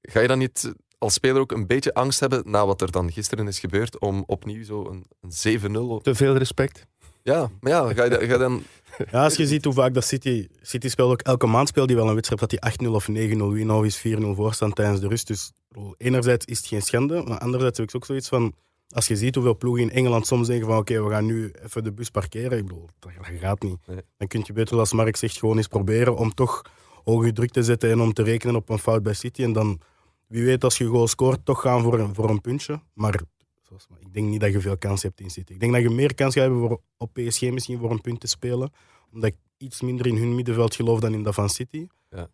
Ga 0.02 0.20
je 0.20 0.28
dan 0.28 0.38
niet 0.38 0.74
als 0.98 1.14
speler 1.14 1.40
ook 1.40 1.52
een 1.52 1.66
beetje 1.66 1.94
angst 1.94 2.20
hebben 2.20 2.42
na 2.50 2.66
wat 2.66 2.80
er 2.80 2.90
dan 2.90 3.12
gisteren 3.12 3.48
is 3.48 3.58
gebeurd 3.58 3.98
om 3.98 4.24
opnieuw 4.26 4.64
zo 4.64 4.88
een, 4.90 5.06
een 5.20 5.60
7-0 5.76 5.78
op... 5.78 6.02
Te 6.02 6.14
veel 6.14 6.36
respect. 6.36 6.86
Ja, 7.22 7.50
maar 7.60 7.72
ja, 7.72 7.92
ga 7.92 8.04
je, 8.04 8.10
ga 8.10 8.32
je 8.32 8.38
dan... 8.38 8.62
Ja, 9.10 9.22
als 9.24 9.36
je 9.36 9.46
ziet 9.46 9.64
hoe 9.64 9.74
vaak 9.74 9.94
dat 9.94 10.04
City... 10.04 10.48
City 10.62 10.88
speelt 10.88 11.10
ook 11.10 11.22
elke 11.22 11.46
maand 11.46 11.68
speelt 11.68 11.88
die 11.88 11.96
wel 11.96 12.08
een 12.08 12.14
wedstrijd 12.14 12.40
dat 12.40 12.50
die 12.50 12.88
8-0 12.88 12.90
of 12.90 13.08
9-0 13.08 13.12
winnen 13.12 13.76
of 13.76 13.84
is 13.84 13.98
4-0 13.98 14.02
voorstaan 14.20 14.72
tijdens 14.72 15.00
de 15.00 15.08
rust. 15.08 15.26
Dus 15.26 15.52
enerzijds 15.96 16.44
is 16.44 16.58
het 16.58 16.66
geen 16.66 16.82
schande, 16.82 17.22
maar 17.22 17.38
anderzijds 17.38 17.78
heb 17.78 17.88
ik 17.88 17.94
ook 17.94 18.04
zoiets 18.04 18.28
van... 18.28 18.54
Als 18.94 19.06
je 19.06 19.16
ziet 19.16 19.34
hoeveel 19.34 19.56
ploegen 19.56 19.82
in 19.82 19.90
Engeland 19.90 20.26
soms 20.26 20.46
zeggen 20.46 20.66
van 20.66 20.76
oké, 20.76 21.02
we 21.04 21.10
gaan 21.10 21.24
nu 21.26 21.50
even 21.62 21.84
de 21.84 21.92
bus 21.92 22.10
parkeren. 22.10 22.58
Ik 22.58 22.66
bedoel, 22.66 22.88
dat, 22.98 23.12
dat 23.16 23.26
gaat 23.40 23.62
niet. 23.62 23.86
Nee. 23.86 24.00
Dan 24.16 24.28
kun 24.28 24.42
je 24.46 24.52
beter, 24.52 24.78
als 24.78 24.92
Mark 24.92 25.16
zegt, 25.16 25.38
gewoon 25.38 25.56
eens 25.56 25.66
proberen 25.68 26.16
om 26.16 26.34
toch 26.34 26.62
hoge 27.04 27.32
druk 27.32 27.50
te 27.50 27.62
zetten 27.62 27.90
en 27.90 28.00
om 28.00 28.12
te 28.12 28.22
rekenen 28.22 28.56
op 28.56 28.68
een 28.68 28.78
fout 28.78 29.02
bij 29.02 29.14
City. 29.14 29.42
En 29.42 29.52
dan, 29.52 29.80
wie 30.26 30.44
weet, 30.44 30.64
als 30.64 30.78
je 30.78 30.86
goal 30.86 31.08
scoort, 31.08 31.44
toch 31.44 31.60
gaan 31.60 31.82
voor 31.82 31.98
een, 31.98 32.14
voor 32.14 32.30
een 32.30 32.40
puntje. 32.40 32.80
Maar 32.92 33.20
zoals, 33.62 33.86
ik 33.98 34.12
denk 34.12 34.28
niet 34.28 34.40
dat 34.40 34.52
je 34.52 34.60
veel 34.60 34.78
kans 34.78 35.02
hebt 35.02 35.20
in 35.20 35.30
City. 35.30 35.52
Ik 35.52 35.60
denk 35.60 35.72
dat 35.72 35.82
je 35.82 35.90
meer 35.90 36.14
kans 36.14 36.34
gaat 36.34 36.42
hebben 36.42 36.60
voor, 36.60 36.80
op 36.96 37.10
PSG 37.12 37.42
misschien 37.42 37.78
voor 37.78 37.90
een 37.90 38.00
punt 38.00 38.20
te 38.20 38.26
spelen. 38.26 38.72
Omdat 39.12 39.30
ik 39.30 39.36
iets 39.56 39.80
minder 39.80 40.06
in 40.06 40.16
hun 40.16 40.34
middenveld 40.34 40.74
geloof 40.74 41.00
dan 41.00 41.14
in 41.14 41.22
dat 41.22 41.34
van 41.34 41.48
City. 41.48 41.86
Ja. 42.10 42.28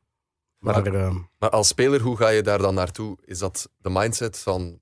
Maar, 0.59 0.83
Maar- 0.83 0.95
ehm, 0.95 1.17
Maar 1.39 1.51
als 1.51 1.69
speler, 1.69 2.01
hoe 2.01 2.17
ga 2.17 2.29
je 2.29 2.43
daar 2.43 2.59
dan 2.59 2.75
naartoe? 2.75 3.17
Is 3.25 3.39
dat 3.39 3.69
de 3.79 3.91
mindset 3.91 4.39
van 4.39 4.79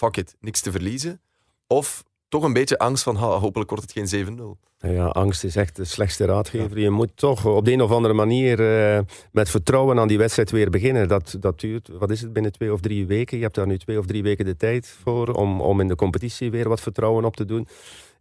fuck 0.00 0.16
it, 0.16 0.36
niks 0.40 0.60
te 0.60 0.70
verliezen? 0.70 1.20
Of 1.66 2.04
toch 2.28 2.42
een 2.42 2.52
beetje 2.52 2.78
angst 2.78 3.02
van, 3.02 3.16
ha, 3.16 3.26
hopelijk 3.26 3.70
wordt 3.70 3.84
het 3.94 4.10
geen 4.10 4.38
7-0. 4.38 4.68
Ja, 4.78 5.06
angst 5.06 5.44
is 5.44 5.56
echt 5.56 5.76
de 5.76 5.84
slechtste 5.84 6.24
raadgever. 6.24 6.78
Je 6.78 6.90
moet 6.90 7.10
toch 7.14 7.46
op 7.46 7.64
de 7.64 7.72
een 7.72 7.82
of 7.82 7.90
andere 7.90 8.14
manier 8.14 8.60
eh, 8.60 9.00
met 9.32 9.50
vertrouwen 9.50 9.98
aan 9.98 10.08
die 10.08 10.18
wedstrijd 10.18 10.50
weer 10.50 10.70
beginnen. 10.70 11.08
Dat, 11.08 11.36
dat 11.40 11.60
duurt, 11.60 11.88
wat 11.88 12.10
is 12.10 12.20
het, 12.20 12.32
binnen 12.32 12.52
twee 12.52 12.72
of 12.72 12.80
drie 12.80 13.06
weken. 13.06 13.36
Je 13.36 13.42
hebt 13.42 13.54
daar 13.54 13.66
nu 13.66 13.78
twee 13.78 13.98
of 13.98 14.06
drie 14.06 14.22
weken 14.22 14.44
de 14.44 14.56
tijd 14.56 14.96
voor 15.02 15.28
om, 15.28 15.60
om 15.60 15.80
in 15.80 15.88
de 15.88 15.94
competitie 15.94 16.50
weer 16.50 16.68
wat 16.68 16.80
vertrouwen 16.80 17.24
op 17.24 17.36
te 17.36 17.44
doen. 17.44 17.66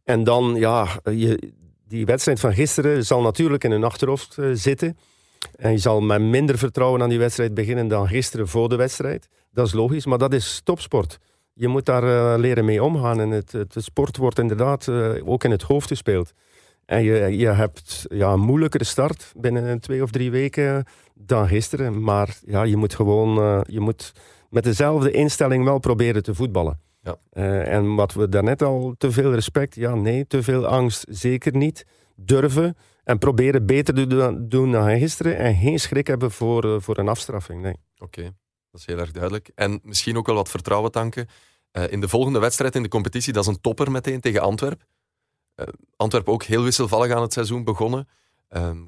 En 0.03 0.23
dan, 0.23 0.55
ja, 0.55 0.87
je, 1.03 1.51
die 1.87 2.05
wedstrijd 2.05 2.39
van 2.39 2.53
gisteren 2.53 3.05
zal 3.05 3.21
natuurlijk 3.21 3.63
in 3.63 3.71
een 3.71 3.83
achterhoofd 3.83 4.37
eh, 4.37 4.49
zitten. 4.53 4.97
En 5.55 5.71
je 5.71 5.77
zal 5.77 6.01
met 6.01 6.21
minder 6.21 6.57
vertrouwen 6.57 7.01
aan 7.01 7.09
die 7.09 7.19
wedstrijd 7.19 7.53
beginnen 7.53 7.87
dan 7.87 8.07
gisteren 8.07 8.47
voor 8.47 8.69
de 8.69 8.75
wedstrijd. 8.75 9.29
Dat 9.51 9.67
is 9.67 9.73
logisch, 9.73 10.05
maar 10.05 10.17
dat 10.17 10.33
is 10.33 10.61
topsport. 10.63 11.19
Je 11.59 11.67
moet 11.67 11.85
daar 11.85 12.03
eh, 12.03 12.39
leren 12.39 12.65
mee 12.65 12.83
omgaan. 12.83 13.19
En 13.19 13.29
het, 13.29 13.51
het 13.51 13.75
sport 13.77 14.17
wordt 14.17 14.39
inderdaad 14.39 14.87
eh, 14.87 15.11
ook 15.25 15.43
in 15.43 15.51
het 15.51 15.61
hoofd 15.61 15.87
gespeeld. 15.87 16.33
En 16.85 17.03
je, 17.03 17.37
je 17.37 17.47
hebt 17.47 18.05
ja, 18.09 18.31
een 18.31 18.39
moeilijkere 18.39 18.83
start 18.83 19.31
binnen 19.35 19.79
twee 19.79 20.03
of 20.03 20.11
drie 20.11 20.31
weken 20.31 20.85
dan 21.13 21.47
gisteren. 21.47 22.03
Maar 22.03 22.37
ja, 22.45 22.63
je 22.63 22.77
moet 22.77 22.95
gewoon 22.95 23.63
je 23.67 23.79
moet 23.79 24.11
met 24.49 24.63
dezelfde 24.63 25.11
instelling 25.11 25.63
wel 25.63 25.79
proberen 25.79 26.23
te 26.23 26.35
voetballen. 26.35 26.79
Ja. 27.01 27.17
en 27.63 27.95
wat 27.95 28.13
we 28.13 28.29
daarnet 28.29 28.61
al, 28.61 28.95
te 28.97 29.11
veel 29.11 29.33
respect, 29.33 29.75
ja 29.75 29.95
nee, 29.95 30.27
te 30.27 30.43
veel 30.43 30.67
angst, 30.67 31.05
zeker 31.09 31.55
niet. 31.55 31.85
Durven, 32.15 32.77
en 33.03 33.17
proberen 33.17 33.65
beter 33.65 33.93
te 33.93 34.07
doen 34.47 34.71
dan 34.71 34.99
gisteren. 34.99 35.37
En 35.37 35.55
geen 35.55 35.79
schrik 35.79 36.07
hebben 36.07 36.31
voor, 36.31 36.81
voor 36.81 36.97
een 36.97 37.07
afstraffing. 37.07 37.61
Nee. 37.61 37.75
Oké, 37.97 38.31
dat 38.79 38.87
is 38.87 38.95
heel 38.95 39.03
erg 39.03 39.11
duidelijk. 39.11 39.51
En 39.55 39.79
misschien 39.83 40.17
ook 40.17 40.25
wel 40.25 40.35
wat 40.35 40.49
vertrouwen 40.49 40.91
tanken. 40.91 41.27
Uh, 41.71 41.91
in 41.91 42.01
de 42.01 42.09
volgende 42.09 42.39
wedstrijd 42.39 42.75
in 42.75 42.83
de 42.83 42.89
competitie, 42.89 43.33
dat 43.33 43.43
is 43.43 43.49
een 43.49 43.61
topper 43.61 43.91
meteen 43.91 44.21
tegen 44.21 44.41
Antwerp. 44.41 44.83
Uh, 45.55 45.65
Antwerp 45.95 46.29
ook 46.29 46.43
heel 46.43 46.63
wisselvallig 46.63 47.11
aan 47.11 47.21
het 47.21 47.33
seizoen 47.33 47.63
begonnen. 47.63 48.07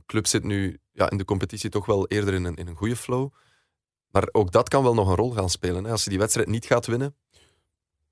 club 0.05 0.27
zit 0.27 0.43
nu 0.43 0.79
ja, 0.91 1.09
in 1.09 1.17
de 1.17 1.25
competitie 1.25 1.69
toch 1.69 1.85
wel 1.85 2.07
eerder 2.07 2.33
in 2.33 2.43
een, 2.43 2.55
in 2.55 2.67
een 2.67 2.75
goede 2.75 2.95
flow. 2.95 3.29
Maar 4.11 4.27
ook 4.31 4.51
dat 4.51 4.69
kan 4.69 4.83
wel 4.83 4.93
nog 4.93 5.07
een 5.09 5.15
rol 5.15 5.31
gaan 5.31 5.49
spelen. 5.49 5.83
Hè? 5.83 5.91
Als 5.91 6.03
je 6.03 6.09
die 6.09 6.19
wedstrijd 6.19 6.47
niet 6.47 6.65
gaat 6.65 6.85
winnen, 6.85 7.15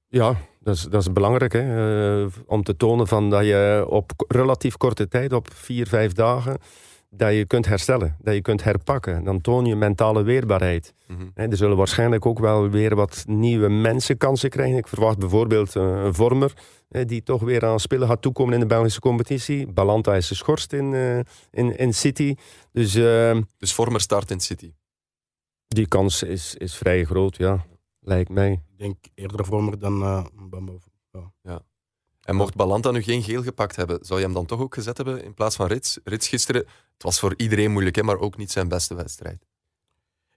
ja, 0.08 0.36
dat 0.60 0.76
is, 0.76 0.82
dat 0.82 1.02
is 1.02 1.12
belangrijk 1.12 1.54
hè? 1.54 2.24
Uh, 2.24 2.28
om 2.46 2.64
te 2.64 2.78
tonen 2.78 3.08
van 3.08 3.30
dat 3.30 3.46
je 3.46 3.86
op 3.90 4.12
relatief 4.28 4.78
korte 4.78 5.08
tijd, 5.08 5.34
op 5.34 5.54
vier, 5.54 5.88
vijf 5.88 6.12
dagen, 6.12 6.60
dat 7.10 7.34
je 7.34 7.46
kunt 7.46 7.66
herstellen, 7.66 8.16
dat 8.20 8.34
je 8.34 8.42
kunt 8.42 8.64
herpakken. 8.64 9.24
Dan 9.24 9.42
toon 9.42 9.66
je 9.66 9.76
mentale 9.76 10.24
weerbaarheid. 10.24 10.94
Mm 11.08 11.32
er 11.34 11.58
zullen 11.58 11.78
waarschijnlijk 11.78 12.26
ook 12.26 12.40
wel 12.40 12.70
weer 12.70 12.96
wat 12.96 13.24
nieuwe 13.28 13.70
mensen 13.70 14.18
kansen 14.18 14.50
krijgen. 14.50 14.78
Ik 14.78 14.88
verwacht 14.88 15.18
bijvoorbeeld 15.18 15.76
uh, 15.76 15.84
een 15.84 16.14
vormer 16.14 16.54
die 16.90 17.24
toch 17.24 17.42
weer 17.42 17.66
aan 17.66 17.80
spelen 17.80 18.08
gaat 18.08 18.22
toekomen 18.22 18.54
in 18.54 18.60
de 18.60 18.66
Belgische 18.66 19.00
competitie. 19.00 19.68
Balanta 19.68 20.16
is 20.16 20.28
geschorst 20.28 20.74
in, 20.74 20.94
uh, 20.94 21.20
in, 21.52 21.78
in 21.78 21.94
City. 21.94 22.36
Dus, 22.72 22.92
dus 23.58 23.74
vormer 23.74 24.02
start 24.02 24.32
in 24.32 24.40
City? 24.40 24.74
Die 25.68 25.88
kans 25.88 26.24
is, 26.24 26.56
is 26.56 26.76
vrij 26.76 27.06
groot, 27.06 27.38
ja. 27.38 27.66
Lijkt 28.00 28.30
mij. 28.30 28.52
Ik 28.52 28.78
denk 28.78 28.98
eerder 29.14 29.46
Vormer 29.46 29.80
dan 29.80 30.02
uh, 30.02 30.26
Ja. 31.12 31.32
ja. 31.42 31.62
En 32.22 32.36
mocht 32.36 32.56
Balanta 32.56 32.92
nu 32.92 33.02
geen 33.02 33.24
geel 33.24 33.44
gepakt 33.44 33.76
hebben, 33.76 34.00
zou 34.02 34.20
je 34.20 34.26
hem 34.26 34.34
dan 34.34 34.46
toch 34.46 34.60
ook 34.60 34.74
gezet 34.74 34.98
hebben 34.98 35.24
in 35.24 35.34
plaats 35.34 35.56
van 35.56 35.68
Rits? 35.68 36.00
Rits 36.04 36.28
gisteren, 36.28 36.66
het 37.00 37.08
was 37.08 37.20
voor 37.20 37.34
iedereen 37.38 37.72
moeilijk, 37.72 37.96
hè, 37.96 38.04
maar 38.04 38.20
ook 38.20 38.38
niet 38.38 38.52
zijn 38.52 38.68
beste 38.68 38.96
wedstrijd. 38.96 39.46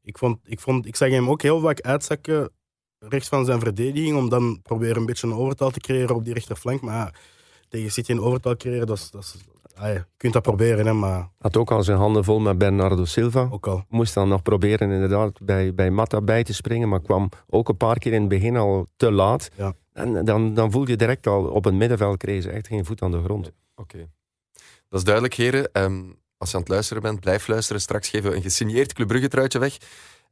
Ik, 0.03 0.18
vond, 0.18 0.38
ik, 0.44 0.61
vond, 0.61 0.87
ik 0.87 0.96
zag 0.96 1.11
hem 1.11 1.31
ook 1.31 1.42
heel 1.42 1.61
vaak 1.61 1.81
uitzakken 1.81 2.51
rechts 2.98 3.29
van 3.29 3.44
zijn 3.44 3.61
verdediging, 3.61 4.16
om 4.16 4.29
dan 4.29 4.62
proberen 4.62 4.96
een 4.96 5.07
beetje 5.07 5.27
een 5.27 5.35
overtal 5.35 5.70
te 5.70 5.81
creëren 5.81 6.14
op 6.14 6.25
die 6.25 6.35
rechterflank. 6.35 6.81
Maar 6.81 7.20
tegen 7.68 7.90
City 7.90 8.11
een 8.11 8.20
overtal 8.20 8.57
creëren, 8.57 8.87
dat 8.87 8.96
is, 8.96 9.11
dat 9.11 9.22
is 9.22 9.35
Ah, 9.75 9.92
je 9.92 10.05
kunt 10.16 10.33
dat 10.33 10.42
proberen, 10.42 10.87
hè, 10.87 10.92
maar... 10.92 11.29
Had 11.38 11.57
ook 11.57 11.70
al 11.70 11.83
zijn 11.83 11.98
handen 11.98 12.25
vol 12.25 12.40
met 12.40 12.59
Bernardo 12.59 13.05
Silva. 13.05 13.48
Ook 13.51 13.66
al. 13.66 13.85
Moest 13.88 14.14
dan 14.14 14.29
nog 14.29 14.42
proberen 14.42 14.90
inderdaad 14.90 15.40
bij, 15.40 15.75
bij 15.75 15.90
Mata 15.90 16.20
bij 16.20 16.42
te 16.42 16.55
springen, 16.55 16.88
maar 16.88 17.01
kwam 17.01 17.29
ook 17.48 17.68
een 17.68 17.77
paar 17.77 17.98
keer 17.98 18.12
in 18.12 18.20
het 18.20 18.29
begin 18.29 18.57
al 18.57 18.87
te 18.96 19.12
laat. 19.12 19.51
Ja. 19.57 19.75
En 19.92 20.25
dan, 20.25 20.55
dan 20.55 20.70
voel 20.70 20.88
je 20.88 20.96
direct 20.96 21.27
al, 21.27 21.44
op 21.44 21.64
het 21.64 21.75
middenveld 21.75 22.16
kregen 22.16 22.42
ze 22.42 22.51
echt 22.51 22.66
geen 22.66 22.85
voet 22.85 23.03
aan 23.03 23.11
de 23.11 23.22
grond. 23.22 23.53
Oké. 23.75 24.09
Dat 24.88 24.98
is 24.98 25.05
duidelijk, 25.05 25.35
heren. 25.35 25.68
Um, 25.72 26.16
als 26.42 26.50
je 26.50 26.57
aan 26.57 26.62
het 26.62 26.72
luisteren 26.72 27.02
bent, 27.02 27.20
blijf 27.20 27.46
luisteren. 27.46 27.83
Straks 27.83 28.09
geven 28.09 28.31
we 28.31 28.37
een 28.37 28.42
gesigneerd 28.42 28.92
Club 28.92 29.09
Brugge 29.09 29.28
truitje 29.28 29.59
weg. 29.59 29.76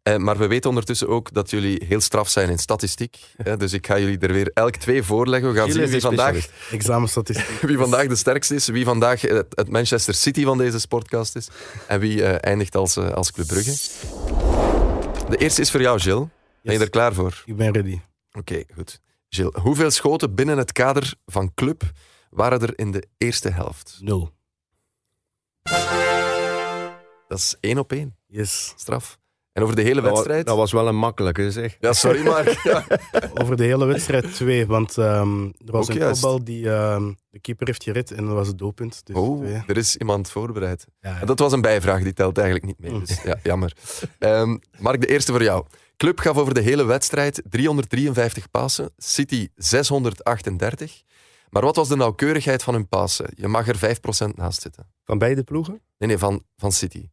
Uh, 0.03 0.17
maar 0.17 0.39
we 0.39 0.47
weten 0.47 0.69
ondertussen 0.69 1.09
ook 1.09 1.33
dat 1.33 1.51
jullie 1.51 1.85
heel 1.89 2.01
straf 2.01 2.29
zijn 2.29 2.51
in 2.51 2.59
statistiek. 2.59 3.19
Dus 3.59 3.73
ik 3.73 3.87
ga 3.87 3.99
jullie 3.99 4.19
er 4.19 4.33
weer 4.33 4.51
elk 4.55 4.77
twee 4.77 5.03
voorleggen. 5.03 5.53
We 5.53 5.59
gaan 5.59 5.73
zien 5.73 5.87
wie 5.87 6.01
vandaag, 6.01 6.49
Examenstatistiek. 6.71 7.61
wie 7.71 7.79
vandaag 7.79 8.07
de 8.07 8.17
sterkste 8.17 8.55
is, 8.55 8.67
wie 8.69 8.85
vandaag 8.85 9.21
het, 9.21 9.47
het 9.55 9.69
Manchester 9.69 10.15
City 10.15 10.45
van 10.45 10.59
deze 10.59 10.79
sportcast 10.81 11.37
is 11.37 11.49
en 11.87 12.01
wie 12.01 12.17
uh, 12.17 12.35
eindigt 12.41 12.77
als, 12.77 12.97
als 12.97 13.33
Club 13.33 13.47
Brugge. 13.47 13.77
De 15.29 15.37
eerste 15.37 15.61
is 15.61 15.71
voor 15.71 15.81
jou, 15.81 16.01
Gilles. 16.01 16.27
Ben 16.63 16.75
je 16.75 16.81
er 16.81 16.91
klaar 16.91 17.15
voor? 17.15 17.43
Ik 17.45 17.57
ben 17.57 17.73
ready. 17.73 18.01
Oké, 18.33 18.63
goed. 18.75 19.01
Gilles, 19.29 19.55
hoeveel 19.63 19.91
schoten 19.91 20.35
binnen 20.35 20.59
het 20.59 20.73
kader 20.73 21.15
van 21.27 21.55
Club 21.55 21.83
waren 22.31 22.61
er 22.61 22.79
in 22.79 22.91
de 22.91 23.07
eerste 23.19 23.51
helft? 23.51 23.99
Nul. 24.01 24.33
Dat 27.29 27.39
is 27.39 27.57
één 27.61 27.79
op 27.79 27.93
één. 27.93 28.17
Yes. 28.27 28.75
Straf. 28.77 29.19
En 29.53 29.63
over 29.63 29.77
de 29.77 29.83
hele 29.83 30.01
wedstrijd? 30.01 30.47
Dat 30.47 30.57
was 30.57 30.73
wel 30.73 30.89
een 30.89 30.97
makkelijke, 30.97 31.51
zeg. 31.51 31.77
Ja, 31.81 31.93
sorry, 31.93 32.23
maar... 32.23 32.61
Ja. 32.63 32.85
over 33.35 33.57
de 33.57 33.65
hele 33.65 33.85
wedstrijd 33.85 34.35
twee, 34.35 34.67
want 34.67 34.97
um, 34.97 35.45
er 35.45 35.73
was 35.73 35.91
Ook 35.91 35.97
een 35.97 36.11
kopbal 36.11 36.45
die 36.45 36.69
um, 36.69 37.17
de 37.31 37.41
keeper 37.41 37.67
heeft 37.67 37.83
gered 37.83 38.11
en 38.11 38.25
dat 38.27 38.35
was 38.35 38.47
het 38.47 38.59
doelpunt. 38.59 39.01
Dus 39.05 39.17
oh, 39.17 39.41
twee. 39.41 39.63
er 39.67 39.77
is 39.77 39.97
iemand 39.97 40.31
voorbereid. 40.31 40.87
Ja, 41.01 41.17
ja. 41.21 41.25
Dat 41.25 41.39
was 41.39 41.53
een 41.53 41.61
bijvraag, 41.61 42.03
die 42.03 42.13
telt 42.13 42.39
eigenlijk 42.39 42.67
niet 42.67 42.91
mee. 42.91 43.01
Dus 43.01 43.23
ja, 43.23 43.37
jammer. 43.43 43.77
Um, 44.19 44.61
Mark, 44.79 45.01
de 45.01 45.07
eerste 45.07 45.33
voor 45.33 45.43
jou. 45.43 45.65
Club 45.97 46.19
gaf 46.19 46.37
over 46.37 46.55
de 46.55 46.61
hele 46.61 46.85
wedstrijd 46.85 47.43
353 47.49 48.51
passen, 48.51 48.91
City 48.97 49.49
638. 49.55 51.03
Maar 51.51 51.63
wat 51.63 51.77
was 51.77 51.89
de 51.89 51.97
nauwkeurigheid 51.97 52.63
van 52.63 52.75
hun 52.75 52.89
passen? 52.89 53.31
Je 53.35 53.49
mag 53.49 53.69
er 53.69 53.97
5% 54.33 54.35
naast 54.35 54.63
zitten. 54.63 54.93
Van 55.05 55.19
beide 55.19 55.43
ploegen? 55.43 55.81
Nee, 55.99 56.09
nee, 56.09 56.19
van, 56.19 56.45
van 56.57 56.73
City. 56.73 57.11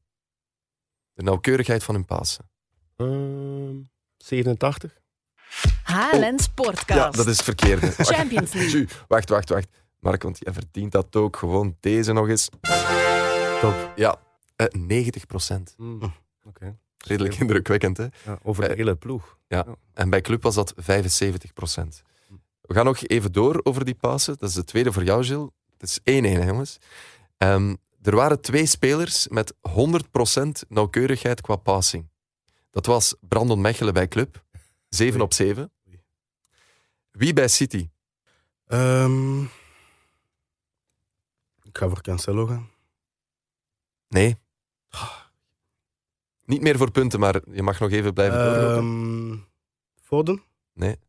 De 1.13 1.23
nauwkeurigheid 1.23 1.83
van 1.83 1.95
hun 1.95 2.05
passen. 2.05 2.49
Uh, 2.97 3.79
87. 4.17 4.99
HLN 5.83 6.39
Sportcast. 6.39 6.99
Ja, 6.99 7.09
dat 7.09 7.27
is 7.27 7.35
het 7.35 7.43
verkeerde. 7.43 7.91
Champions 8.15 8.53
League. 8.53 8.87
Wacht, 9.07 9.29
wacht, 9.29 9.49
wacht. 9.49 9.67
Mark, 9.99 10.23
want 10.23 10.37
jij 10.39 10.53
verdient 10.53 10.91
dat 10.91 11.15
ook. 11.15 11.35
Gewoon 11.35 11.77
deze 11.79 12.13
nog 12.13 12.29
eens. 12.29 12.49
Top. 13.61 13.91
Ja, 13.95 14.19
uh, 14.57 14.67
90 14.67 15.25
procent. 15.25 15.73
Mm. 15.77 16.03
Oké. 16.03 16.11
Okay. 16.43 16.75
Redelijk 16.97 17.35
indrukwekkend, 17.35 17.97
hè? 17.97 18.05
Ja, 18.25 18.39
over 18.43 18.63
de 18.63 18.69
uh, 18.69 18.75
hele 18.75 18.95
ploeg. 18.95 19.37
Ja. 19.47 19.63
ja. 19.67 19.75
en 19.93 20.09
bij 20.09 20.21
Club 20.21 20.43
was 20.43 20.55
dat 20.55 20.73
75 20.75 21.53
procent. 21.53 22.01
We 22.67 22.73
gaan 22.73 22.85
nog 22.85 23.03
even 23.03 23.31
door 23.31 23.59
over 23.63 23.85
die 23.85 23.95
passen. 23.95 24.35
Dat 24.37 24.49
is 24.49 24.55
de 24.55 24.63
tweede 24.63 24.91
voor 24.91 25.03
jou, 25.03 25.23
Gilles. 25.23 25.49
Het 25.77 26.01
is 26.03 26.21
1-1, 26.43 26.45
jongens. 26.45 26.77
Um, 27.37 27.77
er 28.01 28.15
waren 28.15 28.41
twee 28.41 28.65
spelers 28.65 29.27
met 29.27 29.53
100% 29.69 30.67
nauwkeurigheid 30.67 31.41
qua 31.41 31.55
passing. 31.55 32.09
Dat 32.71 32.85
was 32.85 33.15
Brandon 33.19 33.61
Mechelen 33.61 33.93
bij 33.93 34.07
Club, 34.07 34.43
7 34.89 35.21
op 35.21 35.33
7. 35.33 35.71
Wie 37.11 37.33
bij 37.33 37.47
City? 37.47 37.89
Um, 38.67 39.43
ik 41.63 41.77
ga 41.77 41.89
voor 41.89 42.01
Cancelo 42.01 42.45
gaan. 42.45 42.69
Nee. 44.07 44.37
Niet 46.45 46.61
meer 46.61 46.77
voor 46.77 46.91
punten, 46.91 47.19
maar 47.19 47.41
je 47.51 47.63
mag 47.63 47.79
nog 47.79 47.91
even 47.91 48.13
blijven 48.13 48.37
doorroepen. 48.37 48.77
Um, 48.77 49.45
Foden? 50.01 50.43
Nee. 50.73 50.99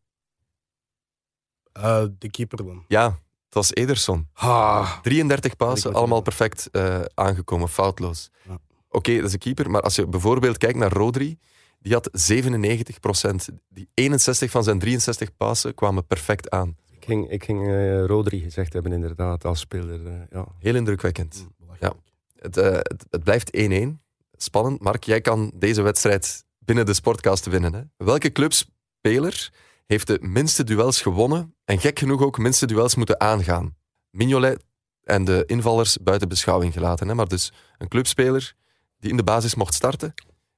Uh, 1.79 2.05
de 2.19 2.31
keeper 2.31 2.65
dan? 2.65 2.85
Ja, 2.89 3.05
het 3.45 3.55
was 3.55 3.75
Ederson. 3.75 4.29
Ha. 4.33 5.01
33 5.03 5.57
passen, 5.57 5.95
allemaal 5.95 6.21
perfect 6.21 6.69
uh, 6.73 7.01
aangekomen, 7.15 7.69
foutloos. 7.69 8.31
Ja. 8.43 8.53
Oké, 8.53 8.61
okay, 8.97 9.17
dat 9.17 9.27
is 9.27 9.33
een 9.33 9.39
keeper, 9.39 9.71
maar 9.71 9.83
als 9.83 9.95
je 9.95 10.07
bijvoorbeeld 10.07 10.59
kijkt 10.59 10.79
naar 10.79 10.93
Rodri, 10.93 11.39
die 11.81 11.93
had 11.93 12.09
97 12.13 13.01
procent. 13.01 13.49
Die 13.69 13.89
61 13.95 14.51
van 14.51 14.65
zijn 14.65 14.79
63 14.79 15.37
passen 15.37 15.75
kwamen 15.75 16.07
perfect 16.07 16.51
aan. 16.51 16.77
Ik 16.91 17.05
ging, 17.05 17.31
ik 17.31 17.45
ging 17.45 17.67
uh, 17.67 18.05
Rodri 18.05 18.41
gezegd 18.41 18.73
hebben, 18.73 18.93
inderdaad, 18.93 19.45
als 19.45 19.61
speler. 19.61 20.01
Uh, 20.01 20.13
ja. 20.31 20.47
Heel 20.59 20.75
indrukwekkend. 20.75 21.47
Mm, 21.59 21.71
ja. 21.81 21.93
Het, 22.39 22.55
het, 22.55 23.05
het 23.11 23.25
blijft 23.25 23.57
1-1. 23.57 23.99
Spannend. 24.37 24.81
Mark, 24.81 25.05
jij 25.05 25.21
kan 25.21 25.51
deze 25.55 25.83
wedstrijd 25.83 26.45
binnen 26.59 26.87
de 26.87 26.95
sportcast 26.95 27.47
winnen. 27.47 27.75
Hè? 27.75 27.83
Welke 27.97 28.33
clubspeler 28.33 29.51
heeft 29.89 30.07
de 30.07 30.19
minste 30.21 30.65
duels 30.65 31.03
gewonnen 31.03 31.55
en 31.65 31.81
gek 31.81 31.99
genoeg 31.99 32.23
ook 32.23 32.39
minste 32.39 32.67
duels 32.67 32.95
moeten 32.95 33.21
aangaan. 33.21 33.77
Mignolet 34.11 34.65
en 35.03 35.25
de 35.25 35.43
invallers 35.47 35.99
buiten 35.99 36.29
beschouwing 36.29 36.73
gelaten. 36.73 37.09
Hè? 37.09 37.15
Maar 37.15 37.29
dus 37.29 37.53
een 37.79 37.89
clubspeler 37.89 38.55
die 38.99 39.11
in 39.11 39.17
de 39.17 39.25
basis 39.25 39.55
mocht 39.55 39.75
starten 39.75 40.15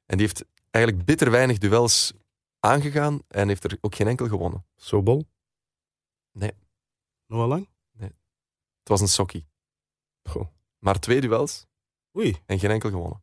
en 0.06 0.16
die 0.16 0.26
heeft 0.26 0.44
eigenlijk 0.70 1.04
bitter 1.04 1.30
weinig 1.30 1.58
duels 1.58 2.12
aangegaan 2.58 3.22
en 3.28 3.48
heeft 3.48 3.64
er 3.64 3.78
ook 3.80 3.94
geen 3.94 4.06
enkel 4.06 4.28
gewonnen. 4.28 4.64
Sobol? 4.76 5.26
Nee. 6.32 6.52
Nog 7.26 7.38
wel 7.38 7.48
lang? 7.48 7.68
Het 7.98 8.88
was 8.88 9.00
een 9.00 9.08
sokkie. 9.08 9.46
Goh. 10.22 10.46
Maar 10.78 10.98
twee 10.98 11.20
duels 11.20 11.66
Oei. 12.16 12.36
en 12.46 12.58
geen 12.58 12.70
enkel 12.70 12.90
gewonnen. 12.90 13.22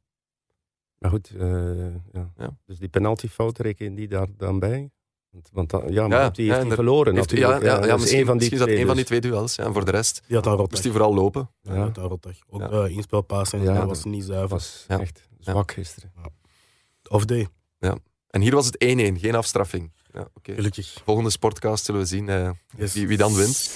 Maar 0.98 1.10
goed, 1.10 1.30
eh, 1.30 1.96
ja. 2.12 2.32
Ja. 2.38 2.58
dus 2.66 2.80
die 2.80 2.90
penaltyfout 2.90 3.58
reken 3.58 3.96
die 3.96 4.08
daar 4.08 4.28
dan 4.38 4.60
bij? 4.60 4.92
Want, 5.32 5.50
want 5.54 5.70
dan- 5.70 5.82
ja, 5.82 5.88
Ja, 6.02 6.08
maar 6.08 6.10
die 6.10 6.20
heeft 6.20 6.38
ja, 6.38 6.54
hij 6.54 6.70
en 6.70 6.76
verloren 6.76 7.16
Heeft- 7.16 7.32
natuurlijk. 7.32 7.64
ja, 7.64 7.80
ja, 7.80 7.86
ja, 7.86 7.98
misschien, 7.98 8.20
een 8.20 8.26
van 8.26 8.38
die 8.38 8.50
misschien 8.50 8.52
is 8.52 8.58
dat 8.60 8.68
twee, 8.68 8.80
een 8.80 8.86
van 8.88 8.96
die 8.96 9.06
dus. 9.06 9.18
twee 9.18 9.32
duels. 9.32 9.56
Ja, 9.56 9.64
en 9.64 9.74
voor 9.74 9.86
de 9.86 9.92
rest 9.92 10.22
Die 10.28 10.38
had 10.38 10.58
moest 10.70 10.84
hij 10.84 10.92
vooral 10.92 11.14
lopen. 11.14 11.50
Ja, 11.62 11.74
Ja. 11.74 11.86
die 11.90 12.02
had 12.02 12.10
rotdag. 12.12 12.34
Ook 12.50 12.62
Ja. 12.62 12.68
de 12.68 12.90
inspelpaas 12.90 13.54
en 13.54 13.62
Ja, 13.62 13.74
dat 13.74 13.86
was 13.88 14.04
niet 14.04 14.20
Dat 14.22 14.30
zuiver. 14.30 14.50
was 14.50 14.86
Ja. 14.88 15.00
echt 15.00 15.28
zwak 15.40 15.72
gisteren. 15.72 16.12
Of 17.10 17.26
day, 17.26 17.48
En 18.28 18.42
hier 18.42 18.56
was 18.56 18.66
het 18.66 18.76
1-1, 18.84 19.20
geen 19.20 19.36
afstraffing. 19.36 19.92
Ja, 20.14 20.28
oké. 20.34 20.54
gelukkig. 20.54 21.02
Volgende 21.06 21.30
sportcast 21.30 21.86
zullen 21.86 22.02
we 22.02 22.08
zien 22.08 22.30
eh, 22.30 22.50
Yes. 22.78 22.94
wie, 22.94 23.08
wie 23.08 23.18
dan 23.18 23.36
wint. 23.36 23.72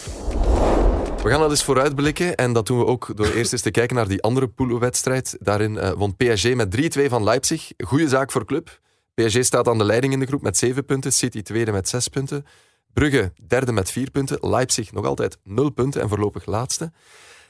We 1.23 1.29
gaan 1.29 1.39
dat 1.39 1.49
eens 1.49 1.63
vooruitblikken 1.63 2.35
en 2.35 2.53
dat 2.53 2.67
doen 2.67 2.77
we 2.79 2.85
ook 2.85 3.11
door 3.15 3.27
eerst 3.37 3.51
eens 3.51 3.61
te 3.61 3.71
kijken 3.71 3.95
naar 3.95 4.07
die 4.07 4.21
andere 4.21 4.47
poolwedstrijd. 4.47 5.37
Daarin 5.39 5.77
eh, 5.77 5.91
won 5.91 6.15
PSG 6.15 6.53
met 6.55 6.71
3-2 6.71 7.09
van 7.09 7.23
Leipzig. 7.23 7.71
Goeie 7.77 8.07
zaak 8.07 8.31
voor 8.31 8.45
club. 8.45 8.79
PSG 9.25 9.43
staat 9.43 9.67
aan 9.67 9.77
de 9.77 9.83
leiding 9.83 10.13
in 10.13 10.19
de 10.19 10.25
groep 10.25 10.41
met 10.41 10.57
7 10.57 10.85
punten, 10.85 11.13
City 11.13 11.41
tweede 11.41 11.71
met 11.71 11.89
6 11.89 12.07
punten. 12.07 12.45
Brugge 12.93 13.33
derde 13.47 13.71
met 13.71 13.91
4 13.91 14.11
punten, 14.11 14.49
Leipzig 14.49 14.91
nog 14.91 15.05
altijd 15.05 15.37
0 15.43 15.69
punten 15.69 16.01
en 16.01 16.09
voorlopig 16.09 16.45
laatste. 16.45 16.91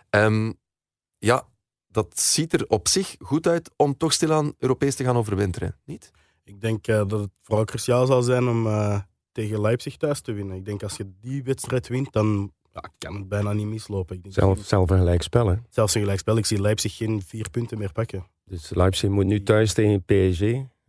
Ehm, 0.10 0.52
ja, 1.18 1.48
dat 1.88 2.20
ziet 2.20 2.54
er 2.54 2.66
op 2.68 2.88
zich 2.88 3.16
goed 3.20 3.48
uit 3.48 3.72
om 3.76 3.98
toch 3.98 4.14
stilaan 4.14 4.54
Europees 4.58 4.96
te 4.96 5.04
gaan 5.04 5.18
overwinteren, 5.18 5.76
niet? 5.86 6.12
Ik 6.44 6.62
denk 6.62 6.88
eh, 6.88 6.96
dat 7.08 7.20
het 7.20 7.30
vooral 7.42 7.66
cruciaal 7.66 8.06
zal 8.06 8.22
zijn 8.22 8.48
om 8.48 8.68
eh, 8.68 9.00
tegen 9.32 9.62
Leipzig 9.62 9.98
thuis 9.98 10.22
te 10.22 10.32
winnen. 10.32 10.56
Ik 10.56 10.66
denk 10.66 10.84
als 10.84 10.98
je 10.98 11.12
die 11.20 11.44
wedstrijd 11.44 11.88
wint, 11.88 12.14
dan 12.14 12.52
ja, 12.74 12.84
kan 12.98 13.16
het 13.16 13.28
bijna 13.28 13.54
niet 13.54 13.68
mislopen. 13.68 14.16
Ik 14.16 14.24
denk 14.24 14.36
Zelf, 14.36 14.60
zelf 14.64 14.90
een 14.90 14.98
gelijk 14.98 15.22
spel, 15.22 15.48
hè. 15.48 15.56
Zelfs 15.70 15.94
een 15.94 16.02
gelijkspel. 16.02 16.38
Ik 16.38 16.46
zie 16.46 16.62
Leipzig 16.62 16.96
geen 16.96 17.22
vier 17.26 17.50
punten 17.50 17.78
meer 17.78 17.92
pakken. 17.92 18.26
Dus 18.46 18.70
Leipzig 18.70 19.10
moet 19.10 19.26
nu 19.26 19.44
thuis 19.44 19.74
tegen 19.74 20.04
PSG. 20.04 20.42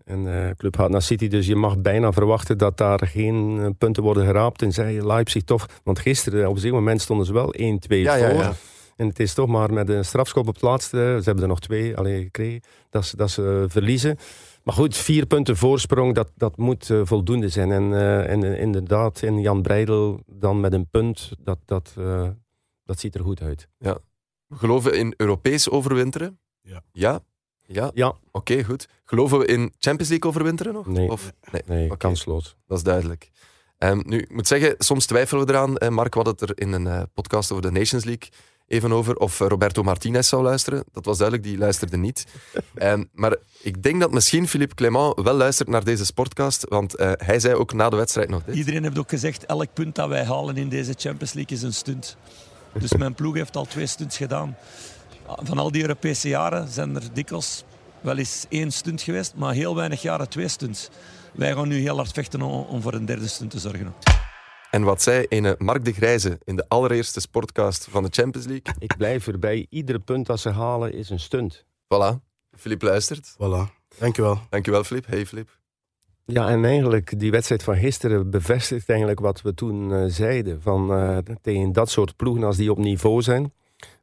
En 0.04 0.24
de 0.24 0.54
club 0.56 0.76
gaat 0.76 0.90
naar 0.90 1.02
City, 1.02 1.28
dus 1.28 1.46
je 1.46 1.56
mag 1.56 1.78
bijna 1.78 2.12
verwachten 2.12 2.58
dat 2.58 2.76
daar 2.76 3.06
geen 3.06 3.58
eh, 3.60 3.66
punten 3.78 4.02
worden 4.02 4.26
geraapt. 4.26 4.58
Tenzij 4.58 5.06
Leipzig 5.06 5.42
toch... 5.42 5.66
Want 5.84 5.98
gisteren, 5.98 6.48
op 6.48 6.62
een 6.62 6.72
moment, 6.72 7.00
stonden 7.00 7.26
ze 7.26 7.32
wel 7.32 7.54
1-2 7.56 7.58
Ja, 7.58 8.14
ja, 8.14 8.30
voor. 8.30 8.38
ja. 8.38 8.52
En 8.96 9.08
het 9.08 9.20
is 9.20 9.34
toch 9.34 9.48
maar 9.48 9.72
met 9.72 9.88
een 9.88 10.04
strafschop 10.04 10.48
op 10.48 10.54
het 10.54 10.62
laatste. 10.62 10.96
Ze 10.96 11.22
hebben 11.24 11.42
er 11.42 11.48
nog 11.48 11.60
twee 11.60 11.96
alleen 11.96 12.22
gekregen. 12.22 12.60
Dat 12.90 13.04
ze, 13.04 13.16
dat 13.16 13.30
ze 13.30 13.64
verliezen. 13.68 14.16
Maar 14.62 14.74
goed, 14.74 14.96
vier 14.96 15.26
punten 15.26 15.56
voorsprong, 15.56 16.14
dat, 16.14 16.30
dat 16.36 16.56
moet 16.56 16.90
eh, 16.90 17.00
voldoende 17.04 17.48
zijn. 17.48 17.72
En, 17.72 17.92
eh, 17.94 18.30
en 18.30 18.44
eh, 18.44 18.60
inderdaad, 18.60 19.22
in 19.22 19.40
Jan 19.40 19.62
Breidel 19.62 20.20
dan 20.26 20.60
met 20.60 20.72
een 20.72 20.88
punt, 20.90 21.32
dat, 21.38 21.58
dat, 21.64 21.94
eh, 21.98 22.28
dat 22.84 23.00
ziet 23.00 23.14
er 23.14 23.20
goed 23.22 23.40
uit. 23.42 23.68
We 23.78 24.56
geloven 24.56 24.98
in 24.98 25.14
Europees 25.16 25.70
overwinteren? 25.70 26.38
Ja. 26.60 26.82
Ja? 26.92 27.20
Ja? 27.74 27.90
Ja, 27.94 28.14
Oké, 28.30 28.64
goed. 28.64 28.88
Geloven 29.04 29.38
we 29.38 29.46
in 29.46 29.72
Champions 29.78 30.10
League 30.10 30.30
overwinteren 30.30 30.72
nog? 30.72 30.86
Nee. 30.86 31.10
Of, 31.10 31.32
nee. 31.50 31.62
nee, 31.66 31.86
Oké. 31.86 31.96
kansloos. 31.96 32.56
Dat 32.66 32.78
is 32.78 32.84
duidelijk. 32.84 33.30
Ehm, 33.78 34.00
nu, 34.04 34.18
ik 34.18 34.34
moet 34.34 34.46
zeggen, 34.46 34.74
soms 34.78 35.06
twijfelen 35.06 35.46
we 35.46 35.52
eraan. 35.52 35.76
Eh, 35.76 35.88
Mark, 35.88 36.14
hadden 36.14 36.32
het 36.32 36.42
er 36.42 36.60
in 36.60 36.72
een 36.72 36.86
eh, 36.86 37.02
podcast 37.14 37.50
over 37.50 37.62
de 37.62 37.78
Nations 37.78 38.04
League 38.04 38.28
even 38.72 38.92
over. 38.92 39.16
Of 39.16 39.40
eh, 39.40 39.48
Roberto 39.48 39.82
Martinez 39.82 40.28
zou 40.28 40.42
luisteren. 40.42 40.84
Dat 40.92 41.04
was 41.04 41.18
duidelijk, 41.18 41.48
die 41.48 41.58
luisterde 41.58 41.96
niet. 41.96 42.26
Ehm, 42.74 43.04
maar 43.12 43.36
ik 43.62 43.82
denk 43.82 44.00
dat 44.00 44.10
misschien 44.10 44.48
Philippe 44.48 44.74
Clement 44.74 45.20
wel 45.22 45.34
luistert 45.34 45.68
naar 45.68 45.84
deze 45.84 46.04
sportcast. 46.04 46.66
Want 46.68 46.96
eh, 46.96 47.12
hij 47.16 47.40
zei 47.40 47.54
ook 47.54 47.72
na 47.72 47.88
de 47.88 47.96
wedstrijd 47.96 48.28
nog 48.28 48.44
dit. 48.44 48.54
Iedereen 48.54 48.82
heeft 48.82 48.98
ook 48.98 49.08
gezegd, 49.08 49.46
elk 49.46 49.72
punt 49.72 49.94
dat 49.94 50.08
wij 50.08 50.24
halen 50.24 50.56
in 50.56 50.68
deze 50.68 50.94
Champions 50.96 51.32
League 51.32 51.56
is 51.56 51.62
een 51.62 51.74
stunt. 51.74 52.16
Dus 52.78 52.92
mijn 53.02 53.14
ploeg 53.14 53.34
heeft 53.34 53.56
al 53.56 53.64
twee 53.64 53.86
stunts 53.86 54.16
gedaan. 54.16 54.56
Van 55.42 55.58
al 55.58 55.70
die 55.70 55.82
Europese 55.82 56.28
jaren 56.28 56.68
zijn 56.68 56.94
er 56.94 57.12
dikwijls 57.12 57.64
wel 58.00 58.18
eens 58.18 58.46
één 58.48 58.70
stunt 58.70 59.02
geweest, 59.02 59.34
maar 59.34 59.54
heel 59.54 59.74
weinig 59.74 60.02
jaren 60.02 60.28
twee 60.28 60.48
stunts. 60.48 60.88
Wij 61.32 61.52
gaan 61.52 61.68
nu 61.68 61.80
heel 61.80 61.96
hard 61.96 62.12
vechten 62.12 62.42
om, 62.42 62.64
om 62.64 62.82
voor 62.82 62.94
een 62.94 63.04
derde 63.04 63.28
stunt 63.28 63.50
te 63.50 63.58
zorgen. 63.58 63.94
En 64.70 64.82
wat 64.82 65.02
zei 65.02 65.26
ene 65.28 65.54
Mark 65.58 65.84
de 65.84 65.92
Grijze 65.92 66.38
in 66.44 66.56
de 66.56 66.64
allereerste 66.68 67.20
sportcast 67.20 67.86
van 67.90 68.02
de 68.02 68.08
Champions 68.10 68.46
League? 68.46 68.74
Ik 68.86 68.96
blijf 68.96 69.26
erbij, 69.26 69.66
iedere 69.70 69.98
punt 69.98 70.26
dat 70.26 70.40
ze 70.40 70.50
halen 70.50 70.92
is 70.92 71.10
een 71.10 71.20
stunt. 71.20 71.64
Voilà, 71.64 72.16
Philippe 72.56 72.86
luistert. 72.86 73.32
Voilà. 73.34 73.80
Dankjewel. 73.98 74.38
Dankjewel, 74.50 74.84
Philippe. 74.84 75.10
Hey, 75.10 75.26
Philippe. 75.26 75.52
Ja, 76.24 76.48
en 76.48 76.64
eigenlijk, 76.64 77.18
die 77.18 77.30
wedstrijd 77.30 77.62
van 77.62 77.76
gisteren 77.76 78.30
bevestigt 78.30 78.88
eigenlijk 78.88 79.20
wat 79.20 79.42
we 79.42 79.54
toen 79.54 79.92
eh, 79.92 80.04
zeiden. 80.06 80.62
Van, 80.62 80.92
eh, 80.92 81.18
tegen 81.42 81.72
dat 81.72 81.90
soort 81.90 82.16
ploegen 82.16 82.44
als 82.44 82.56
die 82.56 82.70
op 82.70 82.78
niveau 82.78 83.22
zijn. 83.22 83.52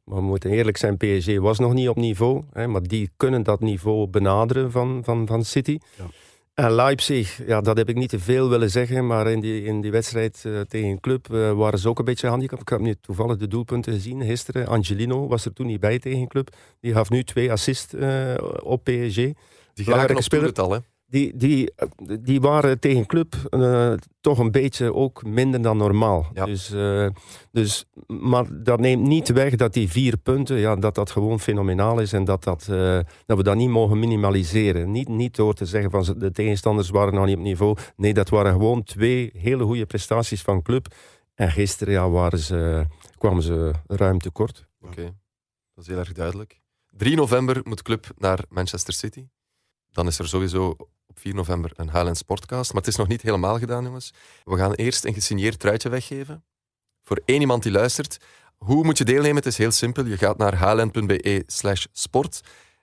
Maar 0.10 0.18
we 0.18 0.24
moeten 0.24 0.52
eerlijk 0.52 0.78
zijn, 0.78 0.98
PSG 0.98 1.38
was 1.38 1.60
nog 1.60 1.74
niet 1.74 1.90
op 1.90 1.96
niveau. 1.96 2.44
Hè, 2.54 2.68
maar 2.68 2.84
die 2.84 3.10
kunnen 3.18 3.44
dat 3.44 3.60
niveau 3.60 4.08
benaderen 4.08 4.72
van, 4.72 5.02
van, 5.04 5.28
van 5.28 5.44
City. 5.44 5.78
Ja. 5.98 6.06
En 6.54 6.72
Leipzig, 6.72 7.42
ja, 7.48 7.62
dat 7.62 7.78
heb 7.78 7.90
ik 7.90 7.96
niet 7.96 8.10
te 8.10 8.20
veel 8.20 8.50
willen 8.50 8.70
zeggen. 8.70 9.08
Maar 9.08 9.28
in 9.32 9.40
die, 9.40 9.64
in 9.64 9.82
die 9.82 9.92
wedstrijd 9.92 10.44
eh, 10.46 10.60
tegen 10.60 10.90
een 10.90 11.00
club 11.00 11.34
eh, 11.34 11.52
waren 11.52 11.80
ze 11.80 11.90
ook 11.90 12.00
een 12.00 12.06
beetje 12.06 12.28
handicapt. 12.28 12.62
Ik 12.62 12.70
heb 12.70 12.80
nu 12.80 12.96
toevallig 13.02 13.38
de 13.38 13.48
doelpunten 13.48 13.94
gezien 13.94 14.24
gisteren. 14.24 14.68
Angelino 14.68 15.28
was 15.28 15.46
er 15.46 15.54
toen 15.54 15.68
niet 15.68 15.80
bij 15.80 16.00
tegen 16.00 16.20
een 16.20 16.28
club. 16.28 16.56
Die 16.80 16.94
gaf 16.94 17.10
nu 17.10 17.24
twee 17.24 17.52
assists 17.52 17.94
eh, 17.94 18.36
op 18.64 18.84
PSG. 18.84 19.16
Die 19.16 19.36
geraken 19.74 20.16
op 20.16 20.22
speler. 20.22 20.46
het 20.46 20.60
al, 20.60 20.72
hè? 20.72 20.80
Die, 21.10 21.38
die, 21.38 21.72
die 22.20 22.42
waren 22.42 22.80
tegen 22.80 23.06
club 23.06 23.36
eh, 23.50 23.94
toch 24.22 24.38
een 24.40 24.52
beetje 24.52 24.94
ook 24.94 25.24
minder 25.26 25.62
dan 25.62 25.78
normaal. 25.78 26.28
Ja. 26.34 26.46
Dus, 26.46 26.72
eh, 26.72 27.08
dus, 27.52 27.86
maar 28.08 28.64
dat 28.64 28.80
neemt 28.80 29.08
niet 29.08 29.28
weg 29.30 29.56
dat 29.56 29.74
die 29.74 29.90
vier 29.90 30.18
punten, 30.18 30.58
ja, 30.58 30.76
dat 30.76 30.96
dat 30.96 31.12
gewoon 31.12 31.40
fenomenaal 31.40 32.00
is 32.00 32.14
en 32.14 32.24
dat, 32.24 32.44
dat, 32.44 32.68
eh, 32.70 33.00
dat 33.26 33.38
we 33.38 33.44
dat 33.44 33.56
niet 33.56 33.70
mogen 33.70 34.00
minimaliseren. 34.00 34.92
Niet, 34.92 35.08
niet 35.08 35.36
door 35.36 35.54
te 35.54 35.66
zeggen 35.66 35.92
van 35.92 36.04
ze- 36.06 36.18
de 36.18 36.32
tegenstanders 36.32 36.90
waren 36.90 37.14
nog 37.14 37.26
niet 37.26 37.38
op 37.38 37.44
niveau. 37.44 37.78
Nee, 37.96 38.14
dat 38.14 38.30
waren 38.30 38.52
gewoon 38.52 38.84
twee 38.84 39.32
hele 39.38 39.64
goede 39.64 39.86
prestaties 39.86 40.42
van 40.42 40.62
club. 40.62 40.88
En 41.36 41.52
gisteren 41.52 41.94
ja, 41.94 42.10
waren 42.10 42.40
ze, 42.40 42.86
kwamen 43.18 43.44
ze 43.44 43.72
ruim 43.88 44.20
tekort. 44.20 44.68
Oké, 44.82 45.04
dat 45.74 45.84
is 45.84 45.88
heel 45.88 45.98
erg 46.00 46.12
duidelijk. 46.12 46.60
3 46.90 47.16
november 47.16 47.62
moet 47.64 47.82
club 47.82 48.08
naar 48.18 48.40
Manchester 48.50 48.94
City. 48.94 49.28
Dan 49.92 50.08
is 50.08 50.20
er 50.20 50.28
sowieso 50.28 50.76
op 51.10 51.20
4 51.20 51.36
november 51.36 51.72
een 51.76 51.92
Highlands 51.92 52.20
Sportcast. 52.20 52.74
Maar 52.74 52.82
het 52.82 52.92
is 52.92 52.98
nog 52.98 53.08
niet 53.08 53.22
helemaal 53.22 53.58
gedaan, 53.58 53.84
jongens. 53.84 54.14
We 54.44 54.58
gaan 54.58 54.74
eerst 54.74 55.06
een 55.06 55.14
gesigneerd 55.14 55.60
truitje 55.60 55.90
weggeven. 55.90 56.44
Voor 57.02 57.22
één 57.26 57.40
iemand 57.40 57.64
die 57.64 57.72
luistert. 57.72 58.18
Hoe 58.58 58.84
moet 58.84 58.98
je 58.98 59.04
deelnemen? 59.04 59.36
Het 59.36 59.46
is 59.46 59.58
heel 59.58 59.72
simpel. 59.72 60.06
Je 60.06 60.18
gaat 60.18 60.38
naar 60.38 60.52
highland.be 60.52 61.44
slash 61.46 61.86
sport. 61.92 62.42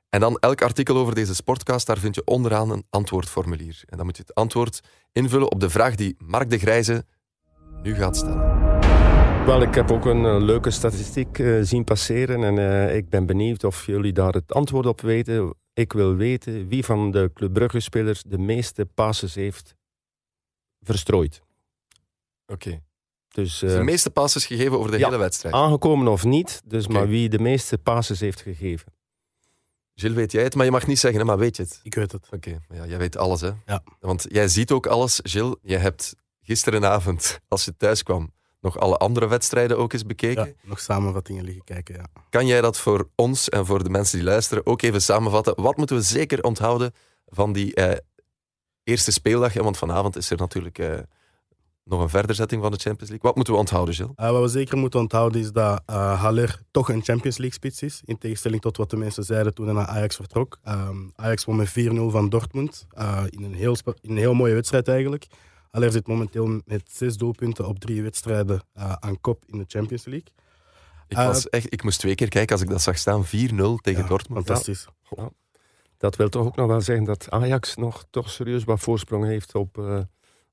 En 0.08 0.20
dan 0.20 0.38
elk 0.38 0.62
artikel 0.62 0.96
over 0.96 1.14
deze 1.14 1.34
sportcast, 1.34 1.86
daar 1.86 1.98
vind 1.98 2.14
je 2.14 2.24
onderaan 2.24 2.70
een 2.70 2.86
antwoordformulier. 2.90 3.82
En 3.86 3.96
dan 3.96 4.06
moet 4.06 4.16
je 4.16 4.22
het 4.22 4.34
antwoord 4.34 4.80
invullen 5.12 5.50
op 5.50 5.60
de 5.60 5.70
vraag 5.70 5.94
die 5.94 6.16
Mark 6.18 6.50
de 6.50 6.58
Grijze 6.58 7.04
nu 7.82 7.94
gaat 7.94 8.16
stellen. 8.16 8.64
Wel, 9.46 9.62
ik 9.62 9.74
heb 9.74 9.90
ook 9.90 10.04
een 10.04 10.24
eh, 10.24 10.36
leuke 10.40 10.70
statistiek 10.70 11.38
eh, 11.38 11.58
zien 11.60 11.84
passeren 11.84 12.44
en 12.44 12.58
eh, 12.58 12.96
ik 12.96 13.08
ben 13.08 13.26
benieuwd 13.26 13.64
of 13.64 13.86
jullie 13.86 14.12
daar 14.12 14.32
het 14.32 14.52
antwoord 14.52 14.86
op 14.86 15.00
weten. 15.00 15.54
Ik 15.76 15.92
wil 15.92 16.14
weten 16.14 16.68
wie 16.68 16.84
van 16.84 17.10
de 17.10 17.30
Club 17.34 17.52
Brugge-spelers 17.52 18.22
de 18.22 18.38
meeste 18.38 18.86
passes 18.86 19.34
heeft 19.34 19.74
verstrooid. 20.80 21.42
Oké. 22.46 22.82
Dus 23.28 23.58
Dus 23.58 23.70
de 23.70 23.78
eh, 23.78 23.84
meeste 23.84 24.10
passes 24.10 24.46
gegeven 24.46 24.78
over 24.78 24.90
de 24.90 24.98
ja. 24.98 25.04
hele 25.04 25.18
wedstrijd. 25.18 25.54
aangekomen 25.54 26.08
of 26.08 26.24
niet, 26.24 26.62
dus 26.64 26.86
maar 26.86 27.08
wie 27.08 27.28
de 27.28 27.38
meeste 27.38 27.78
passes 27.78 28.20
heeft 28.20 28.40
gegeven. 28.40 28.92
Gilles, 29.94 30.16
weet 30.16 30.32
jij 30.32 30.42
het? 30.42 30.54
Maar 30.54 30.64
je 30.64 30.70
mag 30.70 30.86
niet 30.86 30.98
zeggen, 30.98 31.20
hè, 31.20 31.26
maar 31.26 31.38
weet 31.38 31.56
je 31.56 31.62
het? 31.62 31.80
Ik 31.82 31.94
weet 31.94 32.12
het. 32.12 32.28
Oké, 32.30 32.58
maar 32.68 32.76
ja, 32.76 32.86
jij 32.86 32.98
weet 32.98 33.16
alles, 33.16 33.40
hè? 33.40 33.50
Ja. 33.66 33.82
Want 34.00 34.26
jij 34.28 34.48
ziet 34.48 34.70
ook 34.70 34.86
alles, 34.86 35.20
Gilles. 35.22 35.56
Je 35.62 35.76
hebt 35.76 36.14
gisterenavond, 36.40 37.40
als 37.48 37.64
je 37.64 37.76
thuis 37.76 38.02
kwam, 38.02 38.32
nog 38.60 38.78
alle 38.78 38.96
andere 38.96 39.28
wedstrijden 39.28 39.78
ook 39.78 39.92
eens 39.92 40.06
bekeken. 40.06 40.46
Ja, 40.46 40.52
nog 40.68 40.80
samenvattingen 40.80 41.44
liggen 41.44 41.64
kijken, 41.64 41.94
ja. 41.94 42.04
Kan 42.30 42.46
jij 42.46 42.60
dat 42.60 42.78
voor 42.78 43.08
ons 43.14 43.48
en 43.48 43.66
voor 43.66 43.82
de 43.84 43.90
mensen 43.90 44.18
die 44.18 44.26
luisteren 44.26 44.66
ook 44.66 44.82
even 44.82 45.02
samenvatten? 45.02 45.62
Wat 45.62 45.76
moeten 45.76 45.96
we 45.96 46.02
zeker 46.02 46.42
onthouden 46.42 46.92
van 47.26 47.52
die 47.52 47.74
eh, 47.74 47.96
eerste 48.84 49.12
speeldag? 49.12 49.54
Want 49.54 49.76
vanavond 49.78 50.16
is 50.16 50.30
er 50.30 50.36
natuurlijk 50.36 50.78
eh, 50.78 50.98
nog 51.84 52.00
een 52.00 52.08
verderzetting 52.08 52.62
van 52.62 52.70
de 52.70 52.76
Champions 52.78 53.08
League. 53.10 53.26
Wat 53.26 53.34
moeten 53.34 53.52
we 53.54 53.60
onthouden, 53.60 53.94
Gilles? 53.94 54.12
Eh, 54.16 54.30
wat 54.30 54.42
we 54.42 54.48
zeker 54.48 54.76
moeten 54.76 55.00
onthouden 55.00 55.40
is 55.40 55.52
dat 55.52 55.82
eh, 55.86 56.20
Haller 56.22 56.60
toch 56.70 56.88
een 56.88 57.02
Champions 57.02 57.36
League 57.36 57.54
spits 57.56 57.82
is. 57.82 58.00
In 58.04 58.18
tegenstelling 58.18 58.60
tot 58.62 58.76
wat 58.76 58.90
de 58.90 58.96
mensen 58.96 59.24
zeiden 59.24 59.54
toen 59.54 59.66
hij 59.66 59.74
naar 59.74 59.86
Ajax 59.86 60.16
vertrok. 60.16 60.58
Ehm, 60.62 60.96
Ajax 61.14 61.44
won 61.44 61.56
met 61.56 61.68
4-0 61.68 62.10
van 62.10 62.28
Dortmund. 62.28 62.86
eh, 62.90 63.22
in, 63.28 63.42
een 63.42 63.54
heel 63.54 63.76
in 64.00 64.10
een 64.10 64.16
heel 64.16 64.34
mooie 64.34 64.54
wedstrijd 64.54 64.88
eigenlijk. 64.88 65.26
Haller 65.70 65.92
zit 65.92 66.06
momenteel 66.06 66.60
met 66.64 66.90
zes 66.92 67.16
doelpunten 67.16 67.66
op 67.68 67.78
drie 67.78 68.02
wedstrijden 68.02 68.62
eh, 68.72 68.92
aan 68.92 69.20
kop 69.20 69.44
in 69.46 69.58
de 69.58 69.64
Champions 69.68 70.04
League. 70.04 70.28
Ik, 71.08 71.16
Eh, 71.16 71.26
was 71.26 71.48
echt, 71.48 71.72
ik 71.72 71.82
moest 71.82 71.98
twee 72.00 72.14
keer 72.14 72.28
kijken 72.28 72.52
als 72.52 72.62
ik 72.64 72.68
dat 72.70 72.82
zag 72.82 72.98
staan. 72.98 73.24
4-0 73.24 73.28
tegen 73.28 74.02
Ja, 74.02 74.08
Dortmund. 74.08 74.46
Fantastisch. 74.46 74.86
Dat 75.98 76.16
wil 76.16 76.28
toch 76.28 76.46
ook 76.46 76.56
nog 76.56 76.66
wel 76.66 76.80
zeggen 76.80 77.04
dat 77.04 77.30
Ajax 77.30 77.76
nog 77.76 78.06
toch 78.10 78.30
serieus 78.30 78.64
wat 78.64 78.80
voorsprong 78.80 79.24
heeft 79.24 79.54
op 79.54 79.78
eh, 79.78 80.00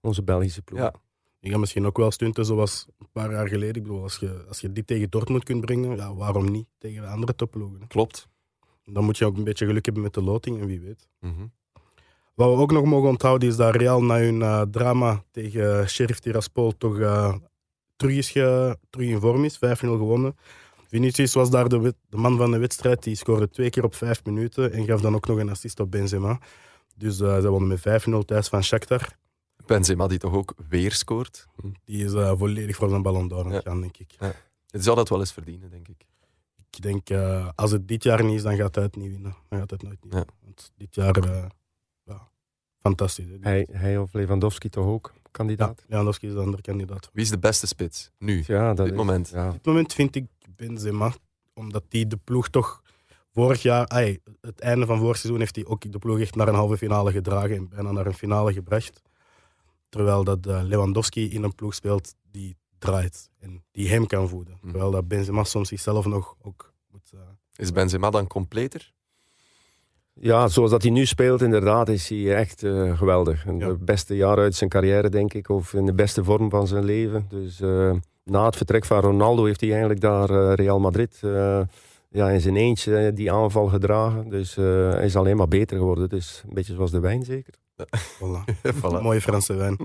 onze 0.01 0.24
Belgische 0.24 0.61
ploeg. 0.61 0.80
Ja. 0.80 0.93
Je 1.39 1.49
gaat 1.49 1.59
misschien 1.59 1.86
ook 1.86 1.97
wel 1.97 2.11
stunten 2.11 2.45
zoals 2.45 2.88
een 2.99 3.07
paar 3.11 3.32
jaar 3.32 3.47
geleden. 3.47 3.76
Ik 3.76 3.84
bedoel, 3.84 4.01
als 4.03 4.16
je, 4.18 4.45
als 4.47 4.59
je 4.59 4.72
dit 4.72 4.88
tegen 4.88 5.09
Dortmund 5.09 5.43
kunt 5.43 5.61
brengen, 5.61 5.95
ja, 5.95 6.16
waarom 6.16 6.51
niet 6.51 6.68
tegen 6.78 7.01
de 7.01 7.07
andere 7.07 7.36
topploegen? 7.36 7.88
Klopt. 7.88 8.28
Dan 8.86 9.03
moet 9.03 9.18
je 9.18 9.26
ook 9.26 9.38
een 9.38 9.43
beetje 9.43 9.66
geluk 9.66 9.86
hebben 9.86 10.03
met 10.03 10.14
de 10.14 10.22
loting 10.22 10.61
en 10.61 10.68
wie 10.68 10.80
weet. 10.80 11.07
Mhm. 11.20 11.45
Wat 12.34 12.55
we 12.55 12.61
ook 12.61 12.71
nog 12.71 12.86
mogen 12.86 13.09
onthouden 13.09 13.49
is 13.49 13.55
dat 13.55 13.75
Real 13.75 14.03
na 14.03 14.17
hun 14.17 14.41
eh, 14.41 14.61
drama 14.61 15.23
tegen 15.31 15.89
Sheriff 15.89 16.19
Tiraspol 16.19 16.77
toch 16.77 16.99
eh, 16.99 17.36
terug, 17.95 18.15
is 18.15 18.29
ge- 18.31 18.77
terug 18.89 19.07
in 19.07 19.19
vorm 19.19 19.43
is. 19.45 19.55
5-0 19.55 19.59
gewonnen. 19.79 20.38
Vinicius 20.88 21.34
was 21.34 21.49
daar 21.49 21.69
de, 21.69 21.95
de 22.09 22.17
man 22.17 22.38
van 22.38 22.51
de 22.51 22.57
wedstrijd. 22.57 23.03
Die 23.03 23.15
scoorde 23.15 23.49
twee 23.49 23.69
keer 23.69 23.84
op 23.84 23.95
vijf 23.95 24.23
minuten 24.25 24.71
en 24.71 24.86
gaf 24.86 25.01
dan 25.01 25.15
ook 25.15 25.27
nog 25.27 25.38
een 25.38 25.49
assist 25.49 25.79
op 25.79 25.91
Benzema. 25.91 26.39
Dus 26.95 27.19
eh 27.19 27.39
ze 27.41 27.49
wonnen 27.49 27.79
met 27.84 28.03
5-0 28.23 28.25
thuis 28.25 28.47
van 28.47 28.63
Shakhtar. 28.63 29.17
Benzema 29.65 30.07
die 30.07 30.17
toch 30.19 30.34
ook 30.34 30.53
weer 30.69 30.91
scoort. 30.91 31.47
Die 31.86 32.05
is 32.05 32.11
volledig 32.38 32.75
voor 32.75 32.89
zijn 32.89 33.01
ballon 33.01 33.27
d'or 33.27 33.61
gaan, 33.63 33.81
denk 33.81 33.97
ik. 33.97 34.11
Het 34.69 34.84
zou 34.84 34.95
dat 34.95 35.09
wel 35.09 35.19
eens 35.19 35.34
verdienen, 35.34 35.69
denk 35.69 35.88
ik. 35.88 36.05
Ik 36.71 36.81
denk, 36.81 37.07
als 37.55 37.71
het 37.71 37.88
dit 37.88 38.03
jaar 38.03 38.23
niet 38.23 38.36
is, 38.36 38.43
dan 38.43 38.55
gaat 38.55 38.75
hij 38.75 38.84
het 38.84 38.95
niet 38.95 39.09
winnen. 39.11 39.36
Dan 39.49 39.59
gaat 39.59 39.69
hij 39.69 39.79
het 39.81 39.84
nooit 39.84 40.03
niet. 40.03 40.13
Want 40.43 40.71
dit 40.77 40.95
jaar, 40.95 41.25
ja, 41.27 41.47
fantastisch. 42.84 43.25
hè. 43.29 43.38
Hij, 43.41 43.67
hij 43.71 43.97
of 43.97 44.13
Lewandowski 44.13 44.69
toch 44.69 44.86
ook 44.86 45.13
kandidaat? 45.31 45.84
Lewandowski 45.88 46.27
is 46.27 46.34
de 46.34 46.39
andere 46.39 46.61
kandidaat. 46.61 47.09
Wie 47.13 47.23
is 47.23 47.29
de 47.29 47.39
beste 47.39 47.67
spits? 47.67 48.11
Nu, 48.17 48.43
Ja, 48.47 48.67
dat 48.73 48.77
dit 48.86 48.93
is- 48.95 48.99
moment. 49.01 49.29
Ja. 49.29 49.47
Op 49.47 49.53
dit 49.53 49.65
moment 49.65 49.93
vind 49.93 50.15
ik 50.15 50.25
Benzema, 50.55 51.13
omdat 51.53 51.84
hij 51.89 52.07
de 52.07 52.17
ploeg 52.23 52.49
toch 52.49 52.81
vorig 53.34 53.61
jaar, 53.61 53.88
het 54.41 54.59
einde 54.59 54.86
van 54.86 54.99
vorig 54.99 55.17
seizoen 55.17 55.39
heeft 55.39 55.55
hij 55.55 55.65
ook 55.65 55.91
de 55.91 55.99
ploeg 55.99 56.19
echt 56.19 56.36
naar 56.36 56.47
een 56.47 56.53
halve 56.55 56.77
finale 56.77 57.11
gedragen 57.11 57.55
en 57.55 57.69
bijna 57.69 57.91
naar 57.91 58.05
een 58.05 58.13
finale 58.13 58.53
gebracht. 58.53 59.01
Terwijl 59.89 60.23
dat 60.23 60.45
eh, 60.47 60.61
Lewandowski 60.63 61.29
in 61.34 61.43
een 61.43 61.55
ploeg 61.55 61.73
speelt 61.73 62.15
die 62.31 62.55
draait 62.79 63.29
en 63.39 63.63
die 63.71 63.89
hem 63.89 64.07
kan 64.07 64.29
voeden. 64.29 64.57
Mhm. 64.61 64.69
Terwijl 64.71 64.91
dat 64.91 65.07
Benzema 65.07 65.43
soms 65.43 65.67
zichzelf 65.67 66.05
nog 66.05 66.36
ook 66.41 66.73
moet... 66.91 67.09
eh, 67.13 67.19
Is 67.55 67.71
Benzema 67.71 68.09
dan 68.09 68.27
completer? 68.27 68.93
Ja, 70.20 70.47
zoals 70.47 70.72
dat 70.72 70.82
hij 70.82 70.91
nu 70.91 71.05
speelt, 71.05 71.41
inderdaad, 71.41 71.89
is 71.89 72.09
hij 72.09 72.36
echt 72.36 72.64
eh, 72.64 72.97
geweldig. 72.97 73.43
Het 73.43 73.86
beste 73.86 74.16
jaar 74.16 74.38
uit 74.38 74.55
zijn 74.55 74.70
carrière, 74.70 75.09
denk 75.09 75.34
ik. 75.34 75.49
Of 75.49 75.74
in 75.74 75.86
de 75.86 75.93
beste 75.93 76.24
vorm 76.24 76.49
van 76.49 76.68
zijn 76.68 76.84
leven. 76.84 77.26
Dus 77.30 77.61
eh, 77.61 77.91
na 78.24 78.45
het 78.45 78.55
vertrek 78.55 78.86
van 78.86 78.99
Ronaldo 78.99 79.45
heeft 79.45 79.61
hij 79.61 79.70
eigenlijk 79.70 80.01
daar 80.01 80.30
eh, 80.30 80.53
Real 80.53 80.80
Madrid 80.80 81.20
eh, 81.22 81.61
ja, 82.14 82.30
in 82.30 82.41
zijn 82.41 82.55
eentje 82.55 83.14
die 83.14 83.32
aanval 83.32 83.68
gedragen. 83.68 84.30
Dus 84.30 84.57
eh, 84.57 84.89
hij 84.89 85.05
is 85.05 85.16
alleen 85.16 85.38
maar 85.38 85.47
beter 85.47 85.78
geworden. 85.78 86.09
Dus 86.09 86.43
een 86.47 86.53
beetje 86.53 86.74
zoals 86.74 86.91
de 86.91 86.99
wijn, 86.99 87.24
zeker. 87.24 87.53
Voilà. 88.20 88.55
Voilà. 88.82 89.01
Mooie 89.01 89.22
Franse 89.22 89.53
wijn. 89.53 89.78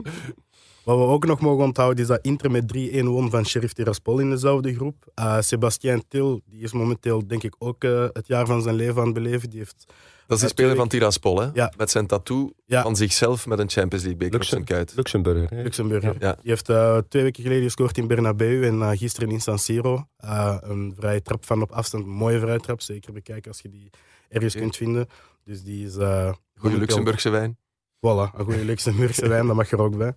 Wat 0.85 0.99
we 0.99 1.05
ook 1.05 1.27
nog 1.27 1.41
mogen 1.41 1.65
onthouden 1.65 2.03
is 2.03 2.09
dat 2.09 2.19
Inter 2.23 2.51
met 2.51 2.77
3-1 2.77 3.05
won 3.05 3.31
van 3.31 3.47
Sheriff 3.47 3.73
Tiraspol 3.73 4.19
in 4.19 4.31
dezelfde 4.31 4.75
groep. 4.75 5.13
Uh, 5.19 5.41
Sebastien 5.41 6.03
Til, 6.09 6.41
die 6.45 6.63
is 6.63 6.73
momenteel 6.73 7.27
denk 7.27 7.43
ik 7.43 7.55
ook 7.59 7.85
eh, 7.85 8.07
het 8.13 8.27
jaar 8.27 8.47
van 8.47 8.63
zijn 8.63 8.75
leven 8.75 8.99
aan 8.99 9.05
het 9.05 9.15
beleven. 9.15 9.51
Die 9.51 9.59
heeft, 9.59 9.93
Dat 10.29 10.37
is 10.37 10.43
die 10.43 10.53
speler 10.53 10.77
van 10.77 10.89
Tiraspol, 10.89 11.41
hè? 11.41 11.49
Ja. 11.53 11.73
Met 11.77 11.91
zijn 11.91 12.07
tattoo 12.07 12.51
Ja. 12.65 12.83
van 12.83 12.97
zichzelf 12.97 13.47
met 13.47 13.59
een 13.59 13.69
Champions 13.71 14.05
League 14.05 14.17
beker 14.17 14.37
op 14.39 14.45
zijn 14.45 14.65
kuit. 14.65 14.93
Luxemburger. 14.97 15.49
hè? 15.57 15.63
Luxemburger. 15.63 16.17
Ja. 16.19 16.33
Die 16.43 16.51
heeft 16.51 16.69
eh, 16.69 16.99
twee 17.09 17.23
weken 17.23 17.43
geleden 17.43 17.63
gescoord 17.65 17.99
in 17.99 18.07
Bernabeu 18.07 18.65
en 18.67 18.83
eh, 18.83 18.91
gisteren 18.99 19.31
in 19.31 19.41
San 19.41 19.59
Siro. 19.59 20.05
Eh, 20.17 20.57
een 20.61 20.95
vrije 20.97 21.23
trap 21.23 21.45
van 21.45 21.63
op 21.63 21.71
afstand, 21.73 22.05
een 22.05 22.11
mooie 22.11 22.41
vrije 22.41 22.61
trap. 22.61 22.81
Zeker 22.81 23.13
bekijken 23.13 23.51
als 23.51 23.61
je 23.61 23.69
die 23.69 23.91
ergens 24.29 24.55
kunt 24.55 24.77
vinden. 24.77 25.07
Dus 25.45 25.63
die 25.63 25.87
is... 25.87 25.97
eh, 25.97 26.33
Goede 26.57 26.79
Luxemburgse 26.79 27.29
wijn. 27.31 27.59
Voilà, 27.97 28.35
een 28.37 28.45
goede 28.45 28.65
Luxemburgse 28.65 29.29
wijn, 29.29 29.47
dat 29.47 29.57
mag 29.57 29.71
er 29.71 29.81
ook 29.81 29.97
bij. 29.97 30.15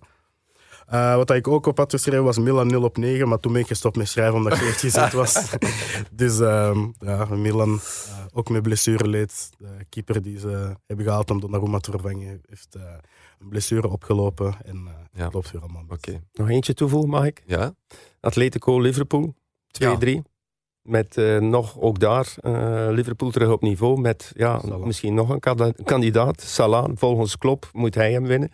Eh, 0.92 1.14
wat 1.16 1.30
ik 1.30 1.48
ook 1.48 1.66
op 1.66 1.76
had 1.76 1.90
geschreven 1.90 2.24
was 2.24 2.38
Milan 2.38 2.66
0 2.66 2.82
op 2.82 2.96
9, 2.96 3.28
maar 3.28 3.38
toen 3.38 3.52
ben 3.52 3.60
ik 3.60 3.66
gestopt 3.66 3.96
met 3.96 4.08
schrijven 4.08 4.34
omdat 4.34 4.52
ik 4.52 4.58
slecht 4.58 4.80
gezet 4.80 5.12
was. 5.12 5.56
dus 6.12 6.40
ehm, 6.40 6.86
ja, 6.98 7.24
Milan, 7.24 7.80
eh, 8.08 8.24
ook 8.32 8.48
met 8.48 8.62
blessureleed. 8.62 9.50
De 9.58 9.84
keeper 9.88 10.22
die 10.22 10.38
ze 10.38 10.76
hebben 10.86 11.06
gehaald 11.06 11.30
om 11.30 11.40
Donnarumma 11.40 11.78
te 11.78 11.90
vervangen, 11.90 12.40
heeft 12.48 12.74
eh, 12.74 12.82
een 13.38 13.48
blessure 13.48 13.88
opgelopen 13.88 14.54
en 14.64 14.76
eh 14.86 14.92
Ja. 15.12 15.24
het 15.24 15.32
loopt 15.34 15.50
weer 15.50 15.62
allemaal. 15.62 15.84
Oké. 15.88 16.22
Nog 16.32 16.48
eentje 16.48 16.74
toevoegen, 16.74 17.10
mag 17.10 17.24
ik? 17.24 17.42
Ja? 17.46 17.74
Atletico 18.20 18.80
Liverpool, 18.80 19.34
2-3. 19.70 20.22
Met 20.82 21.16
eh, 21.16 21.38
nog 21.38 21.78
ook 21.80 21.98
daar 21.98 22.34
eh, 22.40 22.86
Liverpool 22.90 23.30
terug 23.30 23.50
op 23.50 23.62
niveau. 23.62 24.00
Met 24.00 24.32
ja, 24.34 24.58
Salah. 24.58 24.84
misschien 24.84 25.14
nog 25.14 25.28
een 25.28 25.40
kandidaat. 25.84 26.40
Salah, 26.40 26.90
volgens 26.94 27.38
Klopp 27.38 27.68
moet 27.72 27.94
hij 27.94 28.12
hem 28.12 28.24
winnen. 28.26 28.52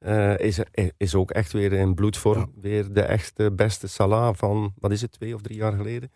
Eh, 0.00 0.38
is, 0.38 0.58
is 0.96 1.14
ook 1.14 1.30
echt 1.30 1.52
weer 1.52 1.72
in 1.72 1.94
bloedvorm. 1.94 2.52
Weer 2.60 2.92
de 2.92 3.02
echte 3.02 3.52
beste 3.52 3.86
Salah 3.88 4.34
van, 4.34 4.72
wat 4.78 4.90
is 4.90 5.00
het, 5.00 5.12
twee 5.12 5.34
of 5.34 5.40
drie 5.40 5.56
jaar 5.56 5.72
geleden. 5.72 6.12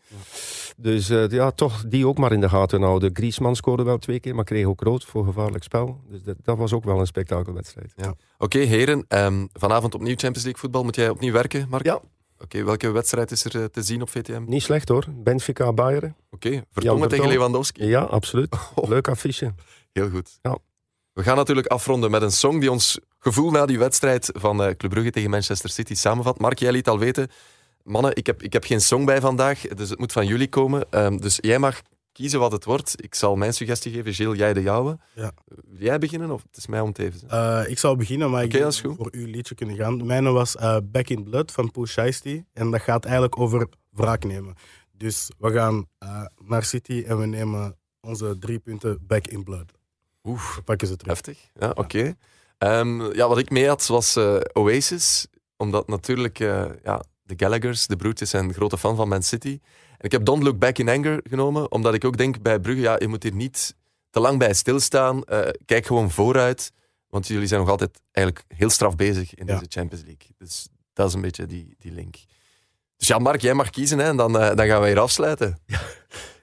Dus 0.77 1.11
eh, 1.11 1.29
ja, 1.29 1.51
toch 1.51 1.85
die 1.89 2.07
ook 2.07 2.19
maar 2.19 2.33
in 2.33 2.41
de 2.41 2.49
gaten 2.49 2.83
houden. 2.83 3.11
Griezmann 3.13 3.57
scoorde 3.57 3.83
wel 3.83 3.99
twee 3.99 4.21
keer, 4.21 4.35
maar 4.35 4.45
kreeg 4.45 4.67
ook 4.67 4.81
rood 4.81 5.05
voor 5.05 5.25
gevaarlijk 5.25 5.65
spel. 5.65 6.01
Dus 6.09 6.23
dat, 6.23 6.37
dat 6.43 6.59
was 6.59 6.73
ook 6.73 6.85
wel 6.85 7.01
een 7.01 7.07
spektakelwedstrijd. 7.07 7.93
Ja. 7.97 8.15
Oké, 8.39 8.59
heren. 8.59 9.05
ehm, 9.09 9.47
vanavond 9.53 9.95
opnieuw 9.95 10.15
Champions 10.17 10.43
League 10.43 10.61
voetbal. 10.61 10.85
Moet 10.85 10.97
jij 10.97 11.09
opnieuw 11.09 11.33
werken, 11.33 11.67
Mark? 11.69 11.85
Ja. 11.85 12.01
Oké, 12.39 12.65
welke 12.65 12.91
wedstrijd 12.91 13.31
is 13.31 13.45
er 13.45 13.61
eh, 13.61 13.65
te 13.65 13.83
zien 13.83 14.03
op 14.03 14.11
VTM? 14.11 14.33
Oké, 14.33 14.51
Niet 14.51 14.63
slecht 14.63 14.89
hoor. 14.89 15.05
Benfica 15.11 15.73
Bayern. 15.73 16.17
Vertongen 16.41 16.99
Jan 16.99 17.09
tegen. 17.09 17.29
Lewandowski. 17.29 17.87
Ja, 17.87 18.01
absoluut. 18.01 18.57
Leuk 18.75 19.09
affiche. 19.09 19.55
Heel 19.93 20.11
goed. 20.11 20.39
Ja. 20.43 20.59
We 21.15 21.23
gaan 21.23 21.37
natuurlijk 21.37 21.67
afronden 21.67 22.11
met 22.11 22.23
een 22.23 22.33
song 22.33 22.61
die 22.61 22.71
ons 22.71 22.99
gevoel 23.19 23.51
na 23.51 23.67
die 23.67 23.79
wedstrijd 23.79 24.31
van 24.33 24.63
eh, 24.63 24.75
Club 24.75 24.91
Brugge 24.91 25.11
tegen 25.11 25.31
Manchester 25.31 25.71
City 25.71 25.95
samenvat. 25.95 26.39
Mark, 26.39 26.59
jij 26.59 26.73
liet 26.73 26.89
al 26.89 26.99
weten, 26.99 27.29
mannen, 27.83 28.17
ik 28.17 28.27
heb, 28.27 28.43
ik 28.43 28.53
heb 28.53 28.65
geen 28.65 28.81
song 28.81 29.05
bij 29.05 29.21
vandaag, 29.21 29.61
dus 29.61 29.91
het 29.91 29.99
moet 29.99 30.13
van 30.13 30.27
jullie 30.27 30.49
komen. 30.49 30.87
Ehm, 30.91 31.17
dus 31.17 31.39
jij 31.41 31.59
mag 31.59 31.81
kiezen 32.13 32.41
wat 32.41 32.53
het 32.53 32.65
wordt. 32.65 32.95
Ik 33.05 33.15
zal 33.15 33.37
mijn 33.37 33.55
suggestie 33.55 33.93
geven, 33.93 34.15
Gilles, 34.15 34.39
jij 34.39 34.53
de 34.53 34.63
jouwe. 34.63 34.99
Ja. 35.15 35.33
Wil 35.45 35.83
jij 35.83 35.99
beginnen 35.99 36.31
of 36.31 36.43
het 36.43 36.57
is 36.57 36.67
mij 36.67 36.81
om 36.81 36.93
te 36.93 37.05
even? 37.05 37.29
Eh, 37.29 37.71
ik 37.71 37.79
zal 37.79 37.97
beginnen, 37.97 38.31
maar 38.31 38.43
ik 38.43 38.55
is 38.55 38.81
goed. 38.81 38.97
voor 38.97 39.09
uw 39.13 39.27
liedje 39.27 39.55
kunnen 39.55 39.77
gaan. 39.77 40.07
Mijne 40.07 40.31
was 40.31 40.57
eh, 40.57 40.77
Back 40.85 41.09
in 41.09 41.25
Blood 41.25 41.53
van 41.53 41.71
Pooh 41.71 41.87
Shiesty. 41.87 42.45
En 42.53 42.71
dat 42.71 42.81
gaat 42.81 43.05
eigenlijk 43.05 43.39
over 43.39 43.69
wraak 43.91 44.25
nemen. 44.25 44.55
Dus 44.93 45.31
we 45.39 45.53
gaan 45.53 45.87
naar 46.45 46.65
City 46.65 47.05
en 47.07 47.19
we 47.19 47.27
nemen 47.27 47.77
onze 48.01 48.39
drie 48.39 48.59
punten 48.59 48.99
Back 49.07 49.27
in 49.27 49.45
Blood. 49.45 49.73
Oef, 50.25 50.55
We 50.57 50.63
pakken 50.63 50.89
ze 50.89 50.97
terug. 50.97 51.13
heftig. 51.13 51.39
Ja, 51.55 51.71
oké. 51.75 52.15
Ehm, 52.59 53.13
ja, 53.15 53.29
wat 53.29 53.39
ik 53.39 53.51
mee 53.51 53.69
had 53.69 53.87
was 53.87 54.17
eh, 54.17 54.37
Oasis, 54.53 55.27
omdat 55.57 55.89
natuurlijk 55.89 56.41
eh, 56.41 56.65
ja, 56.83 57.03
de 57.23 57.35
Gallaghers, 57.37 57.87
de 57.87 57.97
broertjes, 57.97 58.31
zijn 58.31 58.55
grote 58.55 58.79
fan 58.79 58.97
van 58.97 59.09
Man 59.09 59.23
City. 59.23 59.59
En 59.99 60.05
ik 60.05 60.13
heb 60.13 60.25
Don't 60.25 60.43
Look 60.43 60.59
Back 60.59 60.79
in 60.79 60.89
Anger 60.89 61.21
genomen, 61.29 61.73
omdat 61.73 61.95
ik 61.95 62.05
ook 62.05 62.17
denk 62.17 62.43
bij 62.43 62.61
Brugge, 62.61 62.81
ja, 62.81 62.97
je 62.99 63.09
moet 63.09 63.23
hier 63.23 63.35
niet 63.35 63.75
te 64.11 64.21
lang 64.21 64.39
bij 64.39 64.55
stilstaan. 64.55 65.25
Eh, 65.25 65.49
kijk 65.65 65.87
gewoon 65.87 66.11
vooruit, 66.11 66.73
want 67.09 67.27
jullie 67.27 67.47
zijn 67.47 67.61
nog 67.61 67.71
altijd 67.71 68.01
eigenlijk 68.11 68.47
heel 68.57 68.71
straf 68.71 68.97
bezig 68.97 69.35
in 69.35 69.47
Ja. 69.47 69.53
deze 69.59 69.67
Champions 69.81 70.05
League. 70.05 70.29
Dus 70.39 70.69
dat 70.93 71.09
is 71.09 71.15
een 71.15 71.21
beetje 71.21 71.47
die, 71.47 71.75
die 71.79 71.93
link. 71.93 72.15
Dus 72.97 73.09
ja, 73.09 73.19
Mark, 73.19 73.41
jij 73.41 73.55
mag 73.55 73.71
kiezen 73.71 73.99
hè, 73.99 74.05
en 74.05 74.17
dan, 74.17 74.33
dan 74.33 74.67
gaan 74.67 74.81
we 74.81 74.87
hier 74.87 74.99
afsluiten. 75.01 75.59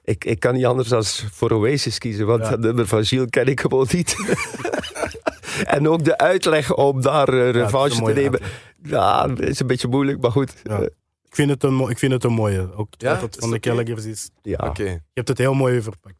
Ik, 0.04 0.24
ik 0.24 0.40
kan 0.40 0.54
niet 0.54 0.64
anders 0.64 0.88
dan 0.88 1.04
voor 1.04 1.50
Oasis 1.50 1.98
kiezen, 1.98 2.26
want 2.26 2.42
Ja. 2.42 2.50
dat 2.50 2.60
nummer 2.60 2.86
van 2.86 3.04
Gilles 3.04 3.30
ken 3.30 3.46
ik 3.46 3.60
gewoon 3.60 3.86
niet. 3.92 4.16
en 5.64 5.88
ook 5.88 6.04
de 6.04 6.18
uitleg 6.18 6.74
om 6.74 7.00
daar 7.02 7.28
eh, 7.28 7.38
Ja, 7.38 7.44
een 7.46 7.52
revanche 7.52 8.02
te 8.02 8.12
nemen. 8.12 8.40
Ja, 8.82 9.28
is 9.36 9.60
een 9.60 9.66
beetje 9.66 9.88
moeilijk, 9.88 10.20
maar 10.20 10.30
goed. 10.30 10.52
Ja. 10.62 10.78
Eh, 10.78 10.82
Ik 11.24 11.34
vind 11.38 11.50
het 11.50 11.62
een, 11.62 11.80
ik 11.88 11.98
vind 11.98 12.12
het 12.12 12.24
een 12.24 12.32
mooie. 12.32 12.74
Ook 12.74 12.88
Ja, 12.98 13.12
dat 13.12 13.22
het 13.22 13.34
is 13.34 13.40
van 13.40 13.50
de 13.50 13.56
oké. 13.56 13.68
Gallaghers 13.68 14.04
is. 14.04 14.30
ja. 14.42 14.58
Oké. 14.66 14.82
Je 14.84 15.00
hebt 15.14 15.28
het 15.28 15.38
heel 15.38 15.54
mooi 15.54 15.82
verpakt. 15.82 16.16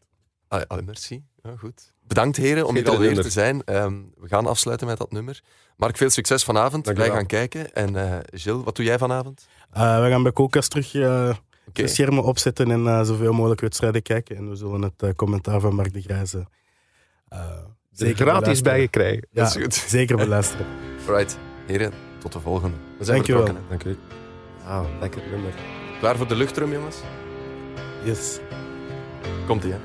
Ah, 0.48 0.62
ah, 0.66 0.84
merci. 0.84 1.22
Ja, 1.42 1.54
goed. 1.58 1.92
Bedankt 2.06 2.36
heren 2.36 2.66
om 2.66 2.74
hier 2.74 2.88
alweer 2.90 3.20
te 3.20 3.30
zijn. 3.30 3.64
Ehm, 3.64 3.94
we 4.20 4.28
gaan 4.28 4.46
afsluiten 4.46 4.86
met 4.86 4.98
dat 4.98 5.12
nummer. 5.12 5.40
Mark, 5.76 5.96
veel 5.96 6.10
succes 6.10 6.44
vanavond. 6.44 6.86
Wij 6.86 7.10
gaan 7.10 7.26
kijken. 7.26 7.72
En 7.74 7.96
eh 7.96 8.18
Gilles, 8.32 8.64
wat 8.64 8.76
doe 8.76 8.84
jij 8.84 8.98
vanavond? 8.98 9.46
Eh, 9.70 10.02
we 10.02 10.08
gaan 10.08 10.22
bij 10.22 10.32
Kokas 10.32 10.68
terug 10.68 10.92
de 11.72 11.86
schermen 11.86 12.24
opzetten 12.24 12.70
en 12.70 12.86
eh, 12.86 13.02
zoveel 13.02 13.32
mogelijk 13.32 13.60
wedstrijden 13.60 14.02
kijken. 14.02 14.36
En 14.36 14.48
we 14.48 14.56
zullen 14.56 14.82
het 14.82 15.02
eh, 15.02 15.10
commentaar 15.16 15.60
van 15.60 15.74
Mark 15.74 15.92
de 15.92 16.00
Grijze 16.00 16.46
eh, 17.28 17.40
zeker 17.90 18.26
gratis 18.26 18.60
bij 18.60 18.80
je 18.80 18.88
krijgen. 18.88 19.26
Ja, 19.30 19.42
Dat 19.42 19.56
is 19.56 19.62
goed. 19.62 19.74
zeker 19.74 20.16
beluisteren. 20.16 20.66
Right. 21.06 21.38
Heren, 21.66 21.92
tot 22.18 22.32
de 22.32 22.40
volgende. 22.40 22.76
We 22.98 23.04
zijn 23.04 23.16
Dankjewel. 23.16 23.54
Dank 23.68 23.84
u. 23.84 23.96
Ah, 24.66 24.84
lekker 25.00 25.22
nummer. 25.30 25.52
Klaar 26.00 26.16
voor 26.16 26.28
de 26.28 26.36
luchtrum, 26.36 26.72
jongens? 26.72 26.96
Yes. 28.04 28.38
Komt-ie, 29.46 29.72
hè? 29.72 29.78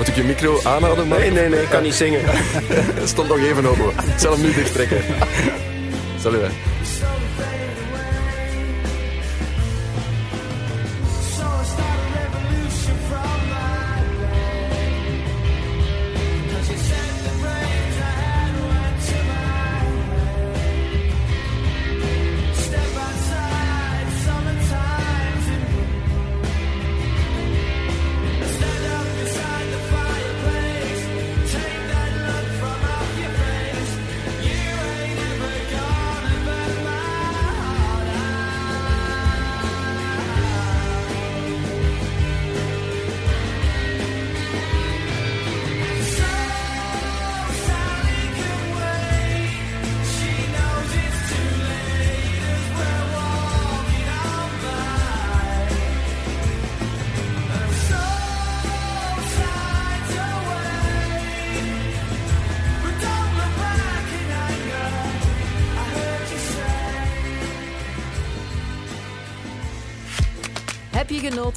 Moet 0.00 0.08
ik 0.08 0.14
je 0.14 0.24
micro 0.24 0.60
aanhouden? 0.62 1.08
Nee, 1.08 1.30
nee, 1.30 1.48
nee, 1.48 1.62
ik 1.62 1.68
kan 1.68 1.82
niet 1.82 1.94
zingen. 1.94 2.20
Stond 3.04 3.28
nog 3.28 3.38
even 3.38 3.66
open. 3.66 3.88
Ik 3.88 4.18
zal 4.18 4.32
hem 4.32 4.40
nu 4.40 4.52
dicht 4.52 4.72
trekken. 4.72 5.02
Salut, 6.22 6.40
hè. 6.40 6.48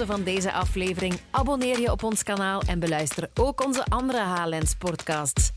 Van 0.01 0.23
deze 0.23 0.51
aflevering? 0.51 1.19
Abonneer 1.31 1.79
je 1.79 1.91
op 1.91 2.03
ons 2.03 2.23
kanaal 2.23 2.61
en 2.61 2.79
beluister 2.79 3.29
ook 3.33 3.65
onze 3.65 3.85
andere 3.85 4.19
Haarlands 4.19 4.75
podcasts. 4.75 5.52